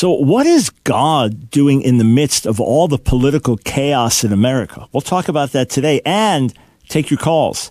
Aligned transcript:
So, 0.00 0.12
what 0.12 0.46
is 0.46 0.70
God 0.84 1.50
doing 1.50 1.82
in 1.82 1.98
the 1.98 2.04
midst 2.04 2.46
of 2.46 2.58
all 2.58 2.88
the 2.88 2.96
political 2.96 3.58
chaos 3.58 4.24
in 4.24 4.32
America? 4.32 4.88
We'll 4.92 5.02
talk 5.02 5.28
about 5.28 5.52
that 5.52 5.68
today 5.68 6.00
and 6.06 6.54
take 6.88 7.10
your 7.10 7.18
calls. 7.18 7.70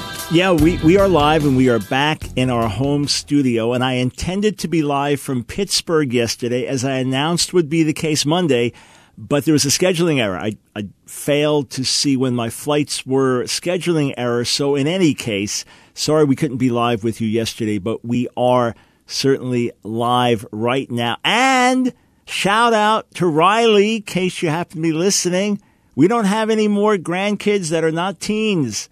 Yeah, 0.31 0.53
we, 0.53 0.77
we 0.77 0.97
are 0.97 1.09
live 1.09 1.43
and 1.43 1.57
we 1.57 1.67
are 1.67 1.79
back 1.79 2.23
in 2.37 2.49
our 2.49 2.69
home 2.69 3.09
studio. 3.09 3.73
And 3.73 3.83
I 3.83 3.95
intended 3.95 4.57
to 4.59 4.69
be 4.69 4.81
live 4.81 5.19
from 5.19 5.43
Pittsburgh 5.43 6.13
yesterday, 6.13 6.65
as 6.67 6.85
I 6.85 6.93
announced 6.99 7.53
would 7.53 7.67
be 7.67 7.83
the 7.83 7.91
case 7.91 8.25
Monday, 8.25 8.71
but 9.17 9.43
there 9.43 9.51
was 9.51 9.65
a 9.65 9.67
scheduling 9.67 10.21
error. 10.21 10.37
I, 10.37 10.55
I 10.73 10.87
failed 11.05 11.69
to 11.71 11.83
see 11.83 12.15
when 12.15 12.33
my 12.33 12.49
flights 12.49 13.05
were 13.05 13.43
scheduling 13.43 14.13
error. 14.15 14.45
So, 14.45 14.75
in 14.75 14.87
any 14.87 15.13
case, 15.13 15.65
sorry 15.93 16.23
we 16.23 16.37
couldn't 16.37 16.57
be 16.57 16.69
live 16.69 17.03
with 17.03 17.19
you 17.19 17.27
yesterday, 17.27 17.77
but 17.77 18.05
we 18.05 18.29
are 18.37 18.73
certainly 19.07 19.73
live 19.83 20.45
right 20.53 20.89
now. 20.89 21.17
And 21.25 21.91
shout 22.25 22.71
out 22.71 23.13
to 23.15 23.27
Riley, 23.27 23.97
in 23.97 24.03
case 24.03 24.41
you 24.41 24.47
happen 24.47 24.77
to 24.77 24.81
be 24.81 24.93
listening. 24.93 25.61
We 25.93 26.07
don't 26.07 26.23
have 26.23 26.49
any 26.49 26.69
more 26.69 26.95
grandkids 26.95 27.69
that 27.71 27.83
are 27.83 27.91
not 27.91 28.21
teens. 28.21 28.87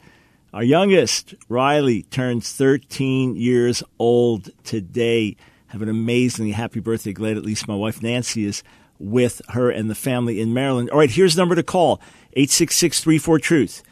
Our 0.51 0.63
youngest, 0.63 1.35
Riley, 1.47 2.01
turns 2.03 2.51
13 2.53 3.35
years 3.35 3.83
old 3.99 4.49
today. 4.63 5.37
Have 5.67 5.83
an 5.83 5.89
amazingly 5.89 6.53
happy 6.53 6.79
birthday. 6.79 7.13
Glad 7.13 7.37
at 7.37 7.43
least 7.43 7.67
my 7.67 7.75
wife 7.75 8.01
Nancy 8.01 8.45
is 8.45 8.63
with 8.97 9.43
her 9.49 9.69
and 9.69 9.91
the 9.91 9.95
family 9.95 10.41
in 10.41 10.51
Maryland. 10.51 10.89
All 10.89 10.97
right, 10.97 11.11
here's 11.11 11.35
the 11.35 11.41
number 11.41 11.53
to 11.53 11.61
call 11.61 12.01
866 12.33 13.03
34 13.03 13.37
Truth, 13.37 13.83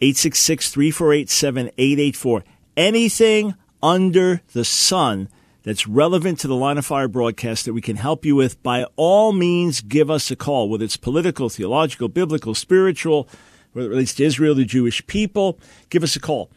866 0.00 0.70
348 0.70 1.28
7884. 1.28 2.44
Anything 2.76 3.54
under 3.82 4.42
the 4.52 4.64
sun 4.64 5.28
that's 5.64 5.88
relevant 5.88 6.38
to 6.38 6.46
the 6.46 6.54
Line 6.54 6.78
of 6.78 6.86
Fire 6.86 7.08
broadcast 7.08 7.64
that 7.64 7.74
we 7.74 7.80
can 7.80 7.96
help 7.96 8.24
you 8.24 8.36
with, 8.36 8.62
by 8.62 8.84
all 8.94 9.32
means, 9.32 9.80
give 9.80 10.08
us 10.08 10.30
a 10.30 10.36
call, 10.36 10.68
whether 10.68 10.84
it's 10.84 10.96
political, 10.96 11.48
theological, 11.48 12.06
biblical, 12.06 12.54
spiritual 12.54 13.28
whether 13.76 13.88
it 13.88 13.90
relates 13.90 14.14
to 14.14 14.24
Israel, 14.24 14.54
the 14.54 14.64
Jewish 14.64 15.06
people, 15.06 15.60
give 15.90 16.02
us 16.02 16.16
a 16.16 16.20
call. 16.20 16.50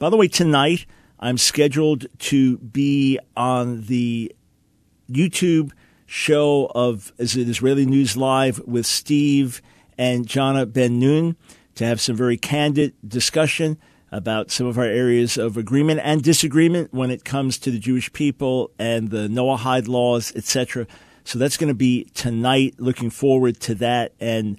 By 0.00 0.10
the 0.10 0.16
way, 0.16 0.26
tonight 0.26 0.86
I'm 1.20 1.38
scheduled 1.38 2.06
to 2.18 2.58
be 2.58 3.16
on 3.36 3.82
the 3.82 4.34
YouTube 5.08 5.70
show 6.04 6.72
of 6.74 7.12
Israeli 7.16 7.86
News 7.86 8.16
Live 8.16 8.58
with 8.66 8.86
Steve 8.86 9.62
and 9.96 10.26
Jana 10.26 10.66
Ben 10.66 10.98
Nun 10.98 11.36
to 11.76 11.84
have 11.86 12.00
some 12.00 12.16
very 12.16 12.36
candid 12.36 12.92
discussion 13.06 13.78
about 14.10 14.50
some 14.50 14.66
of 14.66 14.76
our 14.76 14.84
areas 14.84 15.38
of 15.38 15.56
agreement 15.56 16.00
and 16.02 16.24
disagreement 16.24 16.92
when 16.92 17.12
it 17.12 17.24
comes 17.24 17.56
to 17.58 17.70
the 17.70 17.78
Jewish 17.78 18.12
people 18.12 18.72
and 18.80 19.10
the 19.10 19.28
Noahide 19.28 19.86
laws, 19.86 20.32
etc. 20.34 20.88
So 21.22 21.38
that's 21.38 21.56
going 21.56 21.68
to 21.68 21.74
be 21.74 22.06
tonight. 22.14 22.74
Looking 22.78 23.10
forward 23.10 23.60
to 23.60 23.76
that 23.76 24.12
and 24.18 24.58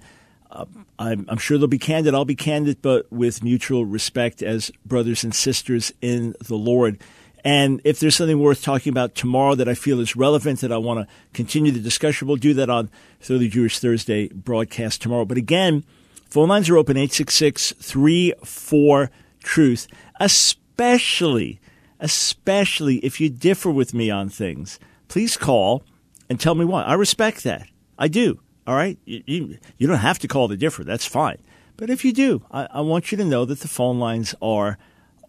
uh, 0.50 0.64
I'm, 0.98 1.26
I'm, 1.28 1.38
sure 1.38 1.58
they'll 1.58 1.66
be 1.66 1.78
candid. 1.78 2.14
I'll 2.14 2.24
be 2.24 2.34
candid, 2.34 2.82
but 2.82 3.10
with 3.12 3.42
mutual 3.42 3.84
respect 3.84 4.42
as 4.42 4.70
brothers 4.84 5.24
and 5.24 5.34
sisters 5.34 5.92
in 6.00 6.34
the 6.40 6.56
Lord. 6.56 7.00
And 7.44 7.80
if 7.84 8.00
there's 8.00 8.16
something 8.16 8.40
worth 8.40 8.62
talking 8.62 8.90
about 8.90 9.14
tomorrow 9.14 9.54
that 9.54 9.68
I 9.68 9.74
feel 9.74 10.00
is 10.00 10.16
relevant 10.16 10.60
that 10.60 10.72
I 10.72 10.78
want 10.78 11.00
to 11.00 11.14
continue 11.32 11.70
the 11.70 11.80
discussion, 11.80 12.26
we'll 12.26 12.36
do 12.36 12.54
that 12.54 12.68
on 12.68 12.90
Thoroughly 13.20 13.48
Jewish 13.48 13.78
Thursday 13.78 14.28
broadcast 14.28 15.02
tomorrow. 15.02 15.24
But 15.24 15.38
again, 15.38 15.84
phone 16.28 16.48
lines 16.48 16.68
are 16.68 16.76
open 16.76 16.96
866 16.96 17.72
34 17.72 19.10
Truth, 19.46 19.86
especially, 20.18 21.60
especially 22.00 22.96
if 22.96 23.20
you 23.20 23.30
differ 23.30 23.70
with 23.70 23.94
me 23.94 24.10
on 24.10 24.28
things. 24.28 24.80
Please 25.06 25.36
call 25.36 25.84
and 26.28 26.40
tell 26.40 26.56
me 26.56 26.64
why. 26.64 26.82
I 26.82 26.94
respect 26.94 27.44
that. 27.44 27.68
I 27.96 28.08
do. 28.08 28.40
All 28.66 28.74
right, 28.74 28.98
you, 29.04 29.58
you, 29.78 29.86
don't 29.86 29.98
have 29.98 30.18
to 30.20 30.28
call 30.28 30.48
the 30.48 30.56
differ. 30.56 30.82
That's 30.82 31.06
fine. 31.06 31.38
But 31.76 31.90
if 31.90 32.04
you 32.04 32.12
do, 32.12 32.42
I, 32.50 32.66
I 32.70 32.80
want 32.80 33.12
you 33.12 33.18
to 33.18 33.24
know 33.24 33.44
that 33.44 33.60
the 33.60 33.68
phone 33.68 34.00
lines 34.00 34.34
are 34.42 34.78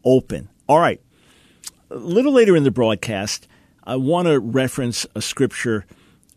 open. 0.04 0.50
All 0.68 0.80
right. 0.80 1.02
A 1.92 1.96
little 1.96 2.34
later 2.34 2.56
in 2.56 2.64
the 2.64 2.72
broadcast, 2.72 3.48
I 3.84 3.96
want 3.96 4.28
to 4.28 4.40
reference 4.40 5.06
a 5.16 5.22
scripture, 5.22 5.86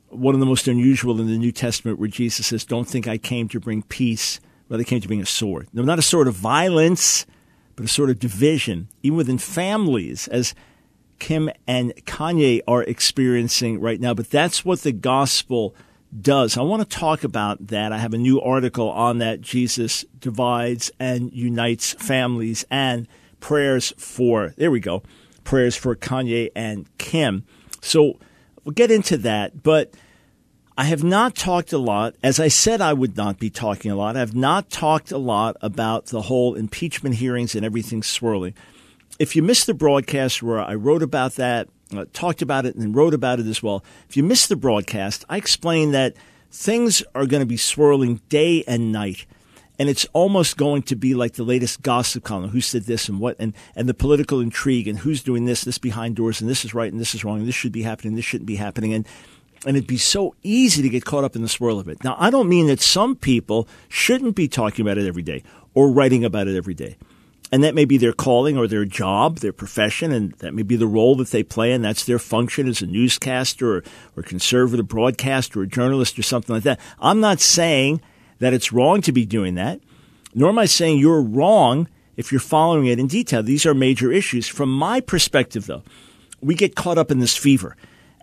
one 0.08 0.34
of 0.34 0.40
the 0.40 0.46
most 0.46 0.68
unusual 0.68 1.20
in 1.20 1.26
the 1.26 1.38
New 1.38 1.52
Testament, 1.52 1.98
where 1.98 2.08
Jesus 2.08 2.48
says, 2.48 2.64
Don't 2.64 2.86
think 2.86 3.08
I 3.08 3.18
came 3.18 3.48
to 3.48 3.60
bring 3.60 3.82
peace, 3.82 4.38
but 4.68 4.78
I 4.78 4.84
came 4.84 5.00
to 5.00 5.08
bring 5.08 5.22
a 5.22 5.26
sword. 5.26 5.68
No, 5.72 5.82
not 5.82 5.98
a 5.98 6.02
sword 6.02 6.28
of 6.28 6.34
violence, 6.34 7.24
but 7.76 7.84
a 7.84 7.88
sword 7.88 8.10
of 8.10 8.18
division, 8.18 8.88
even 9.02 9.16
within 9.16 9.38
families, 9.38 10.28
as 10.28 10.54
Kim 11.18 11.50
and 11.66 11.94
Kanye 12.04 12.60
are 12.68 12.82
experiencing 12.82 13.80
right 13.80 14.00
now. 14.00 14.12
But 14.14 14.30
that's 14.30 14.64
what 14.64 14.82
the 14.82 14.92
gospel 14.92 15.74
does. 16.18 16.56
I 16.56 16.62
want 16.62 16.88
to 16.88 16.98
talk 16.98 17.24
about 17.24 17.68
that. 17.68 17.92
I 17.92 17.98
have 17.98 18.14
a 18.14 18.18
new 18.18 18.40
article 18.40 18.90
on 18.90 19.18
that. 19.18 19.40
Jesus 19.40 20.04
divides 20.18 20.90
and 20.98 21.32
unites 21.32 21.92
families 21.94 22.64
and 22.70 23.06
prayers 23.38 23.92
for, 23.96 24.54
there 24.56 24.70
we 24.70 24.80
go, 24.80 25.02
prayers 25.44 25.76
for 25.76 25.94
Kanye 25.96 26.50
and 26.54 26.86
Kim. 26.98 27.44
So 27.80 28.18
we'll 28.64 28.74
get 28.74 28.90
into 28.90 29.16
that. 29.18 29.62
But 29.62 29.94
I 30.76 30.84
have 30.84 31.04
not 31.04 31.34
talked 31.34 31.72
a 31.72 31.78
lot, 31.78 32.14
as 32.22 32.40
I 32.40 32.48
said 32.48 32.80
I 32.80 32.92
would 32.92 33.16
not 33.16 33.38
be 33.38 33.50
talking 33.50 33.90
a 33.90 33.96
lot. 33.96 34.16
I 34.16 34.20
have 34.20 34.34
not 34.34 34.70
talked 34.70 35.12
a 35.12 35.18
lot 35.18 35.56
about 35.60 36.06
the 36.06 36.22
whole 36.22 36.54
impeachment 36.54 37.16
hearings 37.16 37.54
and 37.54 37.64
everything 37.64 38.02
swirling. 38.02 38.54
If 39.18 39.36
you 39.36 39.42
missed 39.42 39.66
the 39.66 39.74
broadcast 39.74 40.42
where 40.42 40.60
I 40.60 40.74
wrote 40.74 41.02
about 41.02 41.34
that, 41.34 41.68
uh, 41.98 42.04
talked 42.12 42.42
about 42.42 42.66
it 42.66 42.74
and 42.74 42.94
wrote 42.94 43.14
about 43.14 43.40
it 43.40 43.46
as 43.46 43.62
well. 43.62 43.84
If 44.08 44.16
you 44.16 44.22
missed 44.22 44.48
the 44.48 44.56
broadcast, 44.56 45.24
I 45.28 45.36
explained 45.36 45.94
that 45.94 46.14
things 46.50 47.02
are 47.14 47.26
going 47.26 47.40
to 47.40 47.46
be 47.46 47.56
swirling 47.56 48.20
day 48.28 48.64
and 48.66 48.92
night. 48.92 49.26
And 49.78 49.88
it's 49.88 50.06
almost 50.12 50.58
going 50.58 50.82
to 50.82 50.96
be 50.96 51.14
like 51.14 51.34
the 51.34 51.42
latest 51.42 51.80
gossip 51.80 52.22
column. 52.22 52.50
Who 52.50 52.60
said 52.60 52.82
this 52.82 53.08
and 53.08 53.18
what, 53.18 53.36
and, 53.38 53.54
and 53.74 53.88
the 53.88 53.94
political 53.94 54.40
intrigue 54.40 54.86
and 54.86 54.98
who's 54.98 55.22
doing 55.22 55.46
this, 55.46 55.62
this 55.62 55.78
behind 55.78 56.16
doors, 56.16 56.40
and 56.40 56.50
this 56.50 56.64
is 56.64 56.74
right 56.74 56.92
and 56.92 57.00
this 57.00 57.14
is 57.14 57.24
wrong, 57.24 57.38
and 57.38 57.48
this 57.48 57.54
should 57.54 57.72
be 57.72 57.82
happening, 57.82 58.14
this 58.14 58.24
shouldn't 58.24 58.46
be 58.46 58.56
happening. 58.56 58.92
And, 58.92 59.06
and 59.66 59.76
it'd 59.76 59.86
be 59.86 59.96
so 59.96 60.34
easy 60.42 60.82
to 60.82 60.88
get 60.90 61.06
caught 61.06 61.24
up 61.24 61.34
in 61.34 61.40
the 61.40 61.48
swirl 61.48 61.78
of 61.78 61.88
it. 61.88 62.04
Now, 62.04 62.14
I 62.18 62.28
don't 62.30 62.48
mean 62.48 62.66
that 62.66 62.80
some 62.80 63.16
people 63.16 63.66
shouldn't 63.88 64.36
be 64.36 64.48
talking 64.48 64.84
about 64.84 64.98
it 64.98 65.06
every 65.06 65.22
day 65.22 65.42
or 65.72 65.90
writing 65.90 66.24
about 66.24 66.46
it 66.46 66.56
every 66.56 66.74
day 66.74 66.96
and 67.52 67.64
that 67.64 67.74
may 67.74 67.84
be 67.84 67.96
their 67.96 68.12
calling 68.12 68.56
or 68.56 68.68
their 68.68 68.84
job, 68.84 69.38
their 69.38 69.52
profession, 69.52 70.12
and 70.12 70.32
that 70.34 70.54
may 70.54 70.62
be 70.62 70.76
the 70.76 70.86
role 70.86 71.16
that 71.16 71.30
they 71.30 71.42
play, 71.42 71.72
and 71.72 71.84
that's 71.84 72.04
their 72.04 72.18
function 72.18 72.68
as 72.68 72.80
a 72.80 72.86
newscaster 72.86 73.78
or, 73.78 73.84
or 74.16 74.22
conservative 74.22 74.86
broadcaster 74.86 75.60
or 75.60 75.66
journalist 75.66 76.18
or 76.18 76.22
something 76.22 76.54
like 76.54 76.62
that. 76.62 76.80
I'm 77.00 77.20
not 77.20 77.40
saying 77.40 78.00
that 78.38 78.54
it's 78.54 78.72
wrong 78.72 79.00
to 79.02 79.12
be 79.12 79.26
doing 79.26 79.56
that, 79.56 79.80
nor 80.34 80.50
am 80.50 80.58
I 80.58 80.66
saying 80.66 80.98
you're 80.98 81.22
wrong 81.22 81.88
if 82.16 82.30
you're 82.30 82.40
following 82.40 82.86
it 82.86 82.98
in 83.00 83.06
detail. 83.06 83.42
These 83.42 83.66
are 83.66 83.74
major 83.74 84.12
issues. 84.12 84.46
From 84.46 84.72
my 84.72 85.00
perspective, 85.00 85.66
though, 85.66 85.82
we 86.40 86.54
get 86.54 86.76
caught 86.76 86.98
up 86.98 87.10
in 87.10 87.18
this 87.18 87.36
fever. 87.36 87.76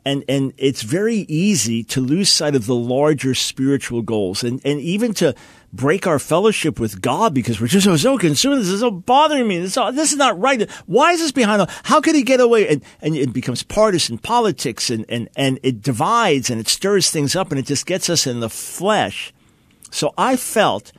And, 0.06 0.24
and 0.30 0.54
it's 0.58 0.84
very 0.84 1.26
easy 1.28 1.84
to 1.86 2.00
lose 2.00 2.30
sight 2.30 2.56
of 2.56 2.66
the 2.66 2.76
larger 2.76 3.34
spiritual 3.34 4.04
goals 4.04 4.42
and, 4.42 4.62
and 4.63 4.80
even 4.80 5.13
to 5.16 5.36
break 5.74 6.08
our 6.08 6.19
fellowship 6.19 6.80
with 6.80 7.02
God 7.02 7.34
because 7.34 7.60
we're 7.60 7.68
just 7.68 7.86
so, 8.02 8.18
consumed. 8.18 8.62
This 8.62 8.69
is 8.69 8.80
so 8.80 8.92
bothering 8.92 9.48
me. 9.48 9.60
This, 9.60 9.75
this 9.75 10.12
is 10.12 10.18
not 10.18 10.40
right. 10.40 10.69
Why 10.86 11.12
is 11.12 11.19
this 11.19 11.31
behind? 11.31 11.69
How 11.84 12.02
could 12.02 12.16
he 12.16 12.24
get 12.24 12.40
away? 12.40 12.68
And, 12.68 12.84
and 13.02 13.16
it 13.16 13.34
becomes 13.34 13.64
partisan 13.64 14.18
politics 14.18 14.90
and, 14.90 15.06
and, 15.10 15.30
and 15.36 15.60
it 15.64 15.81
divides 15.81 16.50
and 16.50 16.60
it 16.60 16.68
stirs 16.68 17.10
things 17.10 17.36
up 17.36 17.52
and 17.52 17.60
it 17.60 17.66
just 17.66 17.86
gets 17.86 18.10
us 18.10 18.25
in 18.25 18.40
the 18.40 18.50
flesh. 18.50 19.34
So 19.92 20.14
I 20.18 20.36
felt 20.36 20.92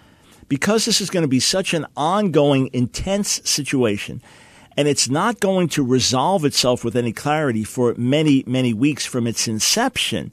because 0.49 0.85
this 0.85 1.01
is 1.01 1.11
going 1.11 1.23
to 1.23 1.29
be 1.29 1.41
such 1.41 1.75
an 1.75 1.87
ongoing, 1.97 2.71
intense 2.73 3.41
situation, 3.49 4.23
and 4.77 4.89
it's 4.89 5.09
not 5.09 5.41
going 5.41 5.69
to 5.69 5.85
resolve 5.85 6.45
itself 6.45 6.85
with 6.85 6.97
any 6.97 7.13
clarity 7.13 7.65
for 7.65 7.95
many, 7.97 8.45
many 8.47 8.73
weeks 8.73 9.05
from 9.05 9.27
its 9.27 9.49
inception, 9.49 10.33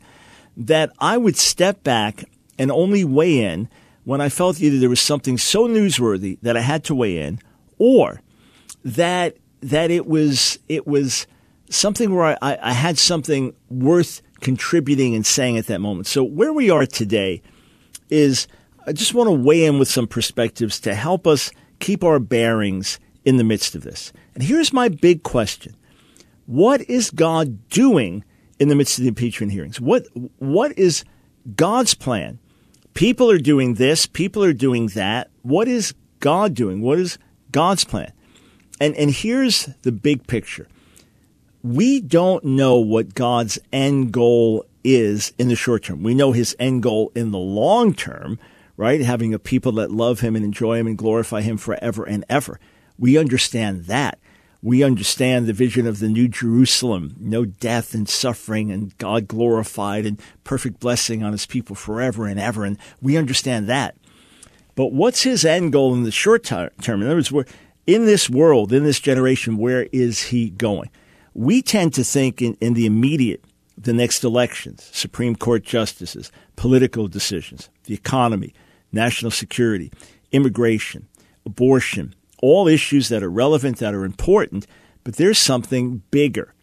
that 0.55 0.91
I 0.99 1.17
would 1.17 1.35
step 1.35 1.83
back 1.83 2.25
and 2.57 2.71
only 2.71 3.03
weigh 3.03 3.43
in 3.43 3.67
when 4.05 4.21
I 4.21 4.29
felt 4.29 4.61
either 4.61 4.79
there 4.79 4.89
was 4.89 5.01
something 5.01 5.37
so 5.37 5.67
newsworthy 5.67 6.39
that 6.41 6.55
I 6.55 6.61
had 6.61 6.83
to 6.85 6.95
weigh 6.95 7.17
in, 7.17 7.39
or 7.77 8.21
that 8.83 9.35
that 9.61 9.91
it 9.91 10.05
was 10.07 10.59
it 10.69 10.87
was 10.87 11.27
something 11.69 12.15
where 12.15 12.37
I, 12.41 12.57
I 12.61 12.73
had 12.73 12.97
something 12.97 13.53
worth 13.69 14.21
contributing 14.41 15.15
and 15.15 15.25
saying 15.25 15.57
at 15.57 15.65
that 15.67 15.81
moment. 15.81 16.07
So 16.07 16.23
where 16.23 16.53
we 16.53 16.69
are 16.69 16.85
today 16.85 17.41
is 18.09 18.47
I 18.87 18.93
just 18.93 19.15
want 19.15 19.27
to 19.27 19.33
weigh 19.33 19.65
in 19.65 19.79
with 19.79 19.87
some 19.87 20.07
perspectives 20.07 20.79
to 20.81 20.93
help 20.93 21.25
us 21.25 21.51
keep 21.79 22.03
our 22.03 22.19
bearings 22.19 22.99
in 23.25 23.37
the 23.37 23.43
midst 23.43 23.73
of 23.73 23.81
this. 23.81 24.13
And 24.35 24.43
here's 24.43 24.71
my 24.71 24.87
big 24.87 25.23
question. 25.23 25.75
What 26.45 26.81
is 26.81 27.09
God 27.09 27.67
doing 27.69 28.23
in 28.59 28.67
the 28.67 28.75
midst 28.75 28.99
of 28.99 29.03
the 29.03 29.09
impeachment 29.09 29.51
hearings? 29.51 29.81
What 29.81 30.05
what 30.37 30.77
is 30.77 31.03
God's 31.55 31.95
plan? 31.95 32.39
People 32.95 33.29
are 33.29 33.37
doing 33.37 33.73
this, 33.73 34.05
people 34.05 34.41
are 34.41 34.53
doing 34.53 34.87
that. 34.87 35.29
What 35.41 35.67
is 35.67 35.93
God 36.21 36.53
doing? 36.53 36.81
What 36.81 36.97
is 36.97 37.17
God's 37.51 37.83
plan? 37.83 38.13
And 38.79 38.95
and 38.95 39.11
here's 39.11 39.65
the 39.81 39.91
big 39.91 40.25
picture. 40.27 40.67
We 41.61 41.99
don't 41.99 42.43
know 42.45 42.77
what 42.77 43.13
God's 43.13 43.59
end 43.73 44.13
goal 44.13 44.65
is 44.83 45.33
in 45.37 45.49
the 45.49 45.57
short 45.57 45.83
term. 45.83 46.03
We 46.03 46.13
know 46.13 46.31
his 46.31 46.55
end 46.57 46.83
goal 46.83 47.11
in 47.15 47.31
the 47.31 47.37
long 47.37 47.93
term, 47.93 48.39
right? 48.77 49.01
Having 49.01 49.33
a 49.33 49.39
people 49.39 49.73
that 49.73 49.91
love 49.91 50.21
him 50.21 50.35
and 50.37 50.45
enjoy 50.45 50.77
him 50.77 50.87
and 50.87 50.97
glorify 50.97 51.41
him 51.41 51.57
forever 51.57 52.05
and 52.05 52.23
ever. 52.29 52.61
We 52.97 53.17
understand 53.17 53.85
that. 53.85 54.19
We 54.65 54.83
understand 54.83 55.45
the 55.45 55.53
vision 55.53 55.85
of 55.85 55.99
the 55.99 56.09
New 56.09 56.27
Jerusalem, 56.27 57.15
no 57.19 57.45
death 57.45 57.93
and 57.93 58.09
suffering 58.09 58.71
and 58.71 58.97
God 58.97 59.27
glorified 59.27 60.07
and 60.07 60.19
perfect 60.43 60.79
blessing 60.79 61.21
on 61.21 61.33
his 61.33 61.45
people 61.45 61.75
forever 61.75 62.25
and 62.25 62.39
ever. 62.39 62.65
And 62.65 62.79
we 62.99 63.15
understand 63.15 63.67
that. 63.67 63.95
But 64.73 64.91
what's 64.91 65.21
his 65.21 65.45
end 65.45 65.71
goal 65.71 65.93
in 65.93 66.01
the 66.01 66.09
short 66.09 66.43
term? 66.43 66.71
In 66.83 67.03
other 67.03 67.13
words, 67.13 67.31
we're 67.31 67.45
in 67.85 68.07
this 68.07 68.27
world, 68.27 68.73
in 68.73 68.83
this 68.83 68.99
generation, 68.99 69.57
where 69.57 69.87
is 69.91 70.23
he 70.23 70.49
going? 70.49 70.89
We 71.35 71.61
tend 71.61 71.93
to 71.93 72.03
think 72.03 72.41
in, 72.41 72.55
in 72.59 72.73
the 72.73 72.87
immediate, 72.87 73.43
the 73.77 73.93
next 73.93 74.23
elections, 74.23 74.89
Supreme 74.91 75.35
Court 75.35 75.63
justices, 75.63 76.31
political 76.55 77.07
decisions, 77.07 77.69
the 77.83 77.93
economy, 77.93 78.51
national 78.91 79.29
security, 79.29 79.91
immigration, 80.31 81.07
abortion, 81.45 82.15
all 82.41 82.67
issues 82.67 83.09
that 83.09 83.23
are 83.23 83.29
relevant, 83.29 83.77
that 83.77 83.93
are 83.93 84.05
important, 84.05 84.67
but 85.03 85.15
there's 85.15 85.37
something 85.37 86.01
bigger. 86.11 86.53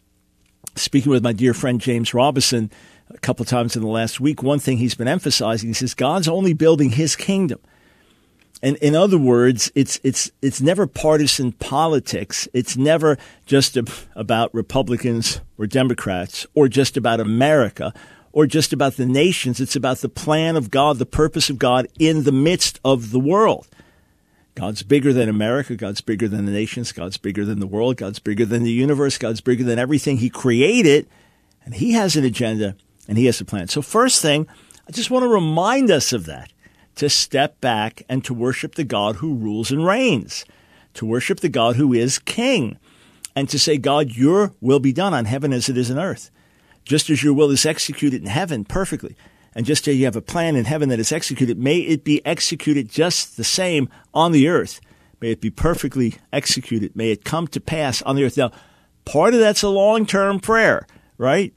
Speaking 0.75 1.11
with 1.11 1.23
my 1.23 1.33
dear 1.33 1.53
friend 1.53 1.79
James 1.79 2.13
Robison 2.13 2.71
a 3.09 3.17
couple 3.19 3.45
times 3.45 3.75
in 3.75 3.81
the 3.81 3.87
last 3.87 4.19
week, 4.19 4.41
one 4.41 4.59
thing 4.59 4.77
he's 4.77 4.95
been 4.95 5.07
emphasizing, 5.07 5.69
he 5.69 5.73
says 5.73 5.93
God's 5.93 6.27
only 6.27 6.53
building 6.53 6.91
his 6.91 7.15
kingdom. 7.15 7.59
And 8.63 8.77
in 8.77 8.95
other 8.95 9.17
words, 9.17 9.71
it's 9.75 9.99
it's 10.03 10.31
it's 10.41 10.61
never 10.61 10.87
partisan 10.87 11.51
politics. 11.51 12.47
It's 12.53 12.77
never 12.77 13.17
just 13.45 13.77
about 14.15 14.53
Republicans 14.55 15.41
or 15.57 15.67
Democrats 15.67 16.47
or 16.55 16.69
just 16.69 16.95
about 16.95 17.19
America 17.19 17.93
or 18.31 18.47
just 18.47 18.71
about 18.71 18.95
the 18.95 19.05
nations. 19.05 19.59
It's 19.59 19.75
about 19.75 19.97
the 19.97 20.07
plan 20.07 20.55
of 20.55 20.71
God, 20.71 20.97
the 20.97 21.05
purpose 21.05 21.49
of 21.49 21.59
God 21.59 21.87
in 21.99 22.23
the 22.23 22.31
midst 22.31 22.79
of 22.85 23.11
the 23.11 23.19
world. 23.19 23.67
God's 24.55 24.83
bigger 24.83 25.13
than 25.13 25.29
America. 25.29 25.75
God's 25.75 26.01
bigger 26.01 26.27
than 26.27 26.45
the 26.45 26.51
nations. 26.51 26.91
God's 26.91 27.17
bigger 27.17 27.43
than 27.43 27.59
the 27.59 27.67
world. 27.67 27.97
God's 27.97 28.19
bigger 28.19 28.45
than 28.45 28.63
the 28.63 28.71
universe. 28.71 29.17
God's 29.17 29.41
bigger 29.41 29.63
than 29.63 29.79
everything 29.79 30.17
He 30.17 30.29
created. 30.29 31.07
And 31.65 31.73
He 31.75 31.93
has 31.93 32.15
an 32.15 32.23
agenda 32.23 32.75
and 33.07 33.17
He 33.17 33.25
has 33.25 33.41
a 33.41 33.45
plan. 33.45 33.67
So, 33.67 33.81
first 33.81 34.21
thing, 34.21 34.47
I 34.87 34.91
just 34.91 35.09
want 35.09 35.23
to 35.23 35.29
remind 35.29 35.89
us 35.89 36.13
of 36.13 36.25
that 36.25 36.51
to 36.95 37.09
step 37.09 37.59
back 37.61 38.03
and 38.07 38.23
to 38.25 38.33
worship 38.33 38.75
the 38.75 38.83
God 38.83 39.17
who 39.17 39.33
rules 39.33 39.71
and 39.71 39.85
reigns, 39.85 40.45
to 40.93 41.05
worship 41.05 41.39
the 41.39 41.49
God 41.49 41.75
who 41.75 41.93
is 41.93 42.19
King, 42.19 42.77
and 43.35 43.49
to 43.49 43.57
say, 43.57 43.77
God, 43.77 44.11
your 44.11 44.53
will 44.61 44.79
be 44.79 44.93
done 44.93 45.13
on 45.13 45.25
heaven 45.25 45.53
as 45.53 45.69
it 45.69 45.77
is 45.77 45.89
on 45.89 45.97
earth. 45.97 46.29
Just 46.85 47.09
as 47.09 47.23
your 47.23 47.33
will 47.33 47.49
is 47.49 47.65
executed 47.65 48.21
in 48.21 48.27
heaven 48.27 48.65
perfectly, 48.65 49.15
and 49.55 49.65
just 49.65 49.87
as 49.87 49.95
you 49.95 50.05
have 50.05 50.15
a 50.15 50.21
plan 50.21 50.55
in 50.55 50.65
heaven 50.65 50.89
that 50.89 50.99
is 50.99 51.11
executed, 51.11 51.57
may 51.57 51.77
it 51.77 52.03
be 52.03 52.25
executed 52.25 52.89
just 52.89 53.37
the 53.37 53.43
same 53.43 53.89
on 54.13 54.31
the 54.31 54.47
earth. 54.47 54.81
May 55.21 55.31
it 55.31 55.41
be 55.41 55.51
perfectly 55.51 56.15
executed. 56.31 56.95
May 56.95 57.11
it 57.11 57.23
come 57.23 57.47
to 57.47 57.61
pass 57.61 58.01
on 58.01 58.15
the 58.15 58.25
earth. 58.25 58.37
Now, 58.37 58.51
part 59.05 59.33
of 59.33 59.39
that's 59.39 59.63
a 59.63 59.69
long 59.69 60.05
term 60.05 60.39
prayer, 60.39 60.85
right? 61.17 61.53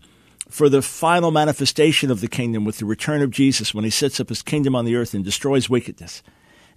For 0.48 0.68
the 0.68 0.82
final 0.82 1.32
manifestation 1.32 2.10
of 2.10 2.20
the 2.20 2.28
kingdom 2.28 2.64
with 2.64 2.78
the 2.78 2.84
return 2.84 3.22
of 3.22 3.30
Jesus 3.30 3.74
when 3.74 3.84
he 3.84 3.90
sets 3.90 4.20
up 4.20 4.28
his 4.28 4.42
kingdom 4.42 4.76
on 4.76 4.84
the 4.84 4.94
earth 4.94 5.14
and 5.14 5.24
destroys 5.24 5.68
wickedness. 5.68 6.22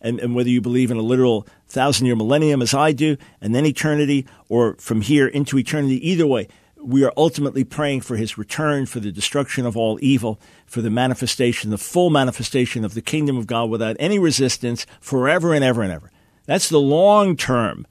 And, 0.01 0.19
and 0.19 0.33
whether 0.33 0.50
you 0.50 0.62
believe 0.62 0.92
in 0.92 0.98
a 0.98 1.01
literal 1.01 1.45
thousand 1.68 2.07
year 2.07 2.16
millennium 2.16 2.62
as 2.62 2.74
I 2.74 2.94
do, 2.94 3.18
and 3.42 3.54
then 3.54 3.66
eternity, 3.66 4.25
or 4.48 4.75
from 4.75 5.01
here 5.01 5.27
into 5.27 5.60
eternity, 5.60 6.10
either 6.10 6.25
way, 6.25 6.48
we 6.81 7.03
are 7.03 7.13
ultimately 7.17 7.63
praying 7.63 8.01
for 8.01 8.15
his 8.15 8.37
return, 8.37 8.85
for 8.85 8.99
the 8.99 9.11
destruction 9.11 9.65
of 9.65 9.75
all 9.75 9.99
evil, 10.01 10.39
for 10.65 10.81
the 10.81 10.89
manifestation, 10.89 11.69
the 11.69 11.77
full 11.77 12.09
manifestation 12.09 12.85
of 12.85 12.93
the 12.93 13.01
kingdom 13.01 13.37
of 13.37 13.47
God 13.47 13.69
without 13.69 13.95
any 13.99 14.19
resistance 14.19 14.85
forever 14.99 15.53
and 15.53 15.63
ever 15.63 15.81
and 15.81 15.91
ever. 15.91 16.11
That's 16.45 16.69
the 16.69 16.79
long 16.79 17.35
term 17.35 17.85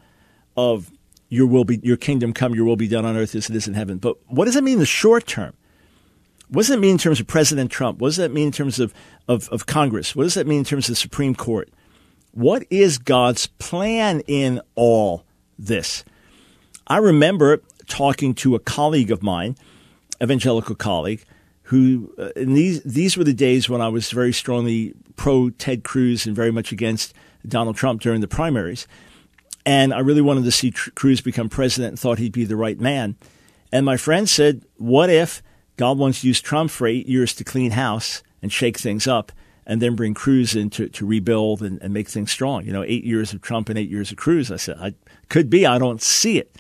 of 0.57 0.91
your 1.29 1.47
will 1.47 1.65
be 1.65 1.81
your 1.83 1.97
kingdom 1.97 2.33
come, 2.33 2.55
your 2.55 2.65
will 2.65 2.77
be 2.77 2.89
done 2.89 3.05
on 3.05 3.17
earth 3.17 3.35
as 3.35 3.51
it 3.51 3.57
is 3.57 3.69
in 3.69 3.75
heaven. 3.75 3.99
But 3.99 4.17
what 4.27 4.47
does 4.47 4.57
it 4.57 4.65
mean 4.65 4.75
in 4.75 4.81
the 4.81 4.87
short 4.87 5.27
term? 5.27 5.55
What 6.49 6.63
does 6.63 6.71
it 6.71 6.81
mean 6.81 6.93
in 6.93 6.99
terms 6.99 7.21
of 7.21 7.27
President 7.27 7.71
Trump? 7.71 7.99
What 7.99 8.09
does 8.09 8.17
that 8.17 8.33
mean 8.33 8.47
in 8.47 8.53
terms 8.53 8.81
of, 8.81 8.95
of, 9.29 9.49
of 9.51 9.67
Congress? 9.67 10.17
What 10.17 10.25
does 10.25 10.35
that 10.35 10.47
mean 10.47 10.61
in 10.61 10.65
terms 10.65 10.89
of 10.89 10.93
the 10.93 10.97
Supreme 10.97 11.35
Court? 11.35 11.69
What 12.33 12.65
is 12.71 12.97
God's 12.97 13.47
plan 13.47 14.21
in 14.27 14.63
all 14.75 15.25
this? 15.59 16.05
I 16.87 16.97
remember 16.99 17.63
talking 17.89 18.35
to 18.35 18.55
a 18.55 18.61
colleague 18.61 19.11
of 19.11 19.23
mine, 19.23 19.57
evangelical 20.23 20.75
colleague, 20.75 21.25
who 21.65 22.15
uh, 22.19 22.31
and 22.37 22.57
these 22.57 22.83
these 22.83 23.17
were 23.17 23.25
the 23.25 23.35
days 23.35 23.69
when 23.69 23.81
I 23.81 23.89
was 23.89 24.11
very 24.11 24.33
strongly 24.33 24.95
pro 25.17 25.51
Ted 25.51 25.85
Cruz 25.85 26.27
and 26.27 26.37
very 26.37 26.51
much 26.51 26.73
against 26.73 27.15
Donald 27.47 27.77
Trump 27.77 28.01
during 28.01 28.21
the 28.21 28.29
primaries, 28.29 28.87
and 29.67 29.93
I 29.93 29.99
really 29.99 30.23
wanted 30.23 30.45
to 30.45 30.51
see 30.51 30.71
Tr- 30.71 30.91
Cruz 30.91 31.21
become 31.21 31.49
president 31.49 31.93
and 31.93 31.99
thought 31.99 32.19
he'd 32.19 32.33
be 32.33 32.45
the 32.45 32.57
right 32.57 32.79
man. 32.79 33.17
And 33.73 33.85
my 33.85 33.97
friend 33.97 34.29
said, 34.29 34.65
"What 34.77 35.11
if 35.11 35.43
God 35.77 35.99
wants 35.99 36.21
to 36.21 36.27
use 36.27 36.41
Trump 36.41 36.71
for 36.71 36.87
eight 36.87 37.07
years 37.07 37.35
to 37.35 37.45
clean 37.45 37.73
house 37.73 38.23
and 38.41 38.53
shake 38.53 38.79
things 38.79 39.07
up?" 39.07 39.33
and 39.71 39.83
then 39.83 39.95
bring 39.95 40.15
Cruz 40.15 40.57
in 40.57 40.71
to, 40.71 40.89
to 40.89 41.05
rebuild 41.05 41.61
and, 41.61 41.79
and, 41.83 41.93
make 41.93 42.09
things 42.09 42.33
strong. 42.33 42.65
You 42.65 42.73
know, 42.73 42.83
eight 42.85 43.05
years 43.05 43.35
of 43.35 43.43
Trump 43.43 43.69
and 43.69 43.79
eight 43.79 43.91
years 43.91 44.11
of 44.11 44.17
Cruz. 44.17 44.51
I 44.51 44.57
said, 44.57 44.79
I 44.81 44.95
could 45.29 45.51
be. 45.51 45.67
I 45.67 45.77
don't 45.77 46.01
see 46.01 46.39
it 46.39 46.57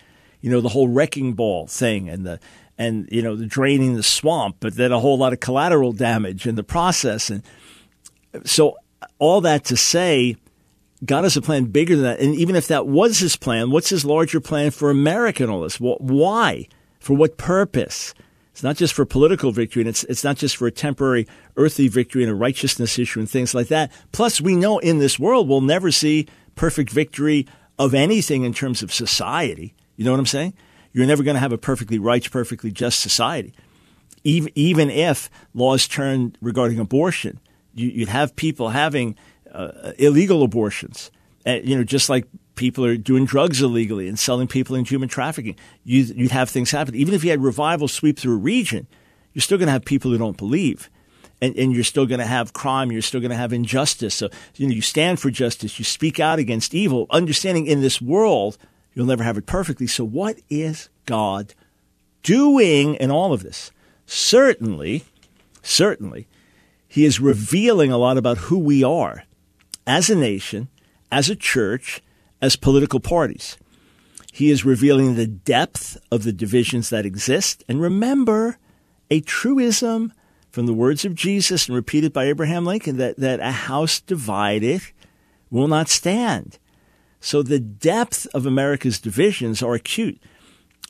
you 0.49 0.55
know, 0.55 0.63
the 0.63 0.71
whole 0.71 0.89
wrecking 0.89 1.35
ball 1.35 1.67
thing 1.67 2.09
and 2.09 2.25
the 2.25 2.41
and 2.79 3.07
you 3.13 3.21
know 3.21 3.37
the 3.37 3.45
draining 3.45 3.97
the 3.97 4.03
swamp, 4.03 4.57
but 4.61 4.77
then 4.77 4.93
a 4.93 4.99
whole 4.99 5.19
lot 5.19 5.35
of 5.35 5.41
collateral 5.41 5.93
damage 5.93 6.47
in 6.47 6.55
the 6.55 6.63
process. 6.63 7.29
And 7.29 7.43
so 8.47 8.79
all 9.19 9.43
that 9.43 9.65
to 9.67 9.77
say, 9.77 10.37
God 11.05 11.25
has 11.25 11.37
a 11.37 11.43
plan 11.43 11.67
bigger 11.67 11.97
than 11.97 12.05
that. 12.05 12.21
And 12.21 12.35
even 12.35 12.57
if 12.57 12.69
that 12.69 12.87
was 12.87 13.19
His 13.19 13.37
plan, 13.37 13.71
what's 13.71 13.91
His 13.91 14.07
larger 14.07 14.41
plan 14.41 14.71
for 14.71 14.89
America 14.89 15.43
and 15.43 15.53
all 15.53 15.61
this? 15.61 15.77
Why? 15.79 16.67
For 16.99 17.15
what 17.15 17.37
purpose? 17.37 18.15
It's 18.53 18.63
not 18.63 18.77
just 18.77 18.95
for 18.95 19.05
political 19.05 19.53
victory, 19.53 19.83
and 19.83 19.89
it's 19.91 20.05
it's 20.05 20.25
not 20.25 20.39
just 20.39 20.57
for 20.57 20.67
a 20.67 20.73
temporary 20.73 21.27
earthly 21.59 21.89
victory 21.89 22.23
and 22.23 22.33
a 22.33 22.35
righteousness 22.35 22.99
issue 22.99 23.21
and 23.21 23.29
things 23.29 23.55
like 23.55 23.69
that. 23.69 23.93
Plus, 24.13 24.41
we 24.41 24.57
know 24.57 24.79
in 24.79 24.99
this 24.99 25.19
world 25.19 25.47
we'll 25.47 25.61
never 25.61 25.91
see 25.91 26.27
perfect 26.55 26.89
victory 26.91 27.47
of 27.79 27.93
anything 27.93 28.45
in 28.45 28.55
terms 28.55 28.83
of 28.83 28.95
society. 28.95 29.75
You 29.99 30.05
know 30.05 30.13
what 30.13 30.21
I'm 30.21 30.27
saying? 30.27 30.55
You're 30.93 31.07
never 31.07 31.25
going 31.25 31.35
to 31.35 31.41
have 31.41 31.53
a 31.53 31.59
perfectly 31.59 31.99
righteous, 31.99 32.31
perfectly 32.31 32.71
just 32.71 33.01
society. 33.01 33.53
Even, 34.23 34.51
even 34.55 34.91
if 34.91 35.29
laws 35.53 35.89
turned 35.89 36.39
regarding 36.41 36.79
abortion, 36.79 37.41
you, 37.75 38.01
would 38.01 38.09
have 38.09 38.37
people 38.37 38.71
having 38.71 39.17
uh, 39.53 39.93
illegal 39.99 40.45
abortions. 40.45 41.11
Uh, 41.45 41.55
you 41.65 41.77
know, 41.77 41.83
just 41.83 42.09
like 42.09 42.27
people 42.55 42.85
are 42.85 42.97
doing 42.97 43.25
drugs 43.25 43.61
illegally 43.61 44.09
and 44.09 44.19
selling 44.19 44.47
people 44.47 44.77
in 44.77 44.85
human 44.85 45.09
trafficking. 45.09 45.57
You'd, 45.83 46.11
you'd 46.11 46.31
have 46.31 46.49
things 46.49 46.71
happen. 46.71 46.95
Even 46.95 47.13
if 47.13 47.25
you 47.25 47.31
had 47.31 47.43
revival 47.43 47.89
sweep 47.89 48.19
through 48.19 48.35
a 48.35 48.39
region, 48.39 48.87
you're 49.35 49.43
still 49.43 49.59
going 49.59 49.67
to 49.67 49.73
have 49.73 49.85
people 49.85 50.13
who 50.13 50.19
don't 50.19 50.37
believe. 50.37 50.91
And, 51.41 51.57
and, 51.57 51.73
you're 51.73 51.85
still 51.85 52.07
going 52.07 52.19
to 52.19 52.27
have 52.27 52.53
crime. 52.53 52.91
You're 52.91 53.03
still 53.03 53.21
going 53.21 53.31
to 53.31 53.37
have 53.37 53.53
injustice. 53.53 54.15
So, 54.15 54.29
you 54.57 54.67
know, 54.67 54.75
you 54.75 54.83
stand 54.83 55.21
for 55.21 55.31
justice. 55.31 55.79
You 55.79 55.85
speak 55.85 56.19
out 56.19 56.41
against 56.41 56.75
evil, 56.75 57.07
understanding 57.11 57.67
in 57.67 57.81
this 57.81 58.03
world 58.03 58.59
You'll 58.99 59.07
never 59.07 59.23
have 59.23 59.39
it 59.39 59.47
perfectly. 59.47 59.87
So, 59.87 60.05
what 60.05 60.41
is 60.51 60.89
God 61.07 61.55
doing 62.25 62.97
in 62.97 63.13
all 63.13 63.33
of 63.33 63.45
this? 63.45 63.71
Certainly, 64.07 65.05
certainly, 65.63 66.27
He 66.89 67.05
is 67.05 67.21
revealing 67.21 67.93
a 67.93 67.97
lot 67.97 68.19
about 68.19 68.39
who 68.39 68.59
we 68.59 68.83
are 68.83 69.23
as 69.87 70.11
a 70.11 70.17
nation, 70.17 70.67
as 71.13 71.31
a 71.31 71.37
church, 71.37 72.03
as 72.43 72.57
political 72.57 72.99
parties. 72.99 73.57
He 74.33 74.51
is 74.51 74.65
revealing 74.65 75.15
the 75.15 75.29
depth 75.29 75.97
of 76.11 76.25
the 76.25 76.33
divisions 76.33 76.91
that 76.91 77.07
exist. 77.07 77.63
And 77.69 77.81
remember, 77.81 78.59
a 79.13 79.21
truism 79.21 80.13
from 80.51 80.67
the 80.67 80.75
words 80.75 81.05
of 81.05 81.15
Jesus 81.15 81.69
and 81.69 81.77
repeated 81.77 82.13
by 82.13 82.25
Abraham 82.25 82.65
Lincoln 82.65 82.97
that, 82.97 83.17
that 83.19 83.39
a 83.39 83.53
house 83.53 84.01
divided 84.01 84.83
will 85.53 85.69
not 85.69 85.89
stand. 85.89 86.59
So 87.21 87.43
the 87.43 87.59
depth 87.59 88.27
of 88.33 88.47
America's 88.47 88.99
divisions 89.01 89.63
are 89.63 89.75
acute. 89.75 90.21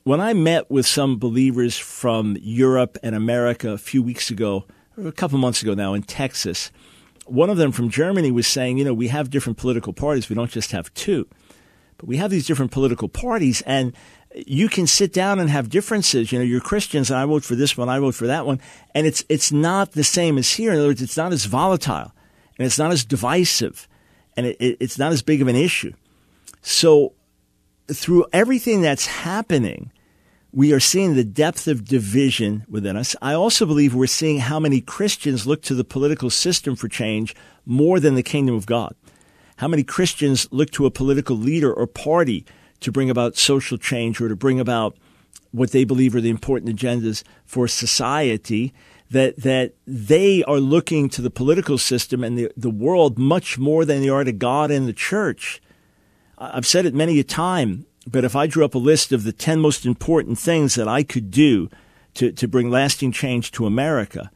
when 0.04 0.20
I 0.20 0.32
met 0.32 0.70
with 0.70 0.86
some 0.86 1.18
believers 1.18 1.76
from 1.76 2.38
Europe 2.40 2.96
and 3.02 3.14
America 3.14 3.72
a 3.72 3.78
few 3.78 4.02
weeks 4.02 4.30
ago, 4.30 4.64
a 4.96 5.12
couple 5.12 5.36
months 5.38 5.62
ago 5.62 5.74
now 5.74 5.92
in 5.92 6.02
Texas, 6.02 6.70
one 7.26 7.50
of 7.50 7.58
them 7.58 7.72
from 7.72 7.90
Germany 7.90 8.30
was 8.30 8.46
saying, 8.46 8.78
you 8.78 8.84
know, 8.84 8.94
we 8.94 9.08
have 9.08 9.28
different 9.28 9.58
political 9.58 9.92
parties. 9.92 10.28
We 10.30 10.34
don't 10.36 10.50
just 10.50 10.72
have 10.72 10.92
two, 10.94 11.28
but 11.98 12.08
we 12.08 12.16
have 12.16 12.30
these 12.30 12.46
different 12.46 12.72
political 12.72 13.08
parties 13.08 13.60
and 13.62 13.92
you 14.34 14.68
can 14.68 14.86
sit 14.86 15.12
down 15.12 15.38
and 15.40 15.50
have 15.50 15.68
differences. 15.68 16.32
You 16.32 16.38
know, 16.38 16.44
you're 16.44 16.60
Christians 16.60 17.10
and 17.10 17.18
I 17.18 17.26
vote 17.26 17.44
for 17.44 17.54
this 17.54 17.76
one, 17.76 17.88
I 17.88 17.98
vote 17.98 18.14
for 18.14 18.26
that 18.26 18.46
one. 18.46 18.60
And 18.94 19.06
it's, 19.06 19.24
it's 19.28 19.52
not 19.52 19.92
the 19.92 20.04
same 20.04 20.38
as 20.38 20.52
here. 20.52 20.72
In 20.72 20.78
other 20.78 20.88
words, 20.88 21.02
it's 21.02 21.16
not 21.16 21.32
as 21.32 21.44
volatile 21.44 22.12
and 22.58 22.66
it's 22.66 22.78
not 22.78 22.92
as 22.92 23.04
divisive 23.04 23.88
and 24.36 24.46
it, 24.46 24.56
it, 24.58 24.76
it's 24.80 24.98
not 24.98 25.12
as 25.12 25.22
big 25.22 25.42
of 25.42 25.48
an 25.48 25.56
issue. 25.56 25.92
So 26.62 27.14
through 27.90 28.26
everything 28.32 28.82
that's 28.82 29.06
happening, 29.06 29.92
we 30.52 30.72
are 30.72 30.80
seeing 30.80 31.14
the 31.14 31.24
depth 31.24 31.68
of 31.68 31.84
division 31.84 32.64
within 32.68 32.96
us. 32.96 33.14
I 33.20 33.34
also 33.34 33.66
believe 33.66 33.94
we're 33.94 34.06
seeing 34.06 34.38
how 34.38 34.58
many 34.58 34.80
Christians 34.80 35.46
look 35.46 35.62
to 35.62 35.74
the 35.74 35.84
political 35.84 36.30
system 36.30 36.74
for 36.74 36.88
change 36.88 37.34
more 37.66 38.00
than 38.00 38.14
the 38.14 38.22
kingdom 38.22 38.54
of 38.54 38.66
God. 38.66 38.94
How 39.56 39.68
many 39.68 39.82
Christians 39.82 40.48
look 40.50 40.70
to 40.70 40.86
a 40.86 40.90
political 40.90 41.36
leader 41.36 41.72
or 41.72 41.86
party 41.86 42.46
to 42.80 42.92
bring 42.92 43.10
about 43.10 43.36
social 43.36 43.76
change 43.76 44.20
or 44.20 44.28
to 44.28 44.36
bring 44.36 44.60
about 44.60 44.96
what 45.50 45.72
they 45.72 45.84
believe 45.84 46.14
are 46.14 46.20
the 46.20 46.30
important 46.30 46.74
agendas 46.74 47.22
for 47.44 47.66
society 47.68 48.72
that 49.10 49.36
that 49.38 49.72
they 49.86 50.42
are 50.44 50.60
looking 50.60 51.08
to 51.08 51.22
the 51.22 51.30
political 51.30 51.78
system 51.78 52.22
and 52.22 52.38
the, 52.38 52.50
the 52.56 52.70
world 52.70 53.18
much 53.18 53.58
more 53.58 53.84
than 53.84 54.02
they 54.02 54.08
are 54.08 54.24
to 54.24 54.32
God 54.32 54.70
and 54.70 54.86
the 54.86 54.92
church. 54.92 55.60
I've 56.38 56.66
said 56.66 56.86
it 56.86 56.94
many 56.94 57.18
a 57.18 57.24
time, 57.24 57.86
but 58.06 58.24
if 58.24 58.36
I 58.36 58.46
drew 58.46 58.64
up 58.64 58.74
a 58.74 58.78
list 58.78 59.12
of 59.12 59.24
the 59.24 59.32
10 59.32 59.60
most 59.60 59.84
important 59.84 60.38
things 60.38 60.76
that 60.76 60.88
I 60.88 61.02
could 61.02 61.30
do 61.30 61.68
to, 62.14 62.32
to 62.32 62.48
bring 62.48 62.70
lasting 62.70 63.12
change 63.12 63.50
to 63.52 63.66
America, 63.66 64.30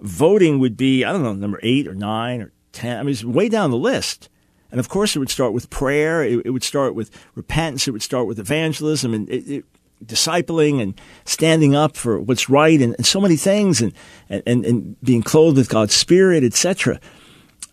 voting 0.00 0.58
would 0.58 0.76
be, 0.76 1.04
I 1.04 1.12
don't 1.12 1.22
know, 1.22 1.34
number 1.34 1.60
eight 1.62 1.86
or 1.86 1.94
nine 1.94 2.40
or 2.40 2.52
10. 2.72 2.98
I 2.98 3.02
mean, 3.02 3.12
it's 3.12 3.24
way 3.24 3.48
down 3.48 3.70
the 3.70 3.76
list. 3.76 4.28
And 4.70 4.80
of 4.80 4.88
course, 4.88 5.14
it 5.14 5.18
would 5.18 5.30
start 5.30 5.52
with 5.52 5.68
prayer. 5.68 6.24
It, 6.24 6.46
it 6.46 6.50
would 6.50 6.64
start 6.64 6.94
with 6.94 7.10
repentance. 7.34 7.86
It 7.86 7.90
would 7.90 8.02
start 8.02 8.26
with 8.26 8.38
evangelism 8.38 9.12
and 9.12 9.28
it, 9.28 9.48
it, 9.48 9.64
discipling 10.04 10.82
and 10.82 11.00
standing 11.24 11.76
up 11.76 11.96
for 11.96 12.18
what's 12.18 12.48
right 12.48 12.80
and, 12.80 12.94
and 12.96 13.06
so 13.06 13.20
many 13.20 13.36
things 13.36 13.80
and, 13.80 13.92
and, 14.28 14.64
and 14.64 15.00
being 15.02 15.22
clothed 15.22 15.58
with 15.58 15.68
God's 15.68 15.94
Spirit, 15.94 16.42
etc. 16.42 16.98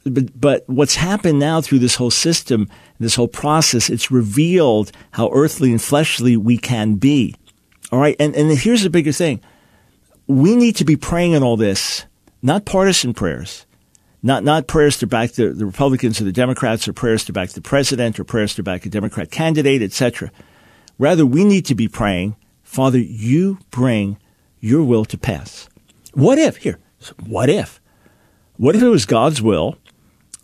But, 0.06 0.39
but 0.39 0.63
what's 0.68 0.96
happened 0.96 1.39
now 1.39 1.62
through 1.62 1.79
this 1.79 1.96
whole 1.96 2.12
system, 2.12 2.70
this 3.00 3.15
whole 3.15 3.27
process, 3.27 3.89
it's 3.89 4.12
revealed 4.12 4.91
how 5.12 5.29
earthly 5.34 5.72
and 5.72 5.82
fleshly 5.82 6.38
we 6.38 6.58
can 6.58 6.96
be. 6.96 7.36
All 7.91 8.00
right. 8.00 8.15
And, 8.20 8.36
and 8.36 8.51
here's 8.58 8.84
the 8.84 8.89
bigger 8.89 9.12
thing. 9.12 9.41
We 10.27 10.56
need 10.56 10.75
to 10.77 10.86
be 10.86 10.96
praying 10.96 11.34
in 11.34 11.44
all 11.44 11.58
this, 11.58 12.06
not 12.41 12.65
partisan 12.65 13.13
prayers, 13.13 13.65
not, 14.22 14.44
not 14.44 14.68
prayers 14.68 14.98
to 14.98 15.08
back 15.08 15.32
the, 15.32 15.50
the 15.50 15.65
Republicans 15.65 16.22
or 16.22 16.24
the 16.24 16.32
Democrats 16.32 16.88
or 16.88 16.94
prayers 16.94 17.25
to 17.25 17.34
back 17.34 17.50
the 17.50 17.62
president 17.62 18.20
or 18.20 18.24
prayers 18.24 18.56
to 18.56 18.63
back 18.63 18.86
a 18.86 18.89
Democrat 18.89 19.32
candidate, 19.32 19.82
etc. 19.82 20.32
Rather, 20.98 21.25
we 21.25 21.44
need 21.44 21.65
to 21.65 21.75
be 21.75 21.88
praying, 21.88 22.36
Father, 22.63 23.00
you 23.00 23.58
bring 23.72 24.18
your 24.60 24.84
will 24.84 25.06
to 25.06 25.18
pass. 25.18 25.68
What 26.13 26.38
if, 26.38 26.58
here, 26.58 26.77
what 27.25 27.50
if? 27.50 27.82
What 28.58 28.75
if 28.75 28.84
it 28.84 28.89
was 28.89 29.06
God's 29.06 29.41
will 29.41 29.77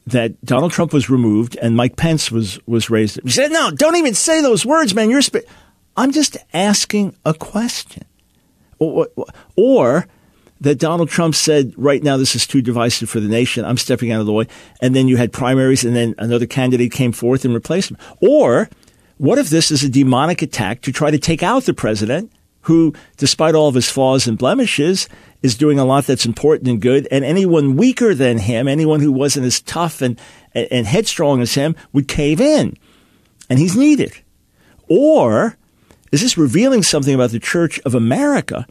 that 0.08 0.44
Donald 0.46 0.72
Trump 0.72 0.94
was 0.94 1.10
removed 1.10 1.58
and 1.62 1.76
Mike 1.76 1.96
Pence 1.96 2.32
was, 2.32 2.60
was 2.68 2.90
raised. 2.90 3.20
He 3.24 3.32
said, 3.32 3.52
no, 3.52 3.72
don't 3.72 3.96
even 3.96 4.14
say 4.14 4.42
those 4.42 4.66
words, 4.66 4.94
man. 4.94 5.10
You're, 5.10 5.22
sp-. 5.26 5.48
I'm 5.98 6.12
just 6.12 6.38
asking 6.54 7.16
a 7.26 7.34
question. 7.34 8.04
Or, 8.78 9.08
or, 9.56 10.08
that 10.62 10.80
Donald 10.80 11.10
Trump 11.10 11.36
said, 11.36 11.74
right 11.76 12.02
now, 12.02 12.18
this 12.18 12.36
is 12.36 12.48
too 12.48 12.62
divisive 12.62 13.10
for 13.10 13.20
the 13.20 13.28
nation. 13.28 13.66
I'm 13.66 13.78
stepping 13.78 14.12
out 14.12 14.22
of 14.22 14.26
the 14.26 14.34
way. 14.34 14.48
And 14.82 14.96
then 14.96 15.08
you 15.08 15.18
had 15.18 15.34
primaries 15.34 15.84
and 15.84 15.96
then 15.96 16.16
another 16.18 16.46
candidate 16.46 16.92
came 16.92 17.12
forth 17.12 17.46
and 17.46 17.54
replaced 17.54 17.92
him. 17.92 17.98
Or 18.22 18.70
what 19.18 19.38
if 19.38 19.50
this 19.50 19.70
is 19.70 19.84
a 19.84 19.90
demonic 19.90 20.42
attack 20.42 20.82
to 20.82 20.92
try 20.92 21.12
to 21.12 21.20
take 21.20 21.44
out 21.44 21.64
the 21.64 21.74
president 21.74 22.32
who, 22.66 22.94
despite 23.18 23.56
all 23.56 23.68
of 23.68 23.76
his 23.76 23.90
flaws 23.90 24.28
and 24.28 24.38
blemishes, 24.38 25.08
is 25.42 25.56
doing 25.56 25.80
a 25.80 25.86
lot 25.86 26.06
that's 26.06 26.26
important 26.26 26.68
and 26.68 26.82
good. 26.82 27.08
And 27.12 27.24
anyone 27.24 27.76
weaker 27.76 28.16
than 28.16 28.40
him, 28.40 28.68
anyone 28.68 29.00
who 29.00 29.12
wasn't 29.12 29.46
as 29.46 29.62
tough 29.62 30.02
and, 30.02 30.20
and 30.54 30.88
headstrong 30.88 31.42
as 31.42 31.54
him, 31.54 31.76
would 31.94 32.08
cave 32.08 32.42
in. 32.42 32.78
And 33.50 33.60
he's 33.60 33.76
needed. 33.76 34.14
Or 34.90 35.58
is 36.12 36.22
this 36.22 36.38
revealing 36.38 36.82
something 36.82 37.14
about 37.14 37.32
the 37.32 37.40
Church 37.40 37.80
of 37.82 37.94
America? 37.94 38.66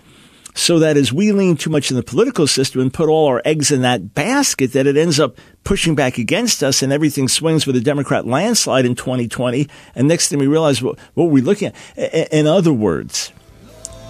So 0.56 0.78
that 0.78 0.96
as 0.96 1.12
we 1.12 1.32
lean 1.32 1.56
too 1.56 1.70
much 1.70 1.90
in 1.90 1.96
the 1.96 2.02
political 2.02 2.46
system 2.46 2.80
and 2.80 2.94
put 2.94 3.08
all 3.08 3.26
our 3.26 3.42
eggs 3.44 3.72
in 3.72 3.82
that 3.82 4.14
basket, 4.14 4.72
that 4.72 4.86
it 4.86 4.96
ends 4.96 5.18
up 5.18 5.36
pushing 5.64 5.96
back 5.96 6.16
against 6.16 6.62
us 6.62 6.80
and 6.80 6.92
everything 6.92 7.26
swings 7.26 7.66
with 7.66 7.74
a 7.74 7.80
Democrat 7.80 8.24
landslide 8.24 8.86
in 8.86 8.94
2020. 8.94 9.68
And 9.96 10.06
next 10.06 10.28
thing 10.28 10.38
we 10.38 10.46
realize, 10.46 10.80
what, 10.80 10.98
what 11.14 11.24
were 11.24 11.32
we 11.32 11.40
looking 11.40 11.72
at? 11.96 12.32
In 12.32 12.46
other 12.46 12.72
words, 12.72 13.32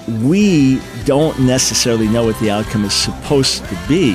we 0.08 0.80
don't 1.04 1.38
necessarily 1.40 2.08
know 2.08 2.24
what 2.24 2.38
the 2.40 2.50
outcome 2.50 2.84
is 2.84 2.92
supposed 2.92 3.64
to 3.66 3.78
be. 3.88 4.14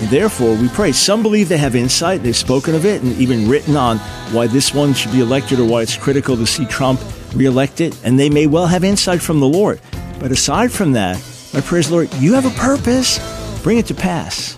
And 0.00 0.08
therefore, 0.10 0.54
we 0.54 0.68
pray. 0.68 0.92
Some 0.92 1.22
believe 1.22 1.48
they 1.48 1.58
have 1.58 1.74
insight, 1.74 2.22
they've 2.22 2.36
spoken 2.36 2.74
of 2.74 2.84
it, 2.84 3.02
and 3.02 3.12
even 3.14 3.48
written 3.48 3.76
on 3.76 3.98
why 4.32 4.46
this 4.46 4.72
one 4.72 4.94
should 4.94 5.12
be 5.12 5.20
elected 5.20 5.58
or 5.58 5.68
why 5.68 5.82
it's 5.82 5.96
critical 5.96 6.36
to 6.36 6.46
see 6.46 6.66
Trump 6.66 7.00
reelected, 7.34 7.96
and 8.04 8.18
they 8.18 8.30
may 8.30 8.46
well 8.46 8.66
have 8.66 8.84
insight 8.84 9.20
from 9.20 9.40
the 9.40 9.48
Lord. 9.48 9.80
But 10.18 10.32
aside 10.32 10.72
from 10.72 10.92
that, 10.92 11.16
my 11.54 11.60
prayers, 11.60 11.90
Lord, 11.90 12.12
you 12.14 12.34
have 12.34 12.46
a 12.46 12.58
purpose, 12.58 13.18
bring 13.62 13.78
it 13.78 13.86
to 13.86 13.94
pass. 13.94 14.57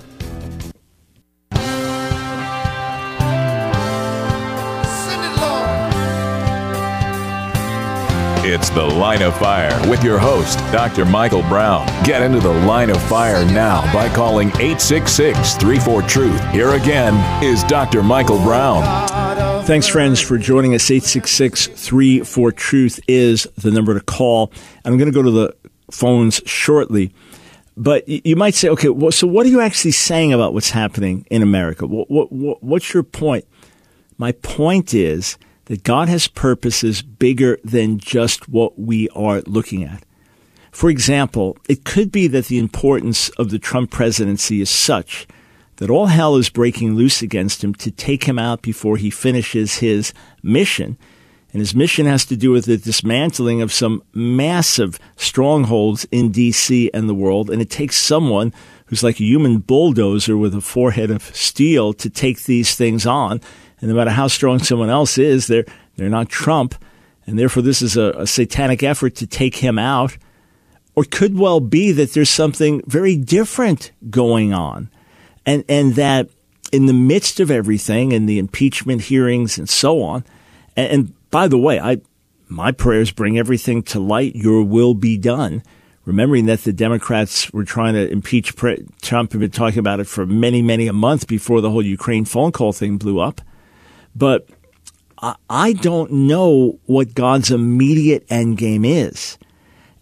It's 8.52 8.68
The 8.68 8.82
Line 8.84 9.22
of 9.22 9.38
Fire 9.38 9.88
with 9.88 10.02
your 10.02 10.18
host, 10.18 10.58
Dr. 10.72 11.04
Michael 11.04 11.42
Brown. 11.42 11.86
Get 12.02 12.20
into 12.20 12.40
the 12.40 12.52
line 12.52 12.90
of 12.90 13.00
fire 13.02 13.44
now 13.44 13.80
by 13.94 14.12
calling 14.12 14.48
866 14.48 15.54
34 15.54 16.02
Truth. 16.02 16.50
Here 16.50 16.70
again 16.70 17.44
is 17.44 17.62
Dr. 17.62 18.02
Michael 18.02 18.38
Brown. 18.38 18.82
Thanks, 19.66 19.86
friends, 19.86 20.20
for 20.20 20.36
joining 20.36 20.74
us. 20.74 20.90
866 20.90 21.68
34 21.68 22.50
Truth 22.50 22.98
is 23.06 23.44
the 23.56 23.70
number 23.70 23.94
to 23.94 24.04
call. 24.04 24.52
I'm 24.84 24.98
going 24.98 25.08
to 25.08 25.14
go 25.14 25.22
to 25.22 25.30
the 25.30 25.54
phones 25.92 26.42
shortly. 26.44 27.14
But 27.76 28.08
you 28.08 28.34
might 28.34 28.54
say, 28.54 28.68
okay, 28.70 28.88
well, 28.88 29.12
so 29.12 29.28
what 29.28 29.46
are 29.46 29.50
you 29.50 29.60
actually 29.60 29.92
saying 29.92 30.32
about 30.32 30.54
what's 30.54 30.70
happening 30.70 31.24
in 31.30 31.42
America? 31.42 31.86
What, 31.86 32.10
what, 32.10 32.62
what's 32.64 32.92
your 32.92 33.04
point? 33.04 33.44
My 34.18 34.32
point 34.32 34.92
is 34.92 35.38
that 35.70 35.84
God 35.84 36.08
has 36.08 36.26
purposes 36.26 37.00
bigger 37.00 37.56
than 37.62 37.98
just 37.98 38.48
what 38.48 38.76
we 38.76 39.08
are 39.10 39.40
looking 39.42 39.84
at. 39.84 40.02
For 40.72 40.90
example, 40.90 41.56
it 41.68 41.84
could 41.84 42.10
be 42.10 42.26
that 42.26 42.46
the 42.46 42.58
importance 42.58 43.28
of 43.30 43.50
the 43.50 43.58
Trump 43.60 43.92
presidency 43.92 44.60
is 44.60 44.68
such 44.68 45.28
that 45.76 45.88
all 45.88 46.06
hell 46.06 46.34
is 46.34 46.50
breaking 46.50 46.96
loose 46.96 47.22
against 47.22 47.62
him 47.62 47.72
to 47.74 47.92
take 47.92 48.24
him 48.24 48.36
out 48.36 48.62
before 48.62 48.96
he 48.96 49.10
finishes 49.10 49.76
his 49.76 50.12
mission. 50.42 50.98
And 51.52 51.60
his 51.60 51.72
mission 51.72 52.04
has 52.04 52.24
to 52.26 52.36
do 52.36 52.50
with 52.50 52.64
the 52.64 52.76
dismantling 52.76 53.62
of 53.62 53.72
some 53.72 54.02
massive 54.12 54.98
strongholds 55.14 56.04
in 56.10 56.32
D.C. 56.32 56.90
and 56.92 57.08
the 57.08 57.14
world. 57.14 57.48
And 57.48 57.62
it 57.62 57.70
takes 57.70 57.94
someone 57.94 58.52
who's 58.86 59.04
like 59.04 59.20
a 59.20 59.24
human 59.24 59.58
bulldozer 59.58 60.36
with 60.36 60.52
a 60.52 60.60
forehead 60.60 61.12
of 61.12 61.34
steel 61.34 61.92
to 61.92 62.10
take 62.10 62.42
these 62.42 62.74
things 62.74 63.06
on. 63.06 63.40
And 63.80 63.90
no 63.90 63.96
matter 63.96 64.10
how 64.10 64.28
strong 64.28 64.58
someone 64.58 64.90
else 64.90 65.18
is, 65.18 65.46
they're, 65.46 65.64
they're 65.96 66.08
not 66.08 66.28
Trump. 66.28 66.74
And 67.26 67.38
therefore, 67.38 67.62
this 67.62 67.82
is 67.82 67.96
a, 67.96 68.10
a 68.18 68.26
satanic 68.26 68.82
effort 68.82 69.14
to 69.16 69.26
take 69.26 69.56
him 69.56 69.78
out. 69.78 70.16
Or 70.94 71.04
could 71.04 71.38
well 71.38 71.60
be 71.60 71.92
that 71.92 72.12
there's 72.12 72.30
something 72.30 72.82
very 72.86 73.16
different 73.16 73.92
going 74.10 74.52
on. 74.52 74.90
And, 75.46 75.64
and 75.68 75.94
that 75.94 76.28
in 76.72 76.86
the 76.86 76.92
midst 76.92 77.40
of 77.40 77.50
everything 77.50 78.12
and 78.12 78.28
the 78.28 78.38
impeachment 78.38 79.02
hearings 79.02 79.58
and 79.58 79.68
so 79.68 80.02
on, 80.02 80.24
and, 80.76 80.92
and 80.92 81.30
by 81.30 81.48
the 81.48 81.58
way, 81.58 81.80
I, 81.80 82.00
my 82.48 82.72
prayers 82.72 83.12
bring 83.12 83.38
everything 83.38 83.82
to 83.84 84.00
light. 84.00 84.34
Your 84.34 84.62
will 84.62 84.94
be 84.94 85.16
done. 85.16 85.62
Remembering 86.04 86.46
that 86.46 86.64
the 86.64 86.72
Democrats 86.72 87.52
were 87.52 87.64
trying 87.64 87.94
to 87.94 88.10
impeach 88.10 88.56
Trump, 88.56 89.32
have 89.32 89.40
been 89.40 89.50
talking 89.50 89.78
about 89.78 90.00
it 90.00 90.06
for 90.06 90.26
many, 90.26 90.60
many 90.60 90.88
a 90.88 90.92
month 90.92 91.28
before 91.28 91.60
the 91.60 91.70
whole 91.70 91.84
Ukraine 91.84 92.24
phone 92.24 92.50
call 92.50 92.72
thing 92.72 92.96
blew 92.96 93.20
up. 93.20 93.40
But 94.14 94.48
I 95.48 95.74
don't 95.74 96.10
know 96.10 96.78
what 96.86 97.14
God's 97.14 97.50
immediate 97.50 98.24
end 98.30 98.56
game 98.56 98.84
is. 98.84 99.38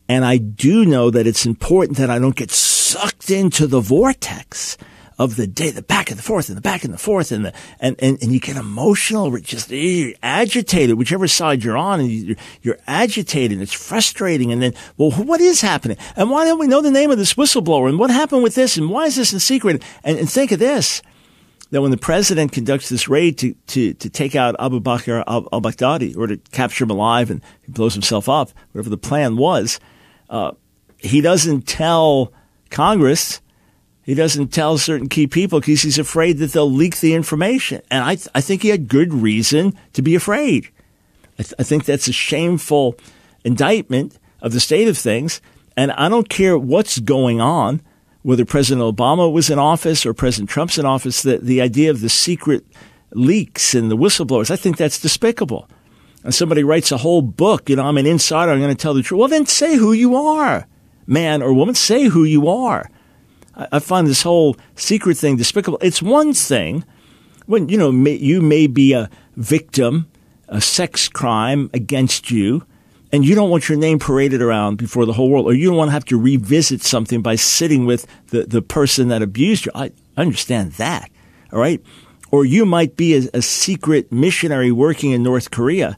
And 0.09 0.25
I 0.25 0.39
do 0.39 0.85
know 0.87 1.11
that 1.11 1.27
it's 1.27 1.45
important 1.45 1.99
that 1.99 2.09
I 2.09 2.19
don't 2.19 2.37
get 2.37 2.51
sucked 2.51 3.31
into 3.31 3.67
the 3.67 3.81
vortex 3.81 4.79
of 5.19 5.35
the 5.35 5.49
day, 5.49 5.71
the 5.71 5.83
back 5.83 6.11
and 6.11 6.19
the 6.19 6.23
forth 6.23 6.49
and 6.49 6.57
the 6.57 6.63
back 6.63 6.85
and 6.85 6.95
the 6.95 6.99
forth 6.99 7.33
and 7.33 7.47
the, 7.47 7.53
and, 7.81 7.97
and, 7.99 8.23
and 8.23 8.33
you 8.33 8.39
get 8.39 8.57
emotional, 8.57 9.37
just 9.39 9.73
eh, 9.73 9.75
you're 9.75 10.15
agitated, 10.23 10.97
whichever 10.97 11.27
side 11.27 11.65
you're 11.65 11.77
on 11.77 11.99
and 11.99 12.09
you're, 12.09 12.37
you're 12.63 12.79
agitated. 12.87 13.61
It's 13.61 13.73
frustrating. 13.73 14.53
And 14.53 14.63
then, 14.63 14.75
well, 14.97 15.11
what 15.11 15.41
is 15.41 15.61
happening? 15.61 15.97
And 16.15 16.31
why 16.31 16.45
don't 16.45 16.61
we 16.61 16.69
know 16.69 16.81
the 16.81 16.93
name 16.93 17.11
of 17.11 17.19
this 17.19 17.35
whistleblower? 17.35 17.89
And 17.89 17.99
what 17.99 18.11
happened 18.11 18.45
with 18.45 18.55
this? 18.55 18.77
And 18.77 18.91
why 18.91 19.07
is 19.07 19.17
this 19.17 19.33
in 19.33 19.41
secret? 19.41 19.83
And, 20.05 20.19
and 20.19 20.31
think 20.31 20.53
of 20.53 20.61
this 20.61 21.03
that 21.71 21.83
when 21.83 21.91
the 21.91 21.99
president 21.99 22.53
conducts 22.53 22.89
this 22.89 23.09
raid 23.09 23.39
to, 23.39 23.55
to, 23.67 23.95
to 23.95 24.09
take 24.09 24.35
out 24.35 24.57
Abu 24.59 24.81
Bakr 24.81 25.23
al 25.27 25.43
Baghdadi 25.61 26.17
or 26.17 26.27
to 26.27 26.37
capture 26.53 26.85
him 26.85 26.91
alive 26.91 27.31
and 27.31 27.43
he 27.63 27.73
blows 27.73 27.95
himself 27.95 28.29
up, 28.29 28.51
whatever 28.73 28.91
the 28.91 28.97
plan 28.97 29.37
was, 29.37 29.79
uh, 30.31 30.53
he 30.97 31.21
doesn't 31.21 31.63
tell 31.63 32.33
Congress, 32.71 33.41
he 34.03 34.15
doesn't 34.15 34.49
tell 34.49 34.79
certain 34.79 35.09
key 35.09 35.27
people 35.27 35.61
because 35.61 35.83
he's 35.83 35.99
afraid 35.99 36.39
that 36.39 36.53
they'll 36.53 36.71
leak 36.71 36.99
the 37.01 37.15
information. 37.15 37.83
And 37.91 38.03
I, 38.03 38.15
th- 38.15 38.29
I 38.35 38.41
think 38.41 38.63
he 38.63 38.69
had 38.69 38.89
good 38.89 39.13
reason 39.13 39.75
to 39.93 40.03
be 40.03 40.15
afraid. 40.15 40.71
I, 41.39 41.43
th- 41.43 41.55
I 41.59 41.63
think 41.63 41.85
that's 41.85 42.09
a 42.09 42.13
shameful 42.13 42.97
indictment 43.45 44.19
of 44.41 44.53
the 44.53 44.61
state 44.61 44.89
of 44.89 44.97
things. 44.97 45.41
And 45.77 45.93
I 45.93 46.09
don't 46.09 46.29
care 46.29 46.59
what's 46.59 46.99
going 46.99 47.41
on 47.41 47.83
whether 48.23 48.45
President 48.45 48.83
Obama 48.83 49.31
was 49.31 49.51
in 49.51 49.59
office 49.59 50.05
or 50.05 50.13
President 50.13 50.51
Trump's 50.51 50.79
in 50.79 50.87
office, 50.87 51.23
the, 51.23 51.39
the 51.39 51.61
idea 51.61 51.91
of 51.91 52.01
the 52.01 52.09
secret 52.09 52.67
leaks 53.13 53.75
and 53.75 53.91
the 53.91 53.97
whistleblowers, 53.97 54.51
I 54.51 54.57
think 54.57 54.77
that's 54.77 54.99
despicable. 54.99 55.69
And 56.25 56.35
somebody 56.35 56.65
writes 56.65 56.93
a 56.93 56.99
whole 56.99 57.23
book, 57.23 57.71
you 57.71 57.77
know, 57.77 57.85
I'm 57.85 57.97
an 57.97 58.07
insider, 58.07 58.53
I'm 58.53 58.61
going 58.61 58.75
to 58.75 58.81
tell 58.81 58.95
the 58.95 59.03
truth. 59.03 59.19
Well, 59.19 59.29
then 59.29 59.47
say 59.47 59.77
who 59.77 59.93
you 59.93 60.17
are, 60.17 60.67
man 61.07 61.43
or 61.43 61.53
woman, 61.55 61.75
say 61.75 62.05
who 62.05 62.25
you 62.25 62.49
are. 62.49 62.91
I, 63.55 63.69
I 63.73 63.79
find 63.79 64.07
this 64.07 64.23
whole 64.23 64.57
secret 64.75 65.17
thing 65.17 65.37
despicable. 65.37 65.79
It's 65.81 66.03
one 66.03 66.35
thing 66.35 66.85
when, 67.47 67.69
you 67.69 67.79
know, 67.79 67.93
may, 67.93 68.15
you 68.15 68.43
may 68.43 68.67
be 68.67 68.93
a 68.93 69.09
victim, 69.37 70.11
a 70.49 70.61
sex 70.61 71.09
crime 71.09 71.71
against 71.73 72.31
you, 72.31 72.65
and 73.13 73.25
you 73.25 73.35
don't 73.35 73.51
want 73.51 73.69
your 73.69 73.79
name 73.79 73.99
paraded 73.99 74.43
around 74.43 74.77
before 74.77 75.07
the 75.07 75.13
whole 75.13 75.31
world, 75.31 75.47
or 75.47 75.55
you 75.55 75.69
don't 75.69 75.77
want 75.77 75.89
to 75.89 75.93
have 75.93 76.05
to 76.07 76.21
revisit 76.21 76.83
something 76.83 77.23
by 77.23 77.37
sitting 77.37 77.87
with 77.87 78.07
the, 78.29 78.45
the 78.45 78.63
person 78.63 79.09
that 79.09 79.23
abused 79.23 79.67
you. 79.67 79.73
I 79.75 79.93
understand 80.17 80.73
that. 80.73 81.11
All 81.53 81.59
right. 81.59 81.83
Or 82.31 82.45
you 82.45 82.67
might 82.67 82.97
be 82.97 83.17
a, 83.17 83.23
a 83.33 83.43
secret 83.43 84.13
missionary 84.13 84.71
working 84.71 85.13
in 85.13 85.23
North 85.23 85.51
Korea. 85.51 85.97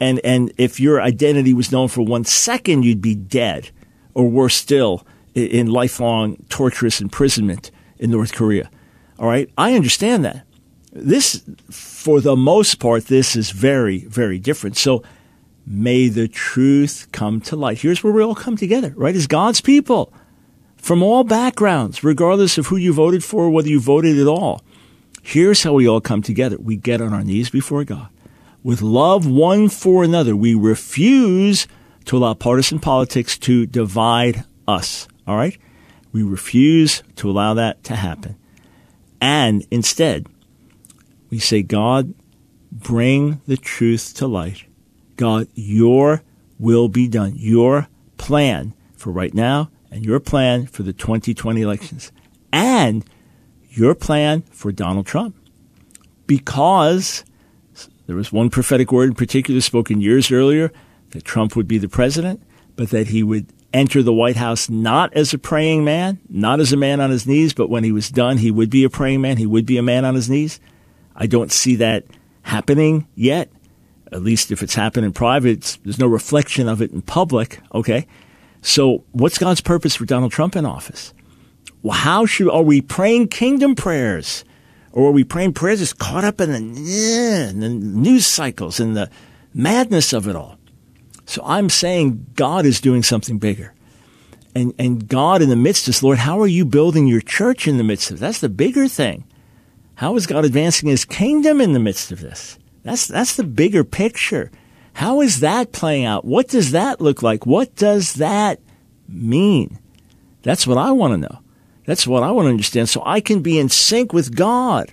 And, 0.00 0.20
and 0.24 0.52
if 0.58 0.78
your 0.78 1.00
identity 1.00 1.54
was 1.54 1.72
known 1.72 1.88
for 1.88 2.02
one 2.02 2.24
second, 2.24 2.84
you'd 2.84 3.00
be 3.00 3.14
dead, 3.14 3.70
or 4.14 4.28
worse 4.28 4.54
still, 4.54 5.06
in, 5.34 5.46
in 5.46 5.66
lifelong 5.70 6.36
torturous 6.48 7.00
imprisonment 7.00 7.70
in 7.98 8.10
North 8.10 8.34
Korea. 8.34 8.70
All 9.18 9.28
right. 9.28 9.48
I 9.56 9.74
understand 9.74 10.24
that. 10.24 10.44
This, 10.92 11.42
for 11.70 12.20
the 12.20 12.36
most 12.36 12.78
part, 12.78 13.06
this 13.06 13.34
is 13.34 13.50
very, 13.50 14.04
very 14.04 14.38
different. 14.38 14.76
So, 14.76 15.02
May 15.66 16.08
the 16.08 16.28
truth 16.28 17.08
come 17.12 17.40
to 17.42 17.56
light. 17.56 17.80
Here's 17.80 18.02
where 18.02 18.12
we 18.12 18.22
all 18.22 18.34
come 18.34 18.56
together, 18.56 18.92
right? 18.96 19.14
As 19.14 19.26
God's 19.26 19.60
people 19.60 20.12
from 20.76 21.02
all 21.02 21.22
backgrounds, 21.22 22.02
regardless 22.02 22.58
of 22.58 22.66
who 22.66 22.76
you 22.76 22.92
voted 22.92 23.22
for 23.22 23.48
whether 23.48 23.68
you 23.68 23.80
voted 23.80 24.18
at 24.18 24.26
all. 24.26 24.62
Here's 25.22 25.62
how 25.62 25.74
we 25.74 25.88
all 25.88 26.00
come 26.00 26.20
together. 26.20 26.56
We 26.58 26.76
get 26.76 27.00
on 27.00 27.12
our 27.12 27.22
knees 27.22 27.48
before 27.48 27.84
God. 27.84 28.08
With 28.64 28.82
love 28.82 29.26
one 29.26 29.68
for 29.68 30.02
another, 30.02 30.34
we 30.34 30.54
refuse 30.54 31.68
to 32.06 32.16
allow 32.16 32.34
partisan 32.34 32.80
politics 32.80 33.38
to 33.38 33.66
divide 33.66 34.44
us. 34.66 35.06
All 35.26 35.36
right? 35.36 35.56
We 36.10 36.24
refuse 36.24 37.04
to 37.16 37.30
allow 37.30 37.54
that 37.54 37.84
to 37.84 37.94
happen. 37.94 38.36
And 39.20 39.64
instead, 39.70 40.26
we 41.30 41.38
say, 41.38 41.62
God, 41.62 42.14
bring 42.72 43.40
the 43.46 43.56
truth 43.56 44.14
to 44.16 44.26
light 44.26 44.64
God, 45.22 45.46
your 45.54 46.24
will 46.58 46.88
be 46.88 47.06
done. 47.06 47.34
Your 47.36 47.86
plan 48.16 48.74
for 48.96 49.12
right 49.12 49.32
now 49.32 49.70
and 49.88 50.04
your 50.04 50.18
plan 50.18 50.66
for 50.66 50.82
the 50.82 50.92
2020 50.92 51.62
elections 51.62 52.10
and 52.52 53.04
your 53.70 53.94
plan 53.94 54.42
for 54.50 54.72
Donald 54.72 55.06
Trump. 55.06 55.36
Because 56.26 57.24
there 58.08 58.16
was 58.16 58.32
one 58.32 58.50
prophetic 58.50 58.90
word 58.90 59.10
in 59.10 59.14
particular 59.14 59.60
spoken 59.60 60.00
years 60.00 60.32
earlier 60.32 60.72
that 61.10 61.22
Trump 61.22 61.54
would 61.54 61.68
be 61.68 61.78
the 61.78 61.88
president, 61.88 62.42
but 62.74 62.90
that 62.90 63.06
he 63.06 63.22
would 63.22 63.46
enter 63.72 64.02
the 64.02 64.12
White 64.12 64.34
House 64.34 64.68
not 64.68 65.14
as 65.14 65.32
a 65.32 65.38
praying 65.38 65.84
man, 65.84 66.18
not 66.28 66.58
as 66.58 66.72
a 66.72 66.76
man 66.76 67.00
on 67.00 67.10
his 67.10 67.28
knees, 67.28 67.54
but 67.54 67.70
when 67.70 67.84
he 67.84 67.92
was 67.92 68.08
done, 68.08 68.38
he 68.38 68.50
would 68.50 68.70
be 68.70 68.82
a 68.82 68.90
praying 68.90 69.20
man. 69.20 69.36
He 69.36 69.46
would 69.46 69.66
be 69.66 69.78
a 69.78 69.84
man 69.84 70.04
on 70.04 70.16
his 70.16 70.28
knees. 70.28 70.58
I 71.14 71.28
don't 71.28 71.52
see 71.52 71.76
that 71.76 72.06
happening 72.42 73.06
yet 73.14 73.52
at 74.12 74.22
least 74.22 74.50
if 74.50 74.62
it's 74.62 74.74
happened 74.74 75.06
in 75.06 75.12
private, 75.12 75.78
there's 75.84 75.98
no 75.98 76.06
reflection 76.06 76.68
of 76.68 76.82
it 76.82 76.92
in 76.92 77.02
public. 77.02 77.60
Okay. 77.74 78.06
So 78.60 79.04
what's 79.12 79.38
God's 79.38 79.60
purpose 79.60 79.96
for 79.96 80.04
Donald 80.04 80.32
Trump 80.32 80.54
in 80.54 80.66
office? 80.66 81.12
Well, 81.82 81.96
how 81.96 82.26
should, 82.26 82.48
are 82.50 82.62
we 82.62 82.80
praying 82.80 83.28
kingdom 83.28 83.74
prayers? 83.74 84.44
Or 84.92 85.08
are 85.08 85.12
we 85.12 85.24
praying 85.24 85.54
prayers 85.54 85.80
that's 85.80 85.92
caught 85.92 86.24
up 86.24 86.40
in 86.40 86.52
the, 86.52 86.58
in 86.58 87.60
the 87.60 87.68
news 87.68 88.26
cycles 88.26 88.78
and 88.78 88.96
the 88.96 89.10
madness 89.54 90.12
of 90.12 90.28
it 90.28 90.36
all? 90.36 90.58
So 91.24 91.42
I'm 91.44 91.70
saying 91.70 92.26
God 92.34 92.66
is 92.66 92.80
doing 92.80 93.02
something 93.02 93.38
bigger. 93.38 93.74
And, 94.54 94.74
and 94.78 95.08
God 95.08 95.40
in 95.40 95.48
the 95.48 95.56
midst 95.56 95.84
of 95.84 95.94
this, 95.94 96.02
Lord, 96.02 96.18
how 96.18 96.38
are 96.40 96.46
you 96.46 96.66
building 96.66 97.06
your 97.06 97.22
church 97.22 97.66
in 97.66 97.78
the 97.78 97.84
midst 97.84 98.10
of 98.10 98.18
this? 98.18 98.20
That's 98.20 98.40
the 98.40 98.50
bigger 98.50 98.86
thing. 98.86 99.24
How 99.94 100.14
is 100.16 100.26
God 100.26 100.44
advancing 100.44 100.88
his 100.88 101.04
kingdom 101.04 101.60
in 101.60 101.72
the 101.72 101.78
midst 101.78 102.12
of 102.12 102.20
this? 102.20 102.58
That's, 102.82 103.06
that's 103.06 103.36
the 103.36 103.44
bigger 103.44 103.84
picture. 103.84 104.50
How 104.94 105.20
is 105.20 105.40
that 105.40 105.72
playing 105.72 106.04
out? 106.04 106.24
What 106.24 106.48
does 106.48 106.72
that 106.72 107.00
look 107.00 107.22
like? 107.22 107.46
What 107.46 107.74
does 107.76 108.14
that 108.14 108.60
mean? 109.08 109.78
That's 110.42 110.66
what 110.66 110.78
I 110.78 110.92
want 110.92 111.12
to 111.14 111.18
know. 111.18 111.40
That's 111.84 112.06
what 112.06 112.22
I 112.22 112.30
want 112.30 112.46
to 112.46 112.50
understand. 112.50 112.88
So 112.88 113.02
I 113.04 113.20
can 113.20 113.40
be 113.40 113.58
in 113.58 113.68
sync 113.68 114.12
with 114.12 114.36
God. 114.36 114.92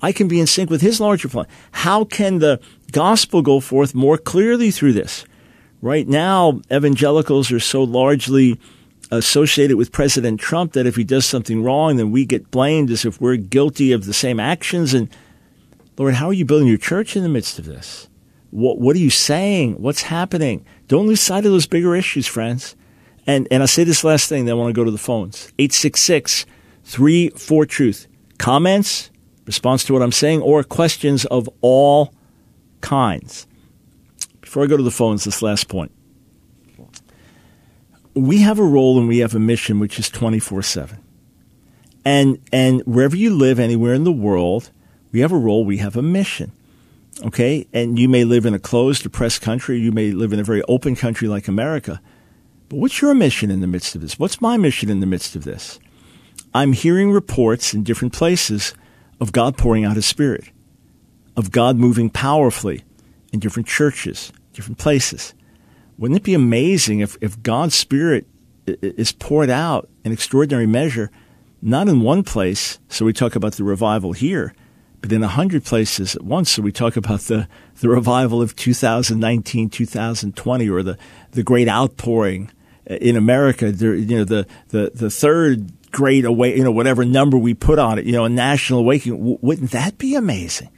I 0.00 0.12
can 0.12 0.28
be 0.28 0.40
in 0.40 0.46
sync 0.46 0.70
with 0.70 0.80
His 0.80 1.00
larger 1.00 1.28
plan. 1.28 1.46
How 1.72 2.04
can 2.04 2.38
the 2.38 2.60
gospel 2.92 3.42
go 3.42 3.60
forth 3.60 3.94
more 3.94 4.18
clearly 4.18 4.70
through 4.70 4.92
this? 4.92 5.24
Right 5.80 6.08
now, 6.08 6.60
evangelicals 6.72 7.52
are 7.52 7.60
so 7.60 7.82
largely 7.82 8.58
associated 9.10 9.76
with 9.76 9.92
President 9.92 10.40
Trump 10.40 10.72
that 10.72 10.86
if 10.86 10.96
he 10.96 11.04
does 11.04 11.24
something 11.24 11.62
wrong, 11.62 11.96
then 11.96 12.10
we 12.10 12.26
get 12.26 12.50
blamed 12.50 12.90
as 12.90 13.04
if 13.04 13.20
we're 13.20 13.36
guilty 13.36 13.92
of 13.92 14.04
the 14.04 14.12
same 14.12 14.38
actions. 14.38 14.92
And 14.92 15.08
Lord, 15.98 16.14
how 16.14 16.28
are 16.28 16.32
you 16.32 16.44
building 16.44 16.68
your 16.68 16.78
church 16.78 17.16
in 17.16 17.24
the 17.24 17.28
midst 17.28 17.58
of 17.58 17.64
this? 17.64 18.08
What, 18.50 18.78
what 18.78 18.94
are 18.94 19.00
you 19.00 19.10
saying? 19.10 19.82
What's 19.82 20.02
happening? 20.02 20.64
Don't 20.86 21.06
lose 21.06 21.20
sight 21.20 21.44
of 21.44 21.50
those 21.50 21.66
bigger 21.66 21.94
issues, 21.94 22.26
friends. 22.26 22.76
And, 23.26 23.48
and 23.50 23.62
I'll 23.62 23.66
say 23.66 23.84
this 23.84 24.04
last 24.04 24.28
thing, 24.28 24.44
then 24.44 24.54
I 24.54 24.56
want 24.56 24.70
to 24.70 24.78
go 24.78 24.84
to 24.84 24.90
the 24.90 24.96
phones. 24.96 25.52
866 25.58 26.46
34 26.84 27.66
Truth. 27.66 28.06
Comments, 28.38 29.10
response 29.44 29.84
to 29.84 29.92
what 29.92 30.00
I'm 30.00 30.12
saying, 30.12 30.40
or 30.40 30.62
questions 30.62 31.26
of 31.26 31.50
all 31.60 32.14
kinds. 32.80 33.46
Before 34.40 34.62
I 34.62 34.66
go 34.66 34.76
to 34.76 34.82
the 34.82 34.90
phones, 34.90 35.24
this 35.24 35.42
last 35.42 35.68
point. 35.68 35.92
We 38.14 38.38
have 38.38 38.58
a 38.58 38.64
role 38.64 38.98
and 38.98 39.08
we 39.08 39.18
have 39.18 39.34
a 39.34 39.40
mission 39.40 39.78
which 39.78 39.98
is 39.98 40.08
24 40.08 40.62
7. 40.62 40.98
And, 42.04 42.38
and 42.52 42.82
wherever 42.86 43.16
you 43.16 43.34
live, 43.34 43.58
anywhere 43.58 43.92
in 43.92 44.04
the 44.04 44.12
world, 44.12 44.70
we 45.12 45.20
have 45.20 45.32
a 45.32 45.38
role, 45.38 45.64
we 45.64 45.78
have 45.78 45.96
a 45.96 46.02
mission. 46.02 46.52
Okay? 47.24 47.66
And 47.72 47.98
you 47.98 48.08
may 48.08 48.24
live 48.24 48.46
in 48.46 48.54
a 48.54 48.58
closed, 48.58 49.02
depressed 49.02 49.42
country, 49.42 49.78
you 49.78 49.92
may 49.92 50.12
live 50.12 50.32
in 50.32 50.40
a 50.40 50.44
very 50.44 50.62
open 50.68 50.96
country 50.96 51.28
like 51.28 51.48
America. 51.48 52.00
But 52.68 52.78
what's 52.78 53.00
your 53.00 53.14
mission 53.14 53.50
in 53.50 53.60
the 53.60 53.66
midst 53.66 53.94
of 53.94 54.02
this? 54.02 54.18
What's 54.18 54.40
my 54.40 54.56
mission 54.56 54.90
in 54.90 55.00
the 55.00 55.06
midst 55.06 55.34
of 55.34 55.44
this? 55.44 55.80
I'm 56.54 56.72
hearing 56.72 57.10
reports 57.10 57.74
in 57.74 57.82
different 57.82 58.12
places 58.12 58.74
of 59.20 59.32
God 59.32 59.56
pouring 59.56 59.84
out 59.84 59.96
His 59.96 60.06
Spirit, 60.06 60.50
of 61.36 61.50
God 61.50 61.76
moving 61.76 62.10
powerfully 62.10 62.84
in 63.32 63.40
different 63.40 63.68
churches, 63.68 64.32
different 64.52 64.78
places. 64.78 65.34
Wouldn't 65.98 66.18
it 66.18 66.24
be 66.24 66.34
amazing 66.34 67.00
if, 67.00 67.16
if 67.20 67.42
God's 67.42 67.74
Spirit 67.74 68.26
is 68.66 69.12
poured 69.12 69.50
out 69.50 69.88
in 70.04 70.12
extraordinary 70.12 70.66
measure, 70.66 71.10
not 71.60 71.88
in 71.88 72.02
one 72.02 72.22
place, 72.22 72.78
so 72.88 73.04
we 73.04 73.12
talk 73.12 73.34
about 73.34 73.54
the 73.54 73.64
revival 73.64 74.12
here, 74.12 74.54
but 75.00 75.12
in 75.12 75.22
a 75.22 75.28
hundred 75.28 75.64
places 75.64 76.16
at 76.16 76.22
once. 76.22 76.50
So 76.50 76.62
we 76.62 76.72
talk 76.72 76.96
about 76.96 77.20
the, 77.22 77.48
the 77.80 77.88
revival 77.88 78.42
of 78.42 78.56
2019, 78.56 79.70
2020, 79.70 80.68
or 80.68 80.82
the, 80.82 80.98
the 81.32 81.42
great 81.42 81.68
outpouring 81.68 82.50
in 82.86 83.16
America. 83.16 83.70
There, 83.70 83.94
you 83.94 84.18
know, 84.18 84.24
the, 84.24 84.46
the, 84.68 84.90
the 84.94 85.10
third 85.10 85.72
great 85.90 86.24
away, 86.24 86.56
you 86.56 86.64
know, 86.64 86.72
whatever 86.72 87.04
number 87.04 87.38
we 87.38 87.54
put 87.54 87.78
on 87.78 87.98
it, 87.98 88.04
you 88.04 88.12
know, 88.12 88.24
a 88.24 88.28
national 88.28 88.80
awakening. 88.80 89.18
W- 89.18 89.38
wouldn't 89.40 89.70
that 89.70 89.98
be 89.98 90.14
amazing? 90.14 90.70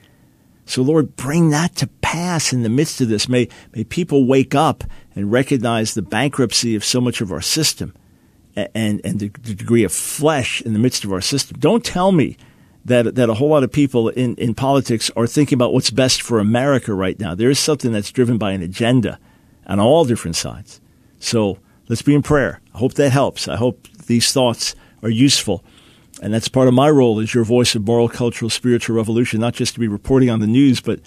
So 0.67 0.83
Lord, 0.83 1.17
bring 1.17 1.51
that 1.51 1.75
to 1.77 1.89
pass 2.01 2.53
in 2.53 2.63
the 2.63 2.69
midst 2.69 3.01
of 3.01 3.09
this. 3.09 3.29
May, 3.29 3.49
may 3.75 3.85
people 3.85 4.27
wake 4.27 4.55
up 4.55 4.85
and 5.17 5.33
recognize 5.33 5.95
the 5.95 6.03
bankruptcy 6.03 6.77
of 6.77 6.85
so 6.85 7.01
much 7.01 7.21
of 7.21 7.33
our 7.33 7.41
system 7.41 7.93
and, 8.55 9.01
and 9.05 9.19
the 9.19 9.29
degree 9.29 9.85
of 9.85 9.93
flesh 9.93 10.63
in 10.63 10.73
the 10.73 10.79
midst 10.79 11.05
of 11.05 11.13
our 11.13 11.21
system. 11.21 11.59
Don't 11.59 11.85
tell 11.85 12.13
me 12.13 12.37
that 12.85 13.14
that 13.14 13.29
a 13.29 13.35
whole 13.35 13.49
lot 13.49 13.62
of 13.62 13.73
people 13.73 14.09
in, 14.09 14.35
in 14.37 14.55
politics 14.55 15.11
are 15.16 15.27
thinking 15.27 15.57
about 15.57 15.73
what's 15.73 15.90
best 15.90 16.23
for 16.23 16.38
America 16.38 16.95
right 16.95 17.19
now. 17.19 17.35
There 17.35 17.51
is 17.51 17.59
something 17.59 17.93
that's 17.93 18.12
driven 18.12 18.38
by 18.38 18.53
an 18.53 18.62
agenda 18.62 19.19
on 19.66 19.81
all 19.81 20.05
different 20.05 20.37
sides. 20.37 20.81
So 21.19 21.59
let's 21.88 22.03
be 22.03 22.14
in 22.14 22.23
prayer. 22.23 22.61
I 22.75 22.79
hope 22.79 22.95
that 22.95 23.11
helps. 23.11 23.49
I 23.49 23.57
hope 23.57 23.88
these 24.07 24.33
thoughts 24.33 24.75
are 25.03 25.11
useful. 25.11 25.64
And 26.23 26.35
that's 26.35 26.49
part 26.49 26.69
of 26.69 26.75
my 26.75 26.90
role 26.90 27.21
as 27.21 27.35
your 27.35 27.45
voice 27.45 27.75
of 27.75 27.87
moral, 27.87 28.09
cultural, 28.09 28.51
spiritual 28.51 28.97
revolution, 28.97 29.40
not 29.40 29.55
just 29.55 29.75
to 29.75 29.81
be 29.81 29.88
reporting 29.88 30.29
on 30.29 30.40
the 30.40 30.47
news, 30.47 30.81
but 30.81 31.01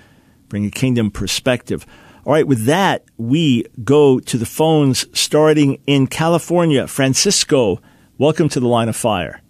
bring 0.49 0.65
a 0.65 0.71
kingdom 0.71 1.11
perspective. 1.11 1.85
All 2.25 2.33
right, 2.33 2.47
with 2.47 2.65
that, 2.65 3.03
we 3.17 3.65
go 3.83 4.19
to 4.19 4.37
the 4.37 4.45
phones 4.45 5.05
starting 5.17 5.81
in 5.85 6.07
California. 6.07 6.87
Francisco, 6.87 7.81
welcome 8.17 8.49
to 8.49 8.59
the 8.59 8.67
line 8.67 8.87
of 8.87 8.95
fire. 8.95 9.41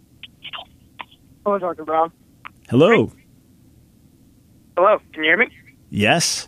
Hello, 1.45 1.60
Dr. 1.60 1.84
Brown. 1.84 2.12
Hello. 2.69 3.12
Hello, 4.77 4.99
can 5.12 5.23
you 5.23 5.29
hear 5.29 5.38
me? 5.38 5.49
Yes. 5.89 6.47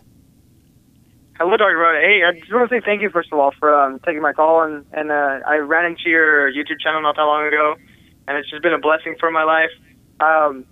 Hello, 1.38 1.54
Dr. 1.54 1.76
Brown. 1.76 2.02
Hey, 2.02 2.22
I 2.26 2.38
just 2.40 2.50
want 2.50 2.70
to 2.70 2.74
say 2.74 2.80
thank 2.82 3.02
you, 3.02 3.10
first 3.10 3.30
of 3.30 3.38
all, 3.38 3.52
for 3.58 3.74
um, 3.74 3.98
taking 4.00 4.22
my 4.22 4.32
call. 4.32 4.62
And, 4.62 4.86
and 4.92 5.10
uh, 5.10 5.40
I 5.46 5.56
ran 5.56 5.84
into 5.84 6.08
your 6.08 6.50
YouTube 6.50 6.80
channel 6.82 7.02
not 7.02 7.16
that 7.16 7.22
long 7.22 7.46
ago, 7.46 7.76
and 8.26 8.38
it's 8.38 8.48
just 8.48 8.62
been 8.62 8.72
a 8.72 8.78
blessing 8.78 9.16
for 9.20 9.30
my 9.30 9.44
life. 9.44 9.70
Um, 10.18 10.64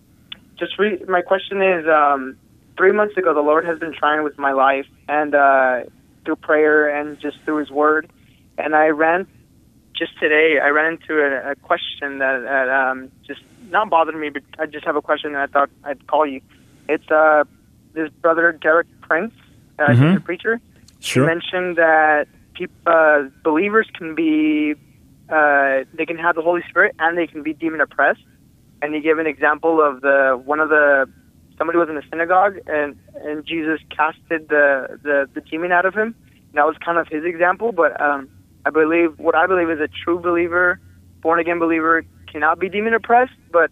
just 0.59 0.79
re- 0.79 1.05
my 1.07 1.21
question 1.21 1.61
is 1.61 1.87
um, 1.87 2.39
three 2.79 2.93
months 2.93 3.19
ago, 3.19 3.35
the 3.35 3.41
Lord 3.41 3.67
has 3.67 3.79
been 3.79 3.93
trying 3.93 4.25
with 4.25 4.39
my 4.39 4.53
life, 4.53 4.87
and 5.07 5.35
uh, 5.35 5.81
through 6.25 6.37
prayer 6.37 6.89
and 6.89 7.21
just 7.21 7.37
through 7.45 7.59
His 7.59 7.71
Word. 7.71 8.11
And 8.57 8.75
I 8.75 8.87
ran 8.87 9.27
just 9.95 10.19
today, 10.19 10.59
I 10.63 10.69
ran 10.69 10.95
into 10.95 11.21
a, 11.21 11.53
a 11.53 11.55
question 11.57 12.19
that, 12.19 12.41
that 12.41 12.69
um, 12.71 13.13
just 13.27 13.43
not 13.71 13.91
bothered 13.91 14.15
me, 14.17 14.31
but 14.31 14.43
I 14.59 14.67
just 14.67 14.85
have 14.85 14.97
a 14.97 15.03
question 15.03 15.31
and 15.35 15.39
I 15.39 15.47
thought 15.47 15.71
I'd 15.85 16.07
call 16.07 16.27
you. 16.27 16.41
It's 16.89 17.11
uh, 17.11 17.45
this 17.93 18.11
brother 18.23 18.53
Derek 18.53 18.87
Prince, 19.01 19.33
uh, 19.79 19.89
Mhm. 19.89 20.09
he's 20.09 20.17
a 20.19 20.21
preacher. 20.21 20.61
Sure. 21.01 21.23
He 21.25 21.27
mentioned 21.35 21.77
that 21.77 22.27
peop 22.55 22.71
uh, 22.87 23.25
believers 23.43 23.89
can 23.97 24.15
be, 24.15 24.75
uh, 25.29 25.85
they 25.95 26.07
can 26.07 26.17
have 26.19 26.35
the 26.35 26.43
Holy 26.43 26.63
Spirit 26.69 26.95
and 26.99 27.17
they 27.19 27.27
can 27.27 27.43
be 27.43 27.53
demon 27.53 27.81
oppressed. 27.81 28.23
And 28.83 28.95
he 28.95 29.01
gave 29.01 29.19
an 29.19 29.27
example 29.27 29.81
of 29.81 30.01
the 30.03 30.41
one 30.45 30.61
of 30.61 30.69
the 30.69 31.09
somebody 31.57 31.79
was 31.79 31.89
in 31.89 31.97
a 31.97 32.03
synagogue 32.11 32.59
and 32.67 32.97
and 33.23 33.47
Jesus 33.47 33.81
casted 33.97 34.49
the 34.49 34.99
the, 35.03 35.29
the 35.35 35.41
demon 35.41 35.73
out 35.73 35.87
of 35.87 35.95
him. 35.95 36.15
And 36.49 36.55
that 36.55 36.67
was 36.67 36.77
kind 36.85 36.99
of 36.99 37.09
his 37.09 37.25
example, 37.25 37.73
but 37.73 37.99
um, 38.01 38.29
I 38.67 38.71
believe 38.71 39.19
what 39.19 39.35
I 39.35 39.47
believe 39.47 39.71
is 39.71 39.81
a 39.81 39.89
true 39.89 40.19
believer, 40.21 40.79
born 41.23 41.39
again 41.41 41.59
believer, 41.59 42.05
cannot 42.35 42.59
be 42.59 42.69
demon 42.69 42.93
oppressed, 42.95 43.33
but 43.53 43.71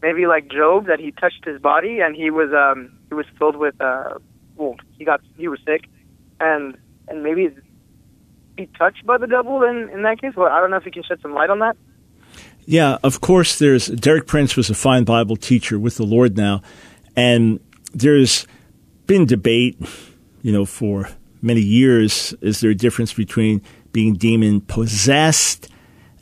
maybe 0.00 0.26
like 0.26 0.48
Job, 0.48 0.86
that 0.86 0.98
he 0.98 1.12
touched 1.12 1.44
his 1.44 1.60
body 1.60 2.00
and 2.00 2.16
he 2.16 2.30
was 2.30 2.50
um 2.54 2.90
he 3.08 3.14
was 3.14 3.26
filled 3.38 3.56
with 3.56 3.78
uh 3.80 4.14
well 4.56 4.76
he 4.96 5.04
got 5.04 5.20
he 5.36 5.46
was 5.46 5.60
sick, 5.66 5.82
and 6.40 6.76
and 7.06 7.22
maybe 7.22 7.50
be 8.56 8.66
touched 8.78 9.04
by 9.04 9.18
the 9.18 9.26
devil 9.26 9.62
in 9.62 9.90
in 9.90 10.02
that 10.04 10.20
case. 10.20 10.32
Well, 10.34 10.50
I 10.50 10.58
don't 10.60 10.70
know 10.70 10.78
if 10.78 10.86
you 10.86 10.90
can 10.90 11.02
shed 11.02 11.20
some 11.20 11.34
light 11.34 11.50
on 11.50 11.58
that. 11.58 11.76
Yeah, 12.64 12.96
of 13.02 13.20
course. 13.20 13.58
There's 13.58 13.88
Derek 13.88 14.26
Prince 14.26 14.56
was 14.56 14.70
a 14.70 14.74
fine 14.74 15.04
Bible 15.04 15.36
teacher 15.36 15.78
with 15.78 15.96
the 15.96 16.04
Lord 16.04 16.36
now, 16.36 16.62
and 17.14 17.60
there's 17.92 18.46
been 19.06 19.26
debate, 19.26 19.78
you 20.40 20.52
know, 20.52 20.64
for 20.64 21.10
many 21.42 21.60
years. 21.60 22.34
Is 22.40 22.60
there 22.60 22.70
a 22.70 22.74
difference 22.74 23.12
between 23.12 23.60
being 23.92 24.14
demon 24.14 24.62
possessed 24.62 25.68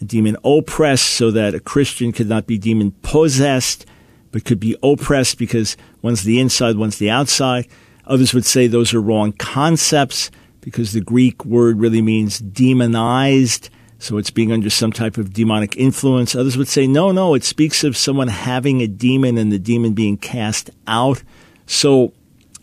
demon 0.04 0.36
oppressed, 0.44 1.06
so 1.06 1.30
that 1.30 1.54
a 1.54 1.60
Christian 1.60 2.12
could 2.12 2.28
not 2.28 2.46
be 2.46 2.58
demon 2.58 2.92
possessed, 3.02 3.86
but 4.32 4.44
could 4.44 4.60
be 4.60 4.76
oppressed 4.82 5.38
because 5.38 5.76
one's 6.02 6.22
the 6.22 6.40
inside, 6.40 6.76
one's 6.76 6.98
the 6.98 7.10
outside? 7.10 7.66
Others 8.06 8.34
would 8.34 8.44
say 8.44 8.66
those 8.66 8.94
are 8.94 9.00
wrong 9.00 9.32
concepts 9.32 10.30
because 10.60 10.92
the 10.92 11.00
Greek 11.00 11.44
word 11.44 11.80
really 11.80 12.02
means 12.02 12.38
demonized. 12.38 13.70
So 13.98 14.18
it's 14.18 14.30
being 14.30 14.52
under 14.52 14.68
some 14.68 14.92
type 14.92 15.16
of 15.16 15.32
demonic 15.32 15.76
influence. 15.76 16.34
Others 16.34 16.56
would 16.58 16.68
say, 16.68 16.86
no, 16.86 17.12
no, 17.12 17.34
it 17.34 17.44
speaks 17.44 17.82
of 17.82 17.96
someone 17.96 18.28
having 18.28 18.82
a 18.82 18.86
demon 18.86 19.38
and 19.38 19.50
the 19.50 19.58
demon 19.58 19.94
being 19.94 20.18
cast 20.18 20.70
out. 20.86 21.22
So 21.66 22.12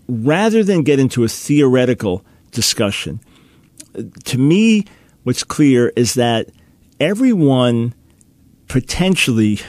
rather 0.08 0.64
than 0.64 0.84
get 0.84 1.00
into 1.00 1.24
a 1.24 1.28
theoretical 1.28 2.24
discussion, 2.52 3.20
to 4.26 4.38
me, 4.38 4.86
what's 5.24 5.44
clear 5.44 5.92
is 5.96 6.14
that 6.14 6.50
everyone 7.00 7.94
potentially 8.68 9.60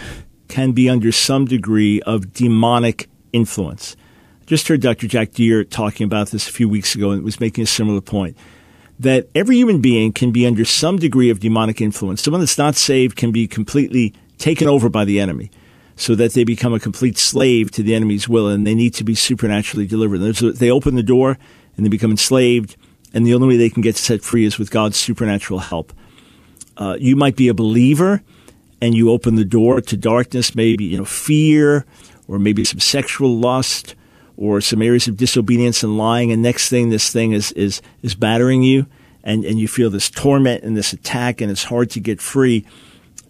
can 0.48 0.72
be 0.72 0.88
under 0.88 1.12
some 1.12 1.44
degree 1.44 2.00
of 2.02 2.32
demonic 2.32 3.08
influence. 3.32 3.96
Just 4.46 4.68
heard 4.68 4.80
Dr. 4.80 5.06
Jack 5.06 5.32
Deere 5.32 5.64
talking 5.64 6.04
about 6.04 6.30
this 6.30 6.48
a 6.48 6.52
few 6.52 6.68
weeks 6.68 6.94
ago 6.94 7.10
and 7.10 7.24
was 7.24 7.40
making 7.40 7.64
a 7.64 7.66
similar 7.66 8.00
point 8.00 8.36
that 8.98 9.28
every 9.34 9.56
human 9.56 9.80
being 9.80 10.12
can 10.12 10.30
be 10.30 10.46
under 10.46 10.64
some 10.64 10.98
degree 10.98 11.30
of 11.30 11.40
demonic 11.40 11.80
influence. 11.80 12.22
Someone 12.22 12.40
that's 12.40 12.58
not 12.58 12.76
saved 12.76 13.16
can 13.16 13.32
be 13.32 13.48
completely 13.48 14.14
taken 14.38 14.68
over 14.68 14.88
by 14.88 15.04
the 15.04 15.18
enemy 15.18 15.50
so 15.96 16.14
that 16.14 16.32
they 16.34 16.44
become 16.44 16.74
a 16.74 16.80
complete 16.80 17.18
slave 17.18 17.70
to 17.72 17.82
the 17.82 17.94
enemy's 17.94 18.28
will 18.28 18.48
and 18.48 18.66
they 18.66 18.74
need 18.74 18.94
to 18.94 19.04
be 19.04 19.14
supernaturally 19.14 19.86
delivered. 19.86 20.18
They 20.18 20.70
open 20.70 20.94
the 20.94 21.02
door 21.02 21.38
and 21.76 21.84
they 21.84 21.90
become 21.90 22.12
enslaved, 22.12 22.76
and 23.12 23.26
the 23.26 23.34
only 23.34 23.48
way 23.48 23.56
they 23.56 23.70
can 23.70 23.82
get 23.82 23.96
set 23.96 24.22
free 24.22 24.44
is 24.44 24.58
with 24.58 24.70
God's 24.70 24.96
supernatural 24.96 25.60
help. 25.60 25.92
Uh, 26.76 26.96
you 26.98 27.16
might 27.16 27.36
be 27.36 27.48
a 27.48 27.54
believer 27.54 28.22
and 28.80 28.94
you 28.94 29.10
open 29.10 29.36
the 29.36 29.44
door 29.44 29.80
to 29.80 29.96
darkness, 29.96 30.54
maybe 30.54 30.84
you 30.84 30.98
know 30.98 31.04
fear, 31.04 31.86
or 32.28 32.38
maybe 32.38 32.64
some 32.64 32.80
sexual 32.80 33.36
lust, 33.36 33.94
or 34.36 34.60
some 34.60 34.82
areas 34.82 35.08
of 35.08 35.16
disobedience 35.16 35.82
and 35.82 35.96
lying. 35.96 36.32
And 36.32 36.42
next 36.42 36.68
thing, 36.68 36.90
this 36.90 37.10
thing 37.10 37.32
is 37.32 37.52
is 37.52 37.80
is 38.02 38.14
battering 38.14 38.62
you, 38.62 38.86
and 39.22 39.44
and 39.44 39.58
you 39.58 39.68
feel 39.68 39.90
this 39.90 40.10
torment 40.10 40.64
and 40.64 40.76
this 40.76 40.92
attack, 40.92 41.40
and 41.40 41.50
it's 41.50 41.64
hard 41.64 41.90
to 41.90 42.00
get 42.00 42.20
free. 42.20 42.66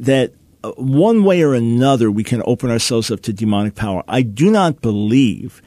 That 0.00 0.33
uh, 0.64 0.72
one 0.72 1.24
way 1.24 1.42
or 1.42 1.54
another, 1.54 2.11
we 2.11 2.24
can 2.24 2.42
open 2.46 2.70
ourselves 2.70 3.11
up 3.11 3.20
to 3.22 3.33
demonic 3.33 3.74
power. 3.74 4.02
I 4.09 4.22
do 4.22 4.50
not 4.50 4.80
believe 4.80 5.62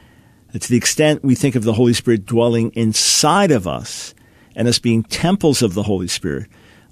that 0.52 0.62
to 0.62 0.68
the 0.68 0.76
extent 0.76 1.22
we 1.22 1.34
think 1.34 1.54
of 1.54 1.64
the 1.64 1.74
Holy 1.74 1.92
Spirit 1.92 2.26
dwelling 2.26 2.72
inside 2.74 3.50
of 3.50 3.66
us 3.66 4.14
and 4.56 4.66
us 4.66 4.78
being 4.78 5.02
temples 5.04 5.62
of 5.62 5.74
the 5.74 5.84
Holy 5.84 6.08
Spirit, 6.08 6.48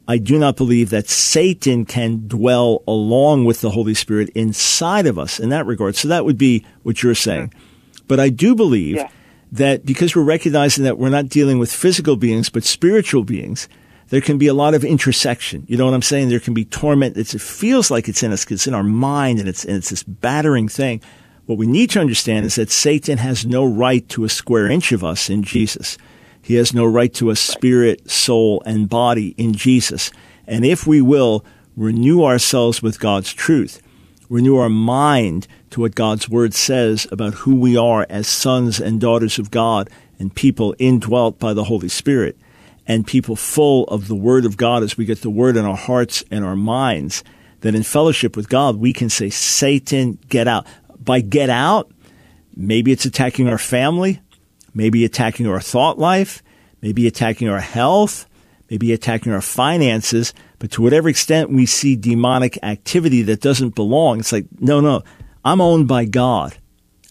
I 0.08 0.18
do 0.18 0.38
not 0.38 0.56
believe 0.56 0.90
that 0.90 1.08
Satan 1.08 1.84
can 1.84 2.28
dwell 2.28 2.82
along 2.86 3.44
with 3.44 3.60
the 3.60 3.70
Holy 3.70 3.94
Spirit 3.94 4.30
inside 4.30 5.06
of 5.06 5.18
us 5.18 5.40
in 5.40 5.48
that 5.48 5.66
regard. 5.66 5.96
So 5.96 6.08
that 6.08 6.24
would 6.24 6.38
be 6.38 6.64
what 6.82 7.02
you're 7.02 7.14
saying. 7.14 7.48
Hmm. 7.48 7.58
But 8.06 8.20
I 8.20 8.28
do 8.28 8.54
believe 8.54 8.96
Yeah. 8.96 9.08
that 9.52 9.84
because 9.84 10.14
we're 10.14 10.22
recognizing 10.22 10.84
that 10.84 10.98
we're 10.98 11.08
not 11.08 11.28
dealing 11.28 11.58
with 11.58 11.72
physical 11.72 12.16
beings, 12.16 12.48
but 12.48 12.62
spiritual 12.62 13.24
beings, 13.24 13.68
there 14.10 14.20
can 14.20 14.38
be 14.38 14.46
a 14.46 14.54
lot 14.54 14.74
of 14.74 14.84
intersection. 14.84 15.64
You 15.66 15.76
know 15.76 15.86
what 15.86 15.94
I'm 15.94 16.02
saying? 16.02 16.28
There 16.28 16.38
can 16.40 16.54
be 16.54 16.64
torment. 16.64 17.16
It's, 17.16 17.34
it 17.34 17.40
feels 17.40 17.90
like 17.90 18.08
it's 18.08 18.22
in 18.22 18.32
us 18.32 18.48
it's 18.48 18.68
in 18.68 18.74
our 18.74 18.84
mind 18.84 19.40
and 19.40 19.48
it's, 19.48 19.64
and 19.64 19.76
it's 19.76 19.90
this 19.90 20.04
battering 20.04 20.68
thing. 20.68 21.00
What 21.46 21.58
we 21.58 21.66
need 21.66 21.90
to 21.90 22.00
understand 22.00 22.46
is 22.46 22.54
that 22.56 22.70
Satan 22.70 23.18
has 23.18 23.44
no 23.44 23.64
right 23.64 24.08
to 24.10 24.24
a 24.24 24.28
square 24.28 24.70
inch 24.70 24.92
of 24.92 25.02
us 25.02 25.28
in 25.28 25.38
hmm. 25.38 25.44
Jesus. 25.44 25.98
He 26.46 26.54
has 26.54 26.72
no 26.72 26.84
right 26.84 27.12
to 27.14 27.30
a 27.30 27.34
spirit, 27.34 28.08
soul, 28.08 28.62
and 28.64 28.88
body 28.88 29.34
in 29.36 29.52
Jesus. 29.52 30.12
And 30.46 30.64
if 30.64 30.86
we 30.86 31.02
will 31.02 31.44
renew 31.76 32.22
ourselves 32.22 32.80
with 32.80 33.00
God's 33.00 33.34
truth, 33.34 33.82
renew 34.28 34.56
our 34.56 34.68
mind 34.68 35.48
to 35.70 35.80
what 35.80 35.96
God's 35.96 36.28
word 36.28 36.54
says 36.54 37.04
about 37.10 37.34
who 37.34 37.56
we 37.56 37.76
are 37.76 38.06
as 38.08 38.28
sons 38.28 38.78
and 38.78 39.00
daughters 39.00 39.40
of 39.40 39.50
God 39.50 39.90
and 40.20 40.32
people 40.32 40.72
indwelt 40.78 41.40
by 41.40 41.52
the 41.52 41.64
Holy 41.64 41.88
Spirit 41.88 42.38
and 42.86 43.04
people 43.04 43.34
full 43.34 43.82
of 43.86 44.06
the 44.06 44.14
word 44.14 44.44
of 44.44 44.56
God 44.56 44.84
as 44.84 44.96
we 44.96 45.04
get 45.04 45.22
the 45.22 45.30
word 45.30 45.56
in 45.56 45.64
our 45.64 45.76
hearts 45.76 46.22
and 46.30 46.44
our 46.44 46.54
minds, 46.54 47.24
that 47.62 47.74
in 47.74 47.82
fellowship 47.82 48.36
with 48.36 48.48
God, 48.48 48.76
we 48.76 48.92
can 48.92 49.10
say, 49.10 49.30
Satan, 49.30 50.20
get 50.28 50.46
out. 50.46 50.64
By 50.96 51.22
get 51.22 51.50
out, 51.50 51.90
maybe 52.54 52.92
it's 52.92 53.04
attacking 53.04 53.48
our 53.48 53.58
family, 53.58 54.20
maybe 54.76 55.06
attacking 55.06 55.46
our 55.46 55.58
thought 55.58 55.98
life, 55.98 56.42
maybe 56.82 57.06
attacking 57.06 57.48
our 57.48 57.60
health, 57.60 58.26
maybe 58.70 58.92
attacking 58.92 59.32
our 59.32 59.40
finances. 59.40 60.34
But 60.58 60.70
to 60.72 60.82
whatever 60.82 61.08
extent 61.08 61.50
we 61.50 61.64
see 61.64 61.96
demonic 61.96 62.58
activity 62.62 63.22
that 63.22 63.40
doesn't 63.40 63.74
belong, 63.74 64.20
it's 64.20 64.32
like, 64.32 64.46
no, 64.60 64.80
no, 64.80 65.02
I'm 65.44 65.62
owned 65.62 65.88
by 65.88 66.04
God. 66.04 66.58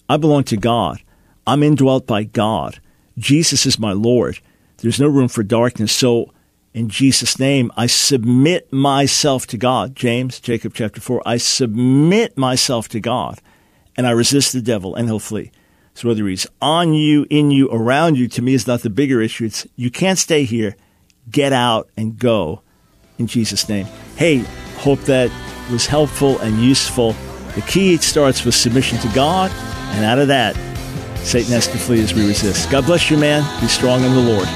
I 0.07 0.17
belong 0.17 0.43
to 0.45 0.57
God. 0.57 1.01
I'm 1.47 1.63
indwelt 1.63 2.05
by 2.05 2.23
God. 2.23 2.79
Jesus 3.17 3.65
is 3.65 3.79
my 3.79 3.93
Lord. 3.93 4.39
There's 4.77 4.99
no 4.99 5.07
room 5.07 5.27
for 5.27 5.41
darkness. 5.41 5.91
So, 5.91 6.31
in 6.73 6.89
Jesus' 6.89 7.39
name, 7.39 7.71
I 7.75 7.87
submit 7.87 8.71
myself 8.71 9.47
to 9.47 9.57
God. 9.57 9.95
James, 9.95 10.39
Jacob 10.39 10.73
chapter 10.75 11.01
4. 11.01 11.23
I 11.25 11.37
submit 11.37 12.37
myself 12.37 12.89
to 12.89 12.99
God 12.99 13.39
and 13.95 14.05
I 14.05 14.11
resist 14.11 14.53
the 14.53 14.61
devil 14.61 14.93
and 14.93 15.07
he'll 15.07 15.17
flee. 15.17 15.51
So 15.95 16.07
whether 16.07 16.27
he's 16.27 16.45
on 16.61 16.93
you, 16.93 17.25
in 17.29 17.49
you, 17.49 17.69
around 17.71 18.17
you, 18.17 18.27
to 18.27 18.41
me 18.41 18.53
is 18.53 18.67
not 18.67 18.81
the 18.81 18.89
bigger 18.89 19.21
issue. 19.21 19.45
It's 19.45 19.65
you 19.75 19.89
can't 19.89 20.19
stay 20.19 20.43
here. 20.43 20.75
Get 21.31 21.51
out 21.53 21.89
and 21.97 22.19
go 22.19 22.61
in 23.17 23.25
Jesus' 23.25 23.67
name. 23.67 23.87
Hey, 24.15 24.45
Hope 24.77 24.99
that 25.01 25.31
was 25.71 25.87
helpful 25.87 26.37
and 26.39 26.59
useful. 26.59 27.13
The 27.55 27.61
key 27.61 27.97
starts 27.97 28.45
with 28.45 28.53
submission 28.53 28.99
to 28.99 29.07
God, 29.15 29.49
and 29.95 30.05
out 30.05 30.19
of 30.19 30.27
that, 30.27 30.55
Satan 31.25 31.53
has 31.53 31.67
to 31.69 31.77
flee 31.77 32.03
as 32.03 32.13
we 32.13 32.27
resist. 32.27 32.69
God 32.69 32.85
bless 32.85 33.09
you, 33.09 33.17
man. 33.17 33.41
Be 33.61 33.67
strong 33.67 34.03
in 34.03 34.13
the 34.13 34.21
Lord. 34.21 34.47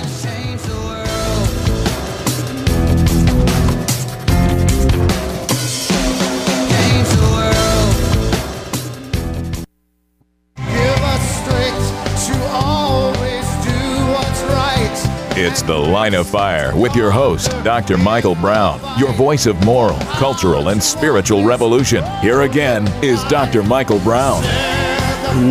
It's 15.49 15.63
The 15.63 15.75
Line 15.75 16.13
of 16.13 16.29
Fire 16.29 16.77
with 16.77 16.95
your 16.95 17.09
host, 17.09 17.49
Dr. 17.63 17.97
Michael 17.97 18.35
Brown, 18.35 18.79
your 18.99 19.11
voice 19.13 19.47
of 19.47 19.59
moral, 19.65 19.97
cultural, 20.11 20.69
and 20.69 20.81
spiritual 20.81 21.43
revolution. 21.43 22.05
Here 22.21 22.41
again 22.41 22.87
is 23.03 23.23
Dr. 23.23 23.63
Michael 23.63 23.97
Brown. 24.01 24.43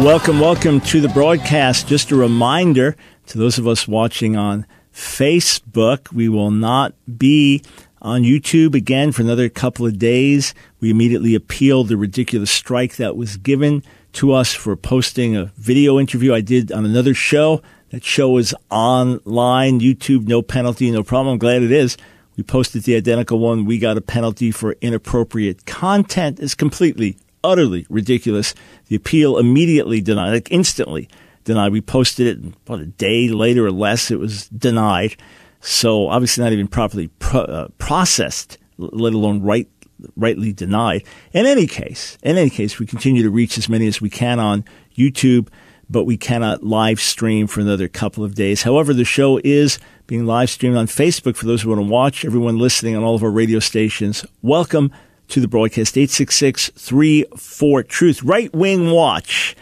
Welcome, 0.01 0.39
welcome 0.39 0.81
to 0.83 1.01
the 1.01 1.09
broadcast. 1.09 1.89
Just 1.89 2.13
a 2.13 2.17
reminder 2.17 2.97
to 3.27 3.39
those 3.39 3.59
of 3.59 3.67
us 3.67 3.89
watching 3.89 4.37
on 4.37 4.67
Facebook, 4.93 6.13
we 6.13 6.29
will 6.29 6.53
not 6.53 6.95
be 7.19 7.65
on 8.01 8.23
YouTube 8.23 8.77
again 8.77 9.11
for 9.11 9.23
another 9.23 9.49
couple 9.49 9.85
of 9.85 9.99
days. 9.99 10.55
We 10.79 10.91
immediately 10.91 11.35
appealed 11.35 11.89
the 11.89 11.97
ridiculous 11.97 12.53
strike 12.53 12.99
that 12.99 13.17
was 13.17 13.37
given 13.37 13.83
to 14.13 14.33
us 14.33 14.55
for 14.55 14.77
posting 14.77 15.37
a 15.37 15.47
video 15.57 15.99
interview 15.99 16.33
I 16.33 16.41
did 16.41 16.71
on 16.71 16.85
another 16.85 17.15
show. 17.15 17.63
That 17.91 18.05
show 18.05 18.37
is 18.37 18.55
online, 18.71 19.81
YouTube, 19.81 20.29
no 20.29 20.43
penalty, 20.43 20.91
no 20.91 21.03
problem. 21.03 21.35
I'm 21.35 21.39
glad 21.39 21.63
it 21.63 21.73
is. 21.73 21.97
We 22.37 22.43
posted 22.43 22.83
the 22.83 22.97
identical 22.97 23.39
one. 23.39 23.65
We 23.65 23.79
got 23.79 23.97
a 23.97 24.03
penalty 24.03 24.51
for 24.51 24.73
inappropriate 24.81 25.65
content. 25.65 26.39
It's 26.39 26.55
completely, 26.55 27.17
utterly 27.43 27.87
ridiculous. 27.89 28.55
The 28.87 28.97
appeal 28.97 29.39
immediately 29.39 30.03
denied, 30.03 30.33
like 30.33 30.53
instantly 30.53 31.09
denied. 31.45 31.73
We 31.73 31.81
posted 31.81 32.27
it, 32.27 32.55
about 32.67 32.81
a 32.81 32.87
day 32.87 33.29
later 33.29 33.67
or 33.67 33.73
less, 33.73 34.11
it 34.11 34.19
was 34.19 34.49
denied. 34.49 35.17
So 35.61 36.09
obviously 36.09 36.45
not 36.45 36.53
even 36.53 36.69
properly 36.69 37.09
pro- 37.19 37.41
uh, 37.41 37.69
processed, 37.79 38.59
let 38.77 39.15
alone 39.15 39.43
right, 39.43 39.69
rightly 40.15 40.53
denied. 40.53 41.05
In 41.33 41.47
any 41.47 41.67
case, 41.67 42.19
in 42.23 42.37
any 42.37 42.51
case, 42.51 42.79
we 42.79 42.85
continue 42.85 43.23
to 43.23 43.31
reach 43.31 43.57
as 43.57 43.69
many 43.69 43.87
as 43.87 44.01
we 44.01 44.11
can 44.11 44.39
on 44.39 44.65
YouTube 44.95 45.49
but 45.91 46.05
we 46.05 46.17
cannot 46.17 46.63
live 46.63 47.01
stream 47.01 47.47
for 47.47 47.61
another 47.61 47.89
couple 47.89 48.25
of 48.25 48.35
days. 48.35 48.63
However, 48.63 48.93
the 48.93 49.05
show 49.05 49.41
is 49.43 49.79
being 50.07 50.27
live 50.27 50.51
streamed 50.51 50.77
on 50.77 50.87
Facebook 50.87 51.37
for 51.37 51.47
those 51.47 51.63
who 51.63 51.71
want 51.71 51.81
to 51.81 51.87
watch. 51.87 52.25
Everyone 52.25 52.59
listening 52.59 52.97
on 52.97 53.05
all 53.05 53.15
of 53.15 53.23
our 53.23 53.31
radio 53.31 53.59
stations, 53.59 54.25
welcome 54.43 54.93
to 55.29 55.41
the 55.41 55.49
broadcast 55.49 55.97
866 55.97 56.71
34 56.71 57.83
Truth. 57.85 58.23
Right 58.23 58.53
Wing 58.55 58.91
Watch, 58.91 59.57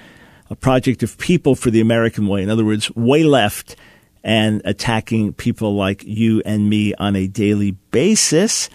a 0.51 0.57
project 0.57 1.03
of 1.03 1.19
people 1.19 1.55
for 1.55 1.71
the 1.71 1.81
American 1.81 2.27
way. 2.27 2.43
In 2.43 2.51
other 2.51 2.65
words, 2.65 2.95
way 2.95 3.25
left 3.25 3.77
and 4.25 4.61
attacking 4.65 5.33
people 5.35 5.77
like 5.77 6.03
you 6.05 6.43
and 6.45 6.69
me 6.69 6.95
on 6.95 7.15
a 7.15 7.29
daily 7.29 7.73
basis. 7.91 8.69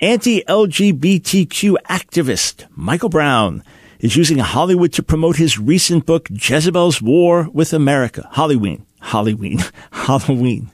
Anti 0.00 0.42
LGBTQ 0.44 1.76
activist 1.88 2.66
Michael 2.74 3.08
Brown 3.08 3.62
is 4.02 4.16
using 4.16 4.38
Hollywood 4.38 4.92
to 4.94 5.02
promote 5.02 5.36
his 5.36 5.58
recent 5.58 6.04
book, 6.04 6.28
Jezebel's 6.28 7.00
War 7.00 7.48
with 7.52 7.72
America. 7.72 8.28
Halloween. 8.32 8.84
Halloween. 9.00 9.60
Halloween. 9.92 10.70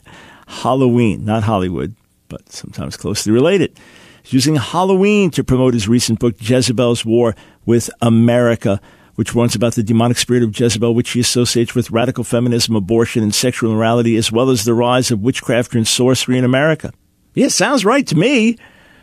Halloween. 0.47 1.27
Not 1.27 1.45
Hollywood, 1.45 1.95
but 2.29 2.51
sometimes 2.51 2.97
closely 2.97 3.31
related. 3.31 3.79
He's 4.23 4.33
using 4.33 4.57
Halloween 4.57 5.31
to 5.33 5.45
promote 5.45 5.75
his 5.75 5.87
recent 5.87 6.19
book, 6.19 6.37
Jezebel's 6.41 7.05
War 7.05 7.37
with 7.67 7.91
America, 8.01 8.81
which 9.15 9.35
warns 9.35 9.55
about 9.55 9.75
the 9.75 9.83
demonic 9.83 10.17
spirit 10.17 10.43
of 10.43 10.59
Jezebel, 10.59 10.95
which 10.95 11.11
he 11.11 11.21
associates 11.21 11.75
with 11.75 11.91
radical 11.91 12.25
feminism, 12.25 12.77
abortion, 12.77 13.23
and 13.23 13.35
sexual 13.35 13.71
immorality, 13.71 14.17
as 14.17 14.33
well 14.33 14.49
as 14.49 14.65
the 14.65 14.75
rise 14.75 15.11
of 15.11 15.21
witchcraft 15.21 15.75
and 15.75 15.87
sorcery 15.87 16.39
in 16.39 16.45
America. 16.45 16.93
Yeah, 17.35 17.49
sounds 17.49 17.85
right 17.85 18.07
to 18.07 18.17
me. 18.17 18.57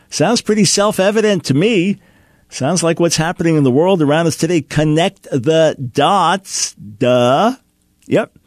Sounds 0.10 0.42
pretty 0.42 0.66
self 0.66 1.00
evident 1.00 1.46
to 1.46 1.54
me. 1.54 2.00
Sounds 2.56 2.84
like 2.84 3.02
what's 3.02 3.18
happening 3.18 3.58
in 3.58 3.65
the 3.65 3.70
world 3.70 4.02
around 4.02 4.28
us 4.28 4.38
today. 4.38 4.62
Connect 4.62 5.24
the 5.24 5.76
dots. 5.91 6.74
Duh. 6.76 7.54
Yep. 8.06 8.39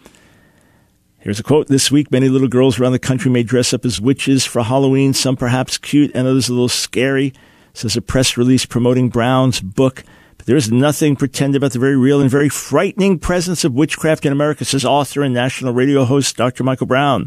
Here's 1.18 1.38
a 1.38 1.42
quote 1.42 1.66
this 1.66 1.90
week. 1.90 2.11
Many 2.11 2.31
little 2.31 2.49
girls 2.49 2.81
around 2.81 2.92
the 2.92 2.99
country 2.99 3.31
may 3.31 3.42
dress 3.42 3.75
up 3.75 3.85
as 3.85 4.01
witches 4.01 4.47
for 4.47 4.62
Halloween, 4.62 5.12
some 5.12 5.37
perhaps 5.37 5.77
cute 5.77 6.11
and 6.14 6.27
others 6.27 6.49
a 6.49 6.55
little 6.55 6.71
scary, 6.71 7.35
says 7.75 7.99
a 7.99 8.01
press 8.01 8.38
release 8.38 8.64
promoting 8.64 9.11
Brown's 9.11 9.61
book. 9.61 10.05
But 10.38 10.47
there 10.47 10.57
is 10.57 10.73
nothing 10.73 11.14
pretend 11.14 11.55
about 11.55 11.73
the 11.73 11.79
very 11.79 11.99
real 11.99 12.23
and 12.23 12.31
very 12.31 12.49
frightening 12.49 13.18
presence 13.18 13.62
of 13.62 13.75
witchcraft 13.75 14.25
in 14.25 14.33
America, 14.33 14.64
says 14.64 14.87
author 14.87 15.23
and 15.23 15.35
national 15.35 15.75
radio 15.75 16.07
host 16.07 16.35
Dr. 16.35 16.64
Michael 16.64 16.87
Brown. 16.87 17.27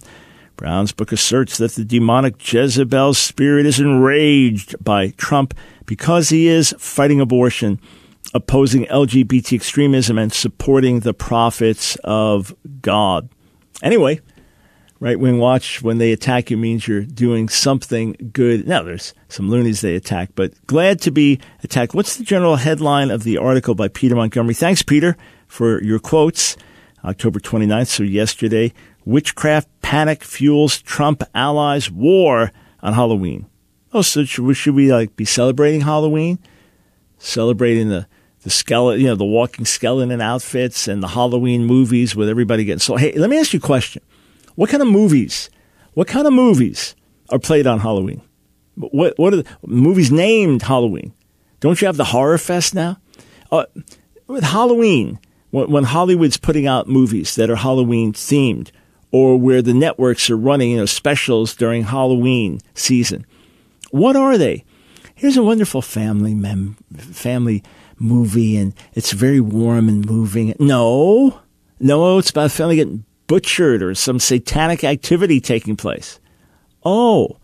Brown's 0.61 0.91
book 0.91 1.11
asserts 1.11 1.57
that 1.57 1.71
the 1.71 1.83
demonic 1.83 2.35
Jezebel 2.53 3.15
spirit 3.15 3.65
is 3.65 3.79
enraged 3.79 4.75
by 4.83 5.09
Trump 5.17 5.55
because 5.87 6.29
he 6.29 6.47
is 6.47 6.75
fighting 6.77 7.19
abortion, 7.19 7.81
opposing 8.35 8.85
LGBT 8.85 9.53
extremism, 9.53 10.19
and 10.19 10.31
supporting 10.31 10.99
the 10.99 11.15
prophets 11.15 11.97
of 12.03 12.55
God. 12.79 13.27
Anyway, 13.81 14.19
Right 14.99 15.19
Wing 15.19 15.39
Watch, 15.39 15.81
when 15.81 15.97
they 15.97 16.11
attack 16.11 16.51
you, 16.51 16.57
means 16.57 16.87
you're 16.87 17.05
doing 17.05 17.49
something 17.49 18.29
good. 18.31 18.67
Now, 18.67 18.83
there's 18.83 19.15
some 19.29 19.49
loonies 19.49 19.81
they 19.81 19.95
attack, 19.95 20.29
but 20.35 20.53
glad 20.67 21.01
to 21.01 21.11
be 21.11 21.39
attacked. 21.63 21.95
What's 21.95 22.17
the 22.17 22.23
general 22.23 22.57
headline 22.57 23.09
of 23.09 23.23
the 23.23 23.39
article 23.39 23.73
by 23.73 23.87
Peter 23.87 24.15
Montgomery? 24.15 24.53
Thanks, 24.53 24.83
Peter, 24.83 25.17
for 25.47 25.81
your 25.81 25.97
quotes. 25.97 26.55
October 27.03 27.39
29th, 27.39 27.87
so 27.87 28.03
yesterday. 28.03 28.71
Witchcraft 29.05 29.67
panic 29.81 30.23
fuels 30.23 30.81
Trump 30.81 31.23
allies 31.33 31.89
war 31.89 32.51
on 32.81 32.93
Halloween. 32.93 33.47
Oh, 33.93 34.01
so 34.01 34.23
should, 34.23 34.55
should 34.55 34.75
we 34.75 34.91
like 34.91 35.15
be 35.15 35.25
celebrating 35.25 35.81
Halloween? 35.81 36.39
Celebrating 37.17 37.89
the 37.89 38.07
the 38.43 38.49
skeleton, 38.49 39.01
you 39.01 39.07
know, 39.07 39.15
the 39.15 39.23
walking 39.23 39.65
skeleton 39.65 40.19
outfits 40.19 40.87
and 40.87 41.03
the 41.03 41.09
Halloween 41.09 41.65
movies 41.65 42.15
with 42.15 42.27
everybody 42.27 42.63
getting 42.63 42.79
so. 42.79 42.95
Hey, 42.95 43.11
let 43.13 43.29
me 43.29 43.39
ask 43.39 43.53
you 43.53 43.59
a 43.59 43.61
question: 43.61 44.01
What 44.55 44.69
kind 44.69 44.81
of 44.81 44.89
movies? 44.89 45.49
What 45.93 46.07
kind 46.07 46.25
of 46.25 46.33
movies 46.33 46.95
are 47.29 47.39
played 47.39 47.67
on 47.67 47.79
Halloween? 47.79 48.21
What 48.75 49.17
what 49.17 49.33
are 49.33 49.37
the 49.37 49.45
movies 49.65 50.11
named 50.11 50.63
Halloween? 50.63 51.13
Don't 51.59 51.79
you 51.79 51.85
have 51.85 51.97
the 51.97 52.05
horror 52.05 52.37
fest 52.37 52.73
now? 52.73 52.97
Uh, 53.51 53.65
with 54.25 54.43
Halloween, 54.43 55.19
when, 55.51 55.69
when 55.69 55.83
Hollywood's 55.83 56.37
putting 56.37 56.65
out 56.65 56.87
movies 56.87 57.35
that 57.35 57.49
are 57.49 57.57
Halloween 57.57 58.13
themed, 58.13 58.71
or 59.11 59.37
where 59.37 59.61
the 59.61 59.73
networks 59.73 60.29
are 60.29 60.37
running 60.37 60.71
you 60.71 60.77
know, 60.77 60.85
specials 60.85 61.55
during 61.55 61.83
Halloween 61.83 62.59
season. 62.73 63.25
What 63.91 64.15
are 64.15 64.37
they? 64.37 64.63
Here's 65.15 65.37
a 65.37 65.43
wonderful 65.43 65.81
family 65.81 66.33
mem- 66.33 66.77
family 66.95 67.63
movie, 67.99 68.57
and 68.57 68.73
it's 68.93 69.11
very 69.11 69.39
warm 69.39 69.87
and 69.87 70.05
moving. 70.09 70.55
No, 70.59 71.41
no, 71.79 72.17
it's 72.17 72.29
about 72.29 72.47
a 72.47 72.49
family 72.49 72.77
getting 72.77 73.05
butchered 73.27 73.83
or 73.83 73.93
some 73.95 74.19
satanic 74.19 74.83
activity 74.83 75.39
taking 75.39 75.75
place. 75.75 76.19
Oh, 76.83 77.37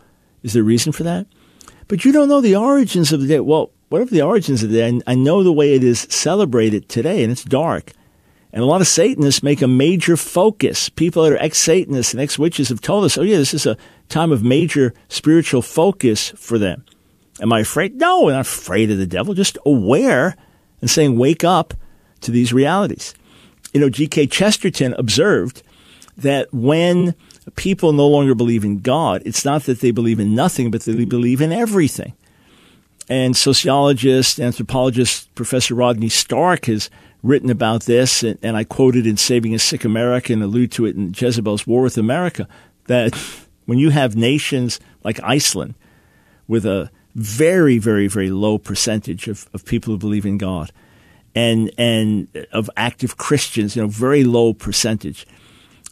is 0.43 0.53
there 0.53 0.63
a 0.63 0.65
reason 0.65 0.91
for 0.91 1.03
that? 1.03 1.27
But 1.87 2.03
you 2.03 2.11
don't 2.11 2.29
know 2.29 2.41
the 2.41 2.55
origins 2.55 3.13
of 3.13 3.21
the 3.21 3.27
day. 3.27 3.39
Well, 3.39 3.71
whatever 3.89 4.11
the 4.11 4.21
origins 4.21 4.63
of 4.63 4.69
the 4.69 4.77
day, 4.77 5.01
I 5.05 5.15
know 5.15 5.43
the 5.43 5.53
way 5.53 5.73
it 5.75 5.83
is 5.83 6.07
celebrated 6.09 6.89
today, 6.89 7.23
and 7.23 7.31
it's 7.31 7.43
dark. 7.43 7.91
And 8.53 8.63
a 8.63 8.65
lot 8.65 8.81
of 8.81 8.87
Satanists 8.87 9.43
make 9.43 9.61
a 9.61 9.67
major 9.67 10.15
focus. 10.17 10.89
People 10.89 11.23
that 11.23 11.33
are 11.33 11.37
ex 11.37 11.57
Satanists 11.57 12.13
and 12.13 12.21
ex 12.21 12.39
witches 12.39 12.69
have 12.69 12.81
told 12.81 13.05
us, 13.05 13.17
oh, 13.17 13.21
yeah, 13.21 13.37
this 13.37 13.53
is 13.53 13.65
a 13.65 13.77
time 14.09 14.31
of 14.31 14.43
major 14.43 14.93
spiritual 15.09 15.61
focus 15.61 16.29
for 16.29 16.57
them. 16.57 16.85
Am 17.41 17.53
I 17.53 17.59
afraid? 17.59 17.95
No, 17.95 18.27
I'm 18.29 18.35
not 18.35 18.41
afraid 18.41 18.89
of 18.89 18.97
the 18.97 19.05
devil, 19.05 19.33
just 19.33 19.57
aware 19.65 20.35
and 20.81 20.89
saying, 20.89 21.17
wake 21.17 21.43
up 21.43 21.73
to 22.21 22.31
these 22.31 22.53
realities. 22.53 23.13
You 23.73 23.81
know, 23.81 23.89
G.K. 23.89 24.27
Chesterton 24.27 24.93
observed 24.97 25.61
that 26.17 26.51
when 26.53 27.13
people 27.55 27.93
no 27.93 28.07
longer 28.07 28.33
believe 28.33 28.63
in 28.63 28.79
God, 28.79 29.21
it's 29.25 29.45
not 29.45 29.63
that 29.63 29.81
they 29.81 29.91
believe 29.91 30.19
in 30.19 30.33
nothing, 30.33 30.71
but 30.71 30.81
they 30.81 31.05
believe 31.05 31.41
in 31.41 31.51
everything. 31.51 32.13
And 33.09 33.37
sociologist, 33.37 34.39
anthropologist, 34.39 35.33
Professor 35.35 35.75
Rodney 35.75 36.09
Stark 36.09 36.65
has 36.65 36.89
written 37.23 37.49
about 37.49 37.83
this, 37.83 38.23
and, 38.23 38.37
and 38.41 38.55
I 38.55 38.63
quoted 38.63 39.07
in 39.07 39.17
Saving 39.17 39.53
a 39.53 39.59
Sick 39.59 39.83
America 39.83 40.33
and 40.33 40.43
allude 40.43 40.71
to 40.73 40.85
it 40.85 40.95
in 40.95 41.13
Jezebel's 41.15 41.65
War 41.65 41.81
with 41.81 41.97
America, 41.97 42.47
that 42.85 43.15
when 43.65 43.79
you 43.79 43.89
have 43.89 44.15
nations 44.15 44.79
like 45.03 45.21
Iceland 45.23 45.75
with 46.47 46.65
a 46.65 46.89
very, 47.15 47.77
very, 47.77 48.07
very 48.07 48.29
low 48.29 48.57
percentage 48.57 49.27
of, 49.27 49.49
of 49.53 49.65
people 49.65 49.93
who 49.93 49.97
believe 49.97 50.25
in 50.25 50.37
God 50.37 50.71
and 51.37 51.71
and 51.77 52.27
of 52.51 52.69
active 52.75 53.17
Christians, 53.17 53.75
you 53.75 53.81
know, 53.81 53.87
very 53.87 54.23
low 54.23 54.53
percentage. 54.53 55.27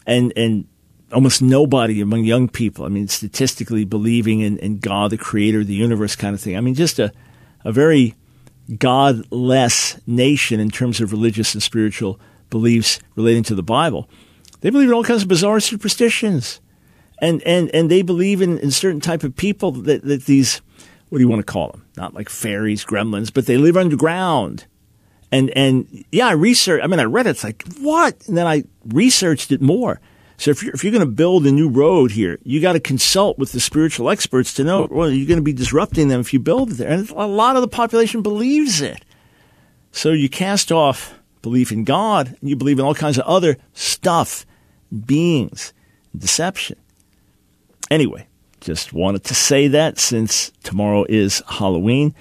And 0.06 0.32
and 0.36 0.66
almost 1.12 1.40
nobody 1.40 2.00
among 2.00 2.24
young 2.24 2.48
people. 2.48 2.84
I 2.84 2.88
mean, 2.88 3.06
statistically 3.06 3.84
believing 3.84 4.40
in, 4.40 4.58
in 4.58 4.78
God, 4.78 5.12
the 5.12 5.16
creator 5.16 5.62
the 5.62 5.74
universe 5.74 6.16
kind 6.16 6.34
of 6.34 6.40
thing. 6.40 6.56
I 6.56 6.60
mean, 6.60 6.74
just 6.74 6.98
a, 6.98 7.12
a 7.64 7.72
very 7.72 8.16
godless 8.78 10.00
nation 10.06 10.60
in 10.60 10.70
terms 10.70 11.00
of 11.00 11.12
religious 11.12 11.54
and 11.54 11.62
spiritual 11.62 12.18
beliefs 12.50 13.00
relating 13.14 13.42
to 13.44 13.54
the 13.54 13.62
Bible. 13.62 14.08
They 14.60 14.70
believe 14.70 14.88
in 14.88 14.94
all 14.94 15.04
kinds 15.04 15.22
of 15.22 15.28
bizarre 15.28 15.60
superstitions. 15.60 16.60
And, 17.20 17.42
and, 17.44 17.70
and 17.74 17.90
they 17.90 18.02
believe 18.02 18.42
in, 18.42 18.58
in 18.58 18.70
certain 18.70 19.00
type 19.00 19.22
of 19.24 19.36
people 19.36 19.72
that, 19.72 20.02
that 20.02 20.26
these, 20.26 20.60
what 21.08 21.18
do 21.18 21.24
you 21.24 21.28
want 21.28 21.40
to 21.40 21.50
call 21.50 21.70
them? 21.70 21.84
Not 21.96 22.14
like 22.14 22.28
fairies, 22.28 22.84
gremlins, 22.84 23.32
but 23.32 23.46
they 23.46 23.56
live 23.56 23.76
underground. 23.76 24.66
And, 25.32 25.50
and 25.50 26.04
yeah, 26.12 26.28
I 26.28 26.32
researched, 26.32 26.84
I 26.84 26.86
mean, 26.88 27.00
I 27.00 27.04
read 27.04 27.26
it, 27.26 27.30
it's 27.30 27.44
like, 27.44 27.64
what? 27.80 28.26
And 28.28 28.36
then 28.36 28.46
I 28.46 28.64
researched 28.86 29.50
it 29.50 29.62
more. 29.62 30.00
So 30.38 30.50
if 30.50 30.62
you're, 30.62 30.74
if 30.74 30.84
you're 30.84 30.92
going 30.92 31.00
to 31.00 31.10
build 31.10 31.46
a 31.46 31.52
new 31.52 31.68
road 31.68 32.12
here, 32.12 32.38
you 32.42 32.60
got 32.60 32.74
to 32.74 32.80
consult 32.80 33.38
with 33.38 33.52
the 33.52 33.60
spiritual 33.60 34.10
experts 34.10 34.52
to 34.54 34.64
know, 34.64 34.86
well, 34.90 35.10
you're 35.10 35.26
going 35.26 35.38
to 35.38 35.42
be 35.42 35.52
disrupting 35.52 36.08
them 36.08 36.20
if 36.20 36.32
you 36.32 36.38
build 36.38 36.70
there. 36.72 36.90
And 36.90 37.08
a 37.10 37.26
lot 37.26 37.56
of 37.56 37.62
the 37.62 37.68
population 37.68 38.22
believes 38.22 38.80
it. 38.80 39.04
So 39.92 40.12
you 40.12 40.28
cast 40.28 40.70
off 40.70 41.14
belief 41.40 41.72
in 41.72 41.84
God 41.84 42.36
and 42.40 42.50
you 42.50 42.56
believe 42.56 42.78
in 42.78 42.84
all 42.84 42.94
kinds 42.94 43.18
of 43.18 43.24
other 43.24 43.56
stuff, 43.72 44.44
beings, 45.06 45.72
deception. 46.16 46.76
Anyway, 47.90 48.26
just 48.60 48.92
wanted 48.92 49.24
to 49.24 49.34
say 49.34 49.68
that 49.68 49.98
since 49.98 50.50
tomorrow 50.62 51.06
is 51.08 51.42
Halloween. 51.48 52.14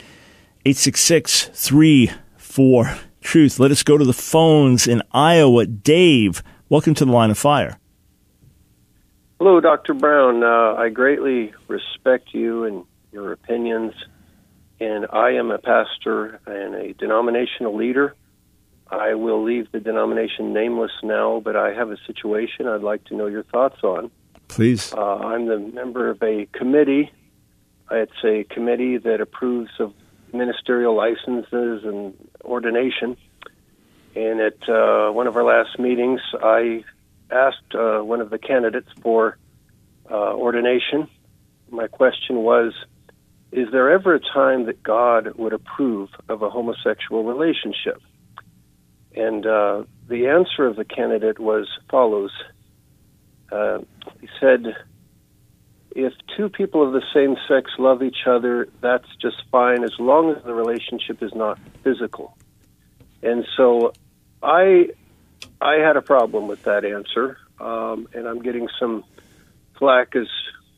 866 0.65 1.45
34 1.45 2.97
Truth. 3.21 3.59
Let 3.59 3.71
us 3.71 3.81
go 3.81 3.97
to 3.97 4.05
the 4.05 4.13
phones 4.13 4.87
in 4.87 5.01
Iowa. 5.11 5.65
Dave, 5.65 6.43
welcome 6.69 6.93
to 6.93 7.05
the 7.05 7.11
line 7.11 7.31
of 7.31 7.37
fire. 7.39 7.79
Hello, 9.37 9.59
Dr. 9.59 9.93
Brown. 9.93 10.43
Uh, 10.45 10.75
I 10.77 10.87
greatly 10.87 11.53
respect 11.67 12.33
you 12.33 12.63
and 12.63 12.85
your 13.11 13.33
opinions, 13.33 13.93
and 14.79 15.07
I 15.11 15.31
am 15.31 15.51
a 15.51 15.57
pastor 15.57 16.39
and 16.45 16.73
a 16.75 16.93
denominational 16.93 17.75
leader. 17.75 18.15
I 18.89 19.15
will 19.15 19.43
leave 19.43 19.69
the 19.73 19.81
denomination 19.81 20.53
nameless 20.53 20.93
now, 21.03 21.41
but 21.43 21.57
I 21.57 21.73
have 21.73 21.91
a 21.91 21.97
situation 22.07 22.65
I'd 22.65 22.81
like 22.81 23.03
to 23.05 23.15
know 23.15 23.25
your 23.25 23.43
thoughts 23.43 23.83
on. 23.83 24.09
Please. 24.47 24.93
Uh, 24.93 25.15
I'm 25.17 25.47
the 25.47 25.59
member 25.59 26.09
of 26.09 26.23
a 26.23 26.47
committee. 26.53 27.11
It's 27.91 28.23
a 28.23 28.45
committee 28.45 28.97
that 28.99 29.19
approves 29.19 29.71
of 29.79 29.93
ministerial 30.31 30.95
licenses 30.95 31.83
and 31.83 32.13
ordination. 32.45 33.17
And 34.15 34.39
at 34.39 34.69
uh, 34.69 35.11
one 35.11 35.27
of 35.27 35.35
our 35.35 35.43
last 35.43 35.77
meetings, 35.77 36.21
I 36.41 36.85
asked 37.31 37.73
uh, 37.73 37.99
one 37.99 38.21
of 38.21 38.29
the 38.29 38.37
candidates 38.37 38.89
for 39.01 39.37
uh, 40.09 40.33
ordination. 40.33 41.07
My 41.69 41.87
question 41.87 42.37
was 42.37 42.73
Is 43.51 43.71
there 43.71 43.91
ever 43.91 44.15
a 44.15 44.19
time 44.19 44.65
that 44.65 44.83
God 44.83 45.35
would 45.35 45.53
approve 45.53 46.09
of 46.29 46.41
a 46.41 46.49
homosexual 46.49 47.23
relationship? 47.23 48.01
And 49.15 49.45
uh, 49.45 49.83
the 50.07 50.27
answer 50.27 50.65
of 50.65 50.75
the 50.75 50.85
candidate 50.85 51.39
was 51.39 51.67
follows. 51.89 52.31
Uh, 53.51 53.79
he 54.19 54.27
said, 54.39 54.75
if 55.95 56.11
two 56.35 56.49
people 56.49 56.85
of 56.85 56.91
the 56.91 57.01
same 57.13 57.37
sex 57.47 57.71
love 57.79 58.03
each 58.03 58.27
other, 58.27 58.67
that's 58.81 59.07
just 59.21 59.37
fine 59.49 59.83
as 59.83 59.93
long 59.97 60.35
as 60.35 60.43
the 60.43 60.53
relationship 60.53 61.23
is 61.23 61.33
not 61.33 61.57
physical. 61.83 62.37
And 63.23 63.45
so 63.55 63.93
I 64.43 64.89
I 65.61 65.75
had 65.75 65.97
a 65.97 66.01
problem 66.01 66.47
with 66.47 66.63
that 66.63 66.85
answer, 66.85 67.37
um, 67.59 68.07
and 68.13 68.27
I'm 68.27 68.41
getting 68.41 68.67
some 68.79 69.03
flack 69.77 70.15
as 70.15 70.27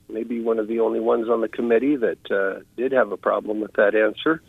maybe 0.09 0.41
one 0.41 0.59
of 0.59 0.67
the 0.67 0.79
only 0.79 0.99
ones 0.99 1.29
on 1.29 1.41
the 1.41 1.47
committee 1.47 1.95
that 1.95 2.31
uh, 2.31 2.61
did 2.75 2.91
have 2.91 3.11
a 3.11 3.17
problem 3.17 3.59
with 3.59 3.73
that 3.73 3.95
answer. 3.95 4.41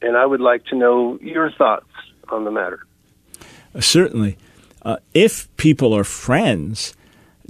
And 0.00 0.16
I 0.16 0.26
would 0.26 0.40
like 0.40 0.64
to 0.66 0.76
know 0.76 1.18
your 1.20 1.50
thoughts 1.50 1.86
on 2.28 2.44
the 2.44 2.50
matter. 2.50 2.84
Uh, 3.74 3.80
certainly. 3.80 4.36
Uh, 4.82 4.96
if 5.14 5.54
people 5.56 5.94
are 5.94 6.04
friends, 6.04 6.94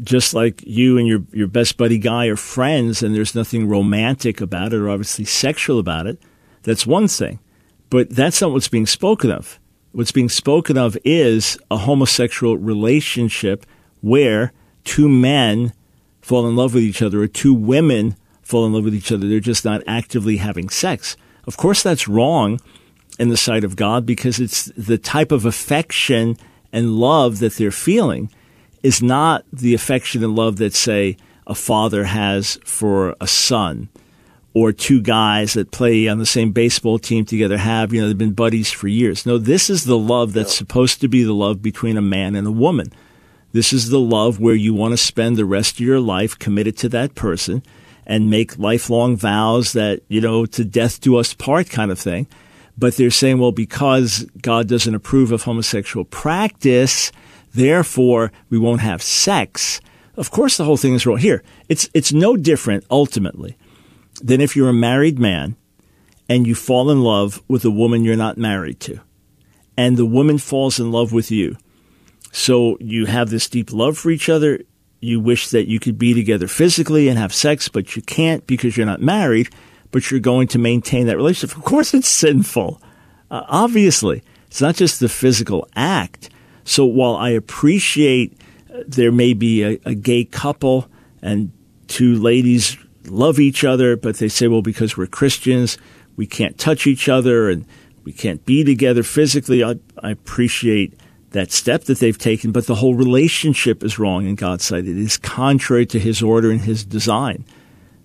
just 0.03 0.35
like 0.35 0.63
you 0.67 0.99
and 0.99 1.07
your, 1.07 1.23
your 1.33 1.47
best 1.47 1.77
buddy 1.77 1.99
guy 1.99 2.27
are 2.27 2.37
friends, 2.37 3.03
and 3.03 3.15
there's 3.15 3.35
nothing 3.35 3.69
romantic 3.69 4.41
about 4.41 4.73
it 4.73 4.79
or 4.79 4.91
obviously 4.91 5.25
sexual 5.25 5.79
about 5.79 6.07
it, 6.07 6.21
that's 6.63 6.87
one 6.87 7.09
thing. 7.09 7.39
But 7.91 8.11
that's 8.11 8.41
not 8.41 8.53
what's 8.53 8.69
being 8.69 8.87
spoken 8.87 9.31
of. 9.31 9.59
What's 9.93 10.13
being 10.13 10.31
spoken 10.31 10.79
of 10.79 10.97
is 11.05 11.59
a 11.71 11.77
homosexual 11.77 12.57
relationship 12.57 13.67
where 14.01 14.53
two 14.85 15.07
men 15.07 15.75
fall 16.23 16.49
in 16.49 16.57
love 16.57 16.73
with 16.73 16.83
each 16.83 17.03
other 17.03 17.21
or 17.23 17.27
two 17.27 17.53
women 17.53 18.17
fall 18.41 18.65
in 18.65 18.73
love 18.73 18.85
with 18.85 18.95
each 18.95 19.13
other. 19.13 19.29
They're 19.29 19.39
just 19.39 19.67
not 19.67 19.83
actively 19.87 20.39
having 20.39 20.71
sex. 20.71 21.17
Of 21.47 21.59
course, 21.59 21.83
that's 21.83 22.09
wrong 22.09 22.59
in 23.19 23.29
the 23.29 23.37
sight 23.37 23.65
of 23.65 23.77
God 23.77 24.07
because 24.07 24.41
it's 24.41 24.67
the 24.77 24.97
type 24.97 25.31
of 25.31 25.45
affection 25.45 26.39
and 26.73 26.97
love 26.97 27.39
that 27.41 27.55
they're 27.57 27.71
feeling 27.71 28.31
is 28.83 29.03
not 29.03 29.45
the 29.53 29.75
affection 29.75 30.25
and 30.25 30.35
love 30.35 30.57
that, 30.57 30.73
say, 30.75 31.19
a 31.47 31.55
father 31.55 32.05
has 32.05 32.59
for 32.65 33.15
a 33.21 33.27
son 33.27 33.91
or 34.55 34.73
two 34.73 35.01
guys 35.01 35.55
that 35.55 35.71
play 35.71 36.09
on 36.09 36.19
the 36.19 36.27
same 36.27 36.53
baseball 36.53 36.99
team 36.99 37.25
together 37.25 37.57
have, 37.57 37.93
you 37.93 38.01
know, 38.01 38.07
they've 38.07 38.19
been 38.19 38.33
buddies 38.33 38.71
for 38.71 38.89
years. 38.89 39.25
No, 39.25 39.39
this 39.39 39.71
is 39.71 39.85
the 39.85 39.99
love 39.99 40.35
that's 40.35 40.55
supposed 40.55 41.01
to 41.01 41.09
be 41.09 41.23
the 41.23 41.33
love 41.33 41.63
between 41.63 41.97
a 41.97 42.03
man 42.03 42.35
and 42.35 42.47
a 42.47 42.53
woman. 42.53 42.93
This 43.53 43.73
is 43.73 43.89
the 43.89 44.01
love 44.01 44.41
where 44.41 44.55
you 44.55 44.75
want 44.75 44.93
to 44.93 44.99
spend 44.99 45.37
the 45.37 45.45
rest 45.45 45.77
of 45.77 45.81
your 45.81 46.01
life 46.01 46.39
committed 46.39 46.77
to 46.79 46.89
that 46.91 47.15
person 47.15 47.63
and 48.07 48.31
make 48.31 48.59
lifelong 48.59 49.17
vows 49.17 49.73
that, 49.73 50.03
you 50.09 50.21
know, 50.21 50.45
to 50.47 50.65
death 50.65 51.01
do 51.01 51.17
us 51.17 51.35
part 51.35 51.71
kind 51.71 51.91
of 51.91 51.99
thing. 51.99 52.27
But 52.77 52.97
they're 52.97 53.11
saying, 53.11 53.39
well, 53.39 53.53
because 53.53 54.27
God 54.41 54.69
doesn't 54.69 54.95
approve 54.95 55.33
of 55.33 55.43
homosexual 55.43 56.05
practice, 56.05 57.13
therefore 57.55 58.33
we 58.51 58.59
won't 58.59 58.81
have 58.81 59.03
sex. 59.03 59.81
Of 60.17 60.31
course, 60.31 60.57
the 60.57 60.65
whole 60.65 60.77
thing 60.77 60.95
is 60.95 61.07
wrong. 61.07 61.19
Here, 61.19 61.43
it's, 61.69 61.89
it's 61.95 62.13
no 62.13 62.37
different 62.37 62.85
ultimately 62.91 63.57
than 64.23 64.41
if 64.41 64.57
you're 64.57 64.69
a 64.69 64.75
married 64.75 65.19
man 65.19 65.57
and 66.29 66.47
you 66.47 66.55
fall 66.55 66.91
in 66.91 67.03
love 67.03 67.43
with 67.49 67.65
a 67.65 67.71
woman 67.71 68.05
you're 68.05 68.17
not 68.17 68.39
married 68.39 68.81
to, 68.81 69.01
and 69.77 69.97
the 69.97 70.07
woman 70.07 70.39
falls 70.39 70.79
in 70.79 70.93
love 70.93 71.13
with 71.13 71.31
you. 71.31 71.57
So 72.31 72.79
you 72.81 73.07
have 73.07 73.29
this 73.29 73.49
deep 73.49 73.73
love 73.73 73.99
for 73.99 74.11
each 74.11 74.29
other. 74.29 74.61
You 75.01 75.21
wish 75.21 75.49
that 75.49 75.69
you 75.69 75.81
could 75.81 75.99
be 75.99 76.15
together 76.15 76.49
physically 76.49 77.09
and 77.09 77.19
have 77.19 77.35
sex, 77.35 77.69
but 77.69 77.97
you 77.97 78.03
can't 78.03 78.47
because 78.47 78.77
you're 78.77 78.87
not 78.87 79.03
married, 79.03 79.51
but 79.91 80.11
you're 80.11 80.21
going 80.21 80.49
to 80.49 80.59
maintain 80.59 81.07
that 81.07 81.17
relationship. 81.17 81.57
Of 81.59 81.65
course, 81.65 81.93
it's 81.93 82.09
sinful. 82.09 82.81
Uh, 83.31 83.43
obviously, 83.49 84.23
it's 84.47 84.61
not 84.61 84.77
just 84.77 85.01
the 85.01 85.09
physical 85.09 85.69
act. 85.75 86.31
So 86.65 86.85
while 86.85 87.17
I 87.17 87.31
appreciate 87.31 88.39
uh, 88.73 88.83
there 88.87 89.13
may 89.13 89.35
be 89.35 89.63
a, 89.65 89.81
a 89.85 89.95
gay 89.95 90.25
couple 90.25 90.89
and 91.21 91.53
two 91.89 92.15
ladies 92.15 92.77
love 93.07 93.39
each 93.39 93.65
other, 93.65 93.97
but 93.97 94.17
they 94.17 94.29
say, 94.29 94.49
well, 94.49 94.63
because 94.63 94.97
we're 94.97 95.07
Christians, 95.07 95.79
we 96.17 96.27
can't 96.27 96.59
touch 96.59 96.87
each 96.87 97.09
other 97.09 97.49
and 97.49 97.67
we 98.05 98.13
can't 98.13 98.45
be 98.45 98.65
together 98.65 99.03
physically. 99.03 99.63
I, 99.63 99.77
I 100.03 100.11
appreciate 100.11 100.99
that 101.31 101.51
step 101.51 101.85
that 101.85 101.99
they've 101.99 102.19
taken, 102.19 102.53
but 102.53 102.67
the 102.67 102.75
whole 102.77 102.95
relationship 102.95 103.83
is 103.83 103.99
wrong 103.99 104.27
in 104.27 104.35
God's 104.35 104.65
sight. 104.65 104.87
It 104.87 104.99
is 104.99 105.17
contrary 105.17 105.87
to 105.87 105.99
His 105.99 106.23
order 106.23 106.51
and 106.51 106.61
His 106.61 106.85
design. 106.85 107.45